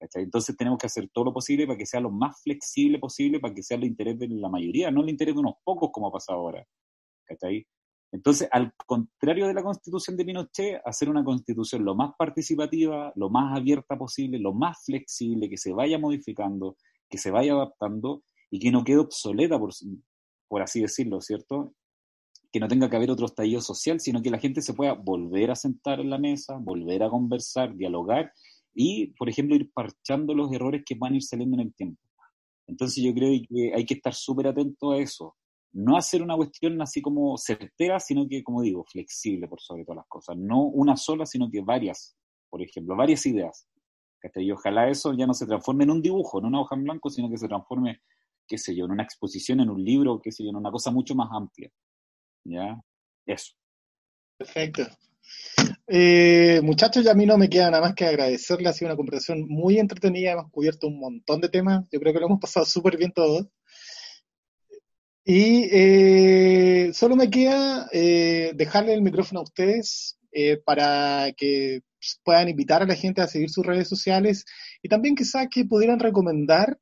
Entonces 0.00 0.56
tenemos 0.56 0.78
que 0.78 0.86
hacer 0.86 1.10
todo 1.12 1.26
lo 1.26 1.34
posible 1.34 1.66
para 1.66 1.76
que 1.76 1.84
sea 1.84 2.00
lo 2.00 2.10
más 2.10 2.40
flexible 2.42 2.98
posible, 2.98 3.38
para 3.38 3.52
que 3.52 3.62
sea 3.62 3.76
el 3.76 3.84
interés 3.84 4.18
de 4.18 4.28
la 4.28 4.48
mayoría, 4.48 4.90
no 4.90 5.02
el 5.02 5.10
interés 5.10 5.34
de 5.34 5.40
unos 5.40 5.56
pocos 5.62 5.90
como 5.92 6.08
ha 6.08 6.12
pasado 6.12 6.38
ahora. 6.38 6.66
Entonces, 8.10 8.48
al 8.50 8.72
contrario 8.86 9.46
de 9.46 9.52
la 9.52 9.62
constitución 9.62 10.16
de 10.16 10.24
Pinochet, 10.24 10.80
hacer 10.86 11.10
una 11.10 11.22
constitución 11.22 11.84
lo 11.84 11.94
más 11.94 12.12
participativa, 12.18 13.12
lo 13.14 13.28
más 13.28 13.58
abierta 13.58 13.98
posible, 13.98 14.38
lo 14.38 14.54
más 14.54 14.86
flexible, 14.86 15.50
que 15.50 15.58
se 15.58 15.74
vaya 15.74 15.98
modificando, 15.98 16.78
que 17.10 17.18
se 17.18 17.30
vaya 17.30 17.52
adaptando 17.52 18.22
y 18.50 18.58
que 18.58 18.70
no 18.72 18.82
quede 18.82 18.98
obsoleta, 18.98 19.58
por, 19.58 19.74
por 20.50 20.62
así 20.62 20.80
decirlo, 20.80 21.20
¿cierto? 21.20 21.72
Que 22.50 22.58
no 22.58 22.66
tenga 22.66 22.90
que 22.90 22.96
haber 22.96 23.12
otro 23.12 23.26
estallido 23.26 23.60
social, 23.60 24.00
sino 24.00 24.20
que 24.20 24.30
la 24.30 24.40
gente 24.40 24.62
se 24.62 24.74
pueda 24.74 24.94
volver 24.94 25.52
a 25.52 25.54
sentar 25.54 26.00
en 26.00 26.10
la 26.10 26.18
mesa, 26.18 26.58
volver 26.60 27.04
a 27.04 27.08
conversar, 27.08 27.76
dialogar 27.76 28.32
y, 28.74 29.12
por 29.12 29.28
ejemplo, 29.28 29.54
ir 29.54 29.70
parchando 29.72 30.34
los 30.34 30.52
errores 30.52 30.82
que 30.84 30.96
van 30.96 31.12
a 31.12 31.16
ir 31.16 31.22
saliendo 31.22 31.54
en 31.54 31.68
el 31.68 31.74
tiempo. 31.74 32.02
Entonces 32.66 33.02
yo 33.02 33.14
creo 33.14 33.30
que 33.48 33.72
hay 33.72 33.84
que 33.84 33.94
estar 33.94 34.12
súper 34.12 34.48
atento 34.48 34.90
a 34.90 34.98
eso. 34.98 35.36
No 35.72 35.96
hacer 35.96 36.20
una 36.20 36.34
cuestión 36.34 36.82
así 36.82 37.00
como 37.00 37.38
certera, 37.38 38.00
sino 38.00 38.26
que, 38.28 38.42
como 38.42 38.62
digo, 38.62 38.84
flexible 38.84 39.46
por 39.46 39.60
sobre 39.60 39.84
todas 39.84 39.98
las 39.98 40.08
cosas. 40.08 40.36
No 40.36 40.64
una 40.64 40.96
sola, 40.96 41.26
sino 41.26 41.48
que 41.48 41.60
varias, 41.60 42.16
por 42.48 42.60
ejemplo, 42.60 42.96
varias 42.96 43.24
ideas. 43.26 43.68
Y 44.34 44.50
ojalá 44.50 44.90
eso 44.90 45.12
ya 45.14 45.26
no 45.26 45.34
se 45.34 45.46
transforme 45.46 45.84
en 45.84 45.92
un 45.92 46.02
dibujo, 46.02 46.40
en 46.40 46.46
una 46.46 46.60
hoja 46.60 46.74
en 46.74 46.82
blanco, 46.82 47.08
sino 47.08 47.30
que 47.30 47.38
se 47.38 47.46
transforme, 47.46 48.00
qué 48.50 48.58
sé 48.58 48.74
yo, 48.74 48.84
en 48.84 48.90
una 48.90 49.04
exposición, 49.04 49.60
en 49.60 49.70
un 49.70 49.82
libro, 49.82 50.20
qué 50.20 50.32
sé 50.32 50.42
yo, 50.42 50.50
en 50.50 50.56
una 50.56 50.72
cosa 50.72 50.90
mucho 50.90 51.14
más 51.14 51.28
amplia. 51.32 51.70
¿Ya? 52.44 52.82
Eso. 53.24 53.52
Perfecto. 54.36 54.82
Eh, 55.86 56.60
muchachos, 56.64 57.04
ya 57.04 57.12
a 57.12 57.14
mí 57.14 57.26
no 57.26 57.38
me 57.38 57.48
queda 57.48 57.70
nada 57.70 57.82
más 57.86 57.94
que 57.94 58.06
agradecerle. 58.06 58.68
Ha 58.68 58.72
sido 58.72 58.88
una 58.88 58.96
conversación 58.96 59.46
muy 59.48 59.78
entretenida. 59.78 60.32
Hemos 60.32 60.50
cubierto 60.50 60.88
un 60.88 60.98
montón 60.98 61.40
de 61.40 61.48
temas. 61.48 61.84
Yo 61.92 62.00
creo 62.00 62.12
que 62.12 62.18
lo 62.18 62.26
hemos 62.26 62.40
pasado 62.40 62.66
súper 62.66 62.96
bien 62.96 63.12
todos. 63.12 63.46
Y 65.24 65.68
eh, 65.70 66.90
solo 66.92 67.14
me 67.14 67.30
queda 67.30 67.88
eh, 67.92 68.50
dejarle 68.56 68.94
el 68.94 69.02
micrófono 69.02 69.40
a 69.40 69.44
ustedes 69.44 70.18
para 70.64 71.32
que 71.36 71.82
puedan 72.24 72.48
invitar 72.48 72.82
a 72.82 72.86
la 72.86 72.94
gente 72.94 73.20
a 73.20 73.26
seguir 73.26 73.50
sus 73.50 73.66
redes 73.66 73.88
sociales 73.88 74.44
y 74.80 74.88
también 74.88 75.14
quizás 75.14 75.48
que 75.50 75.64
pudieran 75.64 75.98
recomendar 75.98 76.78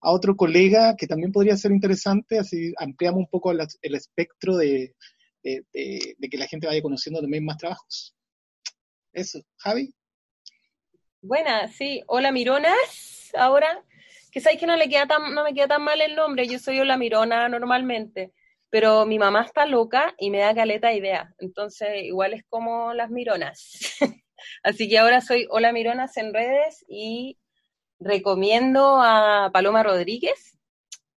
a 0.00 0.12
otro 0.12 0.36
colega 0.36 0.94
que 0.96 1.06
también 1.06 1.32
podría 1.32 1.56
ser 1.56 1.72
interesante, 1.72 2.38
así 2.38 2.72
ampliamos 2.78 3.20
un 3.20 3.28
poco 3.28 3.50
el 3.52 3.94
espectro 3.94 4.56
de, 4.56 4.94
que 5.42 6.38
la 6.38 6.46
gente 6.46 6.66
vaya 6.66 6.82
conociendo 6.82 7.20
también 7.20 7.44
más 7.44 7.58
trabajos. 7.58 8.14
Eso, 9.12 9.40
Javi. 9.58 9.94
Buena, 11.22 11.68
sí. 11.68 12.02
Hola 12.06 12.30
Mironas, 12.30 13.32
ahora, 13.36 13.82
que 14.30 14.40
sabéis 14.40 14.60
que 14.60 14.66
no, 14.66 14.76
le 14.76 14.88
queda 14.88 15.06
tan, 15.06 15.34
no 15.34 15.42
me 15.42 15.54
queda 15.54 15.68
tan 15.68 15.82
mal 15.82 16.00
el 16.00 16.14
nombre, 16.14 16.46
yo 16.46 16.58
soy 16.58 16.78
Hola 16.78 16.96
Mirona 16.96 17.48
normalmente, 17.48 18.32
pero 18.70 19.06
mi 19.06 19.18
mamá 19.18 19.42
está 19.42 19.66
loca 19.66 20.14
y 20.18 20.30
me 20.30 20.38
da 20.38 20.54
caleta 20.54 20.92
idea, 20.92 21.34
entonces 21.38 22.04
igual 22.04 22.34
es 22.34 22.44
como 22.48 22.92
las 22.92 23.10
Mironas. 23.10 23.96
Así 24.62 24.88
que 24.88 24.98
ahora 24.98 25.20
soy 25.20 25.46
Hola 25.50 25.72
Mironas 25.72 26.16
en 26.18 26.34
redes 26.34 26.84
y 26.86 27.38
recomiendo 27.98 29.00
a 29.00 29.50
Paloma 29.52 29.82
Rodríguez 29.82 30.58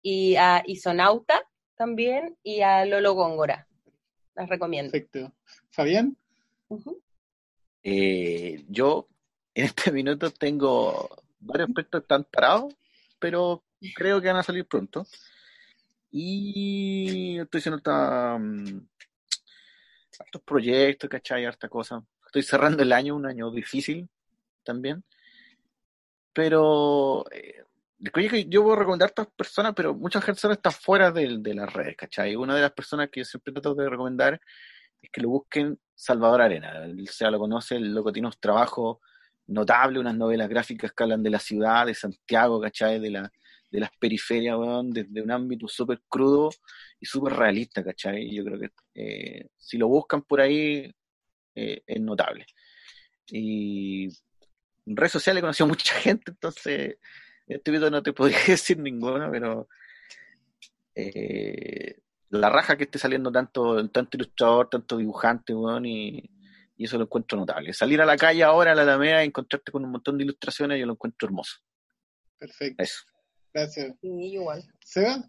y 0.03 0.37
a 0.37 0.63
Isonauta 0.67 1.43
también 1.77 2.37
y 2.43 2.61
a 2.63 2.85
Lolo 2.85 3.15
Góngora 3.15 3.67
las 4.37 4.49
recomiendo. 4.49 4.93
Perfecto. 4.93 5.33
Fabián. 5.71 6.17
Eh, 7.83 8.65
yo 8.69 9.09
en 9.55 9.65
este 9.65 9.91
minuto 9.91 10.31
tengo 10.31 11.09
varios 11.41 11.71
proyectos 11.73 12.01
que 12.01 12.05
están 12.05 12.25
parados, 12.25 12.75
pero 13.19 13.65
creo 13.95 14.21
que 14.21 14.29
van 14.29 14.37
a 14.37 14.43
salir 14.43 14.67
pronto. 14.67 15.07
Y 16.11 17.39
estoy 17.41 17.59
haciendo 17.59 17.83
um, 17.87 18.87
hartos 20.19 20.43
proyectos, 20.43 21.11
¿cachai? 21.11 21.45
Harta 21.45 21.69
cosa. 21.69 22.05
Estoy 22.27 22.43
cerrando 22.43 22.83
el 22.83 22.93
año, 22.93 23.17
un 23.17 23.27
año 23.27 23.51
difícil 23.51 24.09
también. 24.63 25.03
Pero 26.37 27.25
eh, 27.33 27.65
yo 28.49 28.63
puedo 28.63 28.77
recomendar 28.77 29.07
a 29.09 29.11
estas 29.11 29.29
personas, 29.29 29.73
pero 29.75 29.95
muchas 29.95 30.23
personas 30.23 30.59
están 30.59 30.73
fuera 30.73 31.11
de, 31.11 31.39
de 31.39 31.55
las 31.55 31.73
redes, 31.73 31.97
¿cachai? 31.97 32.37
Una 32.37 32.55
de 32.55 32.61
las 32.61 32.73
personas 32.73 33.09
que 33.11 33.21
yo 33.21 33.25
siempre 33.25 33.55
trato 33.55 33.75
de 33.75 33.89
recomendar 33.89 34.39
es 35.01 35.11
que 35.11 35.23
lo 35.23 35.31
busquen 35.31 35.79
Salvador 35.95 36.43
Arena. 36.43 36.75
O 37.09 37.13
sea, 37.13 37.31
lo 37.31 37.39
conoce, 37.39 37.77
el 37.77 37.95
loco 37.95 38.13
tiene 38.13 38.29
un 38.29 38.35
trabajo 38.39 39.01
notable, 39.47 39.99
unas 39.99 40.15
novelas 40.15 40.51
gráficas 40.51 40.93
que 40.93 41.05
hablan 41.05 41.23
de 41.23 41.31
la 41.31 41.39
ciudad, 41.39 41.87
de 41.87 41.95
Santiago, 41.95 42.61
¿cachai? 42.61 43.01
De, 43.01 43.11
la, 43.11 43.33
de 43.71 43.81
las 43.81 43.91
periferias, 43.99 44.59
weón, 44.59 44.91
desde 44.91 45.23
un 45.23 45.31
ámbito 45.31 45.69
súper 45.69 46.03
crudo 46.07 46.51
y 47.01 47.07
súper 47.07 47.33
realista, 47.33 47.83
¿cachai? 47.83 48.31
Yo 48.35 48.45
creo 48.45 48.59
que 48.59 48.71
eh, 48.95 49.49
si 49.57 49.79
lo 49.79 49.89
buscan 49.89 50.21
por 50.21 50.43
ahí, 50.43 50.95
eh, 51.55 51.83
es 51.87 52.01
notable. 52.03 52.45
Y 53.29 54.09
en 54.87 54.97
redes 54.97 55.13
sociales 55.13 55.41
he 55.41 55.43
conocido 55.43 55.67
a 55.67 55.69
mucha 55.69 55.95
gente, 56.01 56.31
entonces 56.31 56.99
este 57.47 57.71
video 57.71 57.91
no 57.91 58.03
te 58.03 58.13
podría 58.13 58.39
decir 58.47 58.79
ninguna, 58.79 59.31
pero 59.31 59.69
eh, 60.95 62.01
la 62.31 62.49
raja 62.49 62.77
que 62.77 62.85
esté 62.85 62.99
saliendo 62.99 63.31
tanto, 63.31 63.89
tanto 63.91 64.17
ilustrador, 64.17 64.69
tanto 64.69 64.97
dibujante, 64.97 65.53
y, 65.85 66.31
eso 66.79 66.99
lo 66.99 67.05
encuentro 67.05 67.39
notable. 67.39 67.73
Salir 67.73 68.01
a 68.03 68.07
la 68.07 68.17
calle 68.17 68.43
ahora, 68.43 68.73
a 68.73 68.75
la 68.75 68.83
Alameda, 68.83 69.23
y 69.23 69.29
encontrarte 69.29 69.73
con 69.73 69.85
un 69.85 69.91
montón 69.91 70.19
de 70.19 70.25
ilustraciones, 70.25 70.79
yo 70.79 70.87
lo 70.87 70.93
encuentro 70.93 71.27
hermoso. 71.27 71.57
Perfecto. 72.39 72.83
Eso. 72.83 73.05
Gracias. 73.53 73.95
igual. 74.03 74.63
¿Seba? 74.85 75.25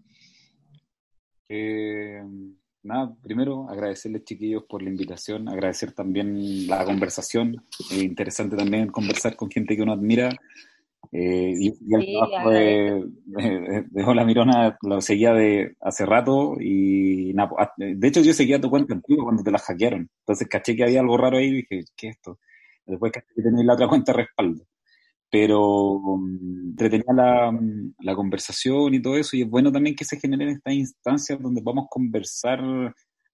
Eh, 1.48 2.22
nada, 2.84 3.16
primero 3.22 3.70
agradecerles 3.70 4.24
chiquillos 4.24 4.64
por 4.64 4.82
la 4.82 4.90
invitación, 4.90 5.50
agradecer 5.50 5.92
también 5.92 6.68
la 6.68 6.86
conversación, 6.86 7.64
es 7.92 8.04
interesante 8.04 8.56
también 8.56 8.88
conversar 8.88 9.36
con 9.36 9.50
gente 9.50 9.76
que 9.76 9.82
uno 9.82 9.94
admira 9.94 10.30
eh, 11.12 11.54
y, 11.58 11.68
el 11.96 12.06
trabajo 12.06 12.50
de, 12.50 13.06
de, 13.26 14.26
Mirona 14.26 14.78
lo 14.82 15.00
seguía 15.00 15.34
de 15.34 15.76
hace 15.80 16.06
rato 16.06 16.56
y 16.60 17.34
ah, 17.40 17.74
de 17.78 18.08
hecho 18.08 18.22
yo 18.22 18.34
seguía 18.34 18.60
tu 18.60 18.70
cuenta 18.70 18.94
antigua 18.94 19.24
cuando 19.24 19.44
te 19.44 19.52
la 19.52 19.60
hackearon. 19.60 20.10
Entonces 20.20 20.48
caché 20.50 20.76
que 20.76 20.84
había 20.84 21.00
algo 21.00 21.18
raro 21.18 21.38
ahí 21.38 21.48
y 21.48 21.54
dije, 21.54 21.86
¿qué 21.96 22.10
es 22.10 22.16
esto? 22.18 22.40
Después 22.86 23.12
caché 23.12 23.28
que 23.36 23.42
tenéis 23.42 23.66
la 23.66 23.74
otra 23.74 23.88
cuenta 23.88 24.12
de 24.12 24.18
respaldo. 24.18 24.64
Pero 25.30 25.92
um, 25.92 26.70
entretenía 26.70 27.14
la, 27.14 27.60
la, 28.00 28.16
conversación 28.16 28.94
y 28.94 29.02
todo 29.02 29.18
eso 29.18 29.36
y 29.36 29.42
es 29.42 29.50
bueno 29.50 29.72
también 29.72 29.96
que 29.96 30.06
se 30.06 30.20
generen 30.20 30.50
estas 30.50 30.74
instancias 30.74 31.42
donde 31.42 31.62
vamos 31.62 31.86
a 31.86 31.90
conversar 31.90 32.62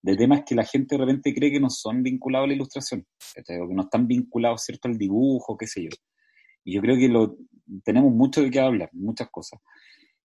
de 0.04 0.18
temas 0.18 0.44
que 0.46 0.54
la 0.54 0.66
gente 0.66 0.96
de 0.96 1.06
repente 1.06 1.34
cree 1.34 1.52
que 1.52 1.62
no 1.62 1.70
son 1.70 2.04
vinculados 2.04 2.46
a 2.46 2.48
la 2.48 2.54
ilustración, 2.56 3.06
que 3.34 3.58
no 3.58 3.84
están 3.84 4.06
vinculados, 4.06 4.64
¿cierto?, 4.64 4.90
al 4.90 4.98
dibujo, 4.98 5.58
qué 5.58 5.66
sé 5.66 5.84
yo. 5.84 5.90
Y 6.66 6.76
yo 6.76 6.82
creo 6.82 6.98
que 6.98 7.08
lo, 7.08 7.38
tenemos 7.86 8.12
mucho 8.14 8.42
de 8.42 8.52
qué 8.52 8.60
hablar, 8.60 8.90
muchas 8.92 9.30
cosas. 9.30 9.62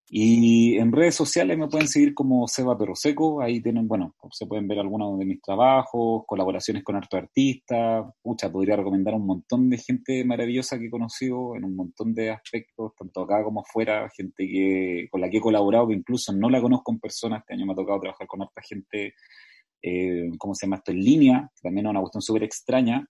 Y 0.10 0.78
en 0.78 0.94
redes 0.94 1.16
sociales 1.16 1.58
me 1.58 1.68
pueden 1.68 1.90
seguir 1.90 2.14
como 2.14 2.48
Seba 2.48 2.78
Perro 2.78 2.96
Seco, 2.96 3.42
ahí 3.42 3.62
tienen, 3.62 3.90
bueno, 3.90 4.16
se 4.32 4.46
pueden 4.46 4.66
ver 4.66 4.80
algunos 4.80 5.20
de 5.20 5.26
mis 5.26 5.42
trabajos, 5.42 6.24
colaboraciones 6.26 6.82
con 6.86 6.96
harto 6.96 7.18
artistas, 7.18 8.06
pucha, 8.22 8.50
podría 8.50 8.78
recomendar 8.78 9.16
un 9.16 9.26
montón 9.26 9.70
de 9.70 9.78
gente 9.78 10.24
maravillosa 10.24 10.80
que 10.80 10.86
he 10.86 10.90
conocido 10.90 11.58
en 11.58 11.66
un 11.66 11.76
montón 11.76 12.14
de 12.14 12.30
aspectos, 12.30 12.94
tanto 12.98 13.24
acá 13.24 13.44
como 13.44 13.60
afuera, 13.60 14.10
gente 14.16 14.48
que 14.48 15.08
con 15.12 15.20
la 15.20 15.30
que 15.30 15.38
he 15.38 15.42
colaborado, 15.42 15.90
que 15.90 15.96
incluso 15.96 16.32
no 16.32 16.50
la 16.50 16.62
conozco 16.62 16.94
en 16.94 17.00
persona, 17.00 17.38
este 17.40 17.56
año 17.56 17.66
me 17.66 17.74
ha 17.74 17.76
tocado 17.76 18.00
trabajar 18.00 18.28
con 18.28 18.42
harta 18.42 18.62
gente, 18.62 19.14
eh, 19.82 20.30
¿cómo 20.38 20.56
se 20.56 20.68
llama 20.68 20.78
esto? 20.78 20.94
En 20.94 21.04
línea, 21.04 21.52
también 21.62 21.86
es 21.86 21.90
una 21.90 22.00
cuestión 22.00 22.22
súper 22.22 22.44
extraña, 22.44 23.06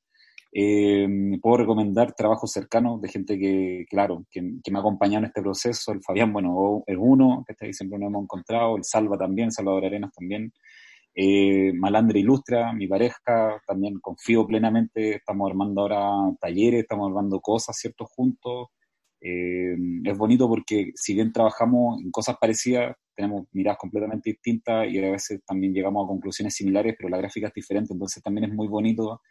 eh, 0.52 1.08
puedo 1.42 1.58
recomendar 1.58 2.14
trabajos 2.14 2.52
cercanos 2.52 3.02
de 3.02 3.10
gente 3.10 3.38
que, 3.38 3.86
claro, 3.90 4.26
que, 4.32 4.42
me 4.42 4.78
ha 4.78 4.80
acompañado 4.80 5.20
en 5.20 5.26
este 5.26 5.42
proceso. 5.42 5.92
El 5.92 6.02
Fabián, 6.02 6.32
bueno, 6.34 6.84
es 6.86 6.98
uno, 7.00 7.44
que 7.48 7.66
ahí 7.66 7.74
siempre 7.74 8.00
nos 8.00 8.08
hemos 8.08 8.24
encontrado. 8.24 8.78
El 8.78 8.84
Salva 8.84 9.18
también, 9.18 9.52
Salvador 9.52 9.86
Arenas 9.86 10.12
también. 10.14 10.52
Eh, 11.16 11.74
Malandra 11.74 12.20
Ilustra, 12.20 12.74
mi 12.74 12.88
pareja, 12.88 13.62
también 13.68 14.00
confío 14.00 14.46
plenamente. 14.48 15.16
Estamos 15.16 15.50
armando 15.50 15.82
ahora 15.82 16.36
talleres, 16.40 16.82
estamos 16.82 17.08
armando 17.10 17.40
cosas, 17.40 17.78
¿cierto? 17.78 18.06
Juntos. 18.06 18.68
Eh, 19.20 19.76
es 20.04 20.18
bonito 20.18 20.48
porque 20.48 20.92
si 20.96 21.16
bien 21.16 21.34
trabajamos 21.34 22.02
en 22.02 22.12
cosas 22.12 22.38
parecidas, 22.40 22.96
tenemos 23.16 23.48
miradas 23.52 23.80
completamente 23.80 24.30
distintas 24.30 24.88
y 24.88 25.00
a 25.00 25.12
veces 25.12 25.42
también 25.44 25.74
llegamos 25.74 26.06
a 26.06 26.08
conclusiones 26.08 26.54
similares, 26.54 26.96
pero 26.98 27.10
la 27.10 27.18
gráfica 27.18 27.48
es 27.48 27.54
diferente, 27.54 27.94
entonces 27.94 28.22
también 28.22 28.46
es 28.46 28.54
muy 28.54 28.68
bonito 28.68 29.22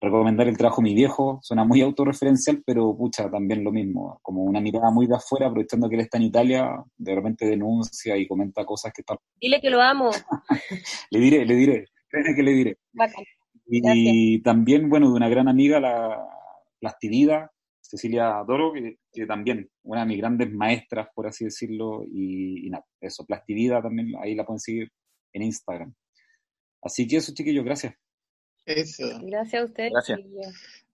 recomendar 0.00 0.48
el 0.48 0.56
trabajo 0.56 0.82
de 0.82 0.88
mi 0.88 0.94
viejo, 0.94 1.38
suena 1.42 1.64
muy 1.64 1.80
autorreferencial, 1.80 2.62
pero 2.64 2.96
pucha, 2.96 3.30
también 3.30 3.64
lo 3.64 3.72
mismo, 3.72 4.18
como 4.22 4.42
una 4.42 4.60
mirada 4.60 4.90
muy 4.90 5.06
de 5.06 5.16
afuera, 5.16 5.46
aprovechando 5.46 5.88
que 5.88 5.96
él 5.96 6.02
está 6.02 6.18
en 6.18 6.24
Italia, 6.24 6.84
de 6.96 7.14
repente 7.14 7.46
denuncia 7.46 8.16
y 8.16 8.26
comenta 8.26 8.64
cosas 8.64 8.92
que 8.92 9.02
están... 9.02 9.16
Dile 9.40 9.60
que 9.60 9.70
lo 9.70 9.80
amo. 9.80 10.10
le 11.10 11.18
diré, 11.18 11.44
le 11.44 11.54
diré, 11.54 11.86
créeme 12.08 12.34
que 12.34 12.42
le 12.42 12.50
diré. 12.52 12.78
Y, 13.66 14.42
también, 14.42 14.88
bueno, 14.90 15.08
de 15.08 15.14
una 15.14 15.28
gran 15.28 15.48
amiga, 15.48 15.80
la 15.80 16.18
Plastidida, 16.78 17.50
Cecilia 17.80 18.44
Doro, 18.46 18.72
que, 18.72 19.26
también, 19.26 19.70
una 19.84 20.00
de 20.00 20.06
mis 20.06 20.18
grandes 20.18 20.52
maestras, 20.52 21.08
por 21.14 21.26
así 21.26 21.44
decirlo, 21.44 22.04
y, 22.06 22.68
nada, 22.68 22.84
eso, 23.00 23.24
Plastidida 23.24 23.80
también, 23.80 24.12
ahí 24.22 24.34
la 24.34 24.44
pueden 24.44 24.60
seguir 24.60 24.92
en 25.32 25.42
Instagram. 25.42 25.94
Así 26.82 27.06
que 27.08 27.16
eso, 27.16 27.32
chiquillos, 27.32 27.64
gracias. 27.64 27.94
Eso. 28.66 29.04
Gracias 29.22 29.62
a 29.62 29.64
ustedes. 29.64 29.92
Gracias. 29.92 30.20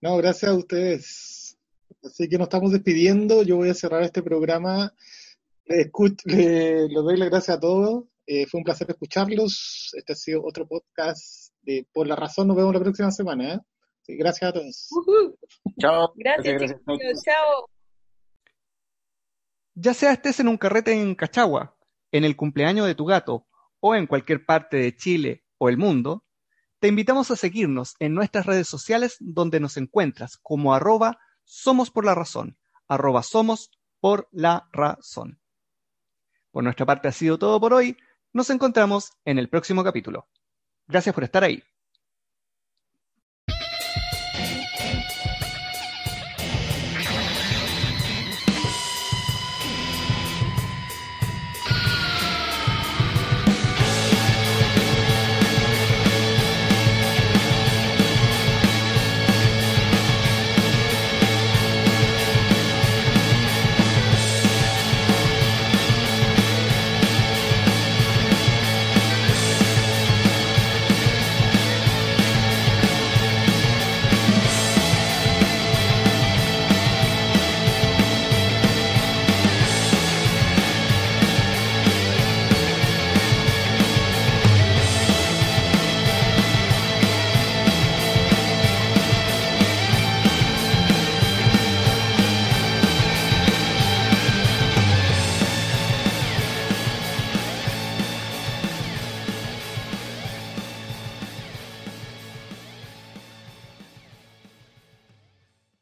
No, 0.00 0.16
gracias 0.16 0.50
a 0.50 0.54
ustedes. 0.54 1.58
Así 2.02 2.28
que 2.28 2.38
nos 2.38 2.46
estamos 2.46 2.72
despidiendo. 2.72 3.42
Yo 3.42 3.56
voy 3.56 3.68
a 3.68 3.74
cerrar 3.74 4.02
este 4.02 4.22
programa. 4.22 4.94
Les, 5.66 5.90
doy 5.92 7.16
las 7.16 7.30
gracias 7.30 7.56
a 7.56 7.60
todos. 7.60 8.04
Eh, 8.26 8.46
fue 8.46 8.58
un 8.58 8.64
placer 8.64 8.90
escucharlos. 8.90 9.92
Este 9.96 10.12
ha 10.12 10.16
sido 10.16 10.42
otro 10.44 10.66
podcast 10.66 11.52
de 11.62 11.86
Por 11.92 12.06
la 12.06 12.16
Razón. 12.16 12.48
Nos 12.48 12.56
vemos 12.56 12.74
la 12.74 12.80
próxima 12.80 13.10
semana. 13.10 13.54
¿eh? 13.54 13.58
gracias 14.18 14.50
a 14.50 14.52
todos. 14.52 14.88
Chao. 15.78 16.12
Gracias, 16.16 16.74
Chao. 17.24 17.66
Ya 19.74 19.94
sea 19.94 20.12
estés 20.12 20.40
en 20.40 20.48
un 20.48 20.58
carrete 20.58 20.92
en 20.92 21.14
Cachagua, 21.14 21.76
en 22.10 22.24
el 22.24 22.36
cumpleaños 22.36 22.86
de 22.86 22.94
tu 22.94 23.04
gato 23.04 23.46
o 23.78 23.94
en 23.94 24.06
cualquier 24.06 24.44
parte 24.44 24.76
de 24.76 24.96
Chile 24.96 25.44
o 25.58 25.68
el 25.68 25.78
mundo, 25.78 26.24
te 26.80 26.88
invitamos 26.88 27.30
a 27.30 27.36
seguirnos 27.36 27.94
en 27.98 28.14
nuestras 28.14 28.46
redes 28.46 28.66
sociales 28.66 29.16
donde 29.20 29.60
nos 29.60 29.76
encuentras 29.76 30.38
como 30.38 30.74
arroba 30.74 31.18
somos 31.44 31.90
por 31.90 32.04
la 32.06 32.14
razón, 32.14 32.58
arroba 32.88 33.22
somos 33.22 33.70
por 34.00 34.28
la 34.32 34.68
razón. 34.72 35.40
Por 36.50 36.64
nuestra 36.64 36.86
parte 36.86 37.08
ha 37.08 37.12
sido 37.12 37.38
todo 37.38 37.60
por 37.60 37.74
hoy. 37.74 37.96
Nos 38.32 38.50
encontramos 38.50 39.12
en 39.24 39.38
el 39.38 39.48
próximo 39.48 39.84
capítulo. 39.84 40.28
Gracias 40.88 41.14
por 41.14 41.24
estar 41.24 41.44
ahí. 41.44 41.62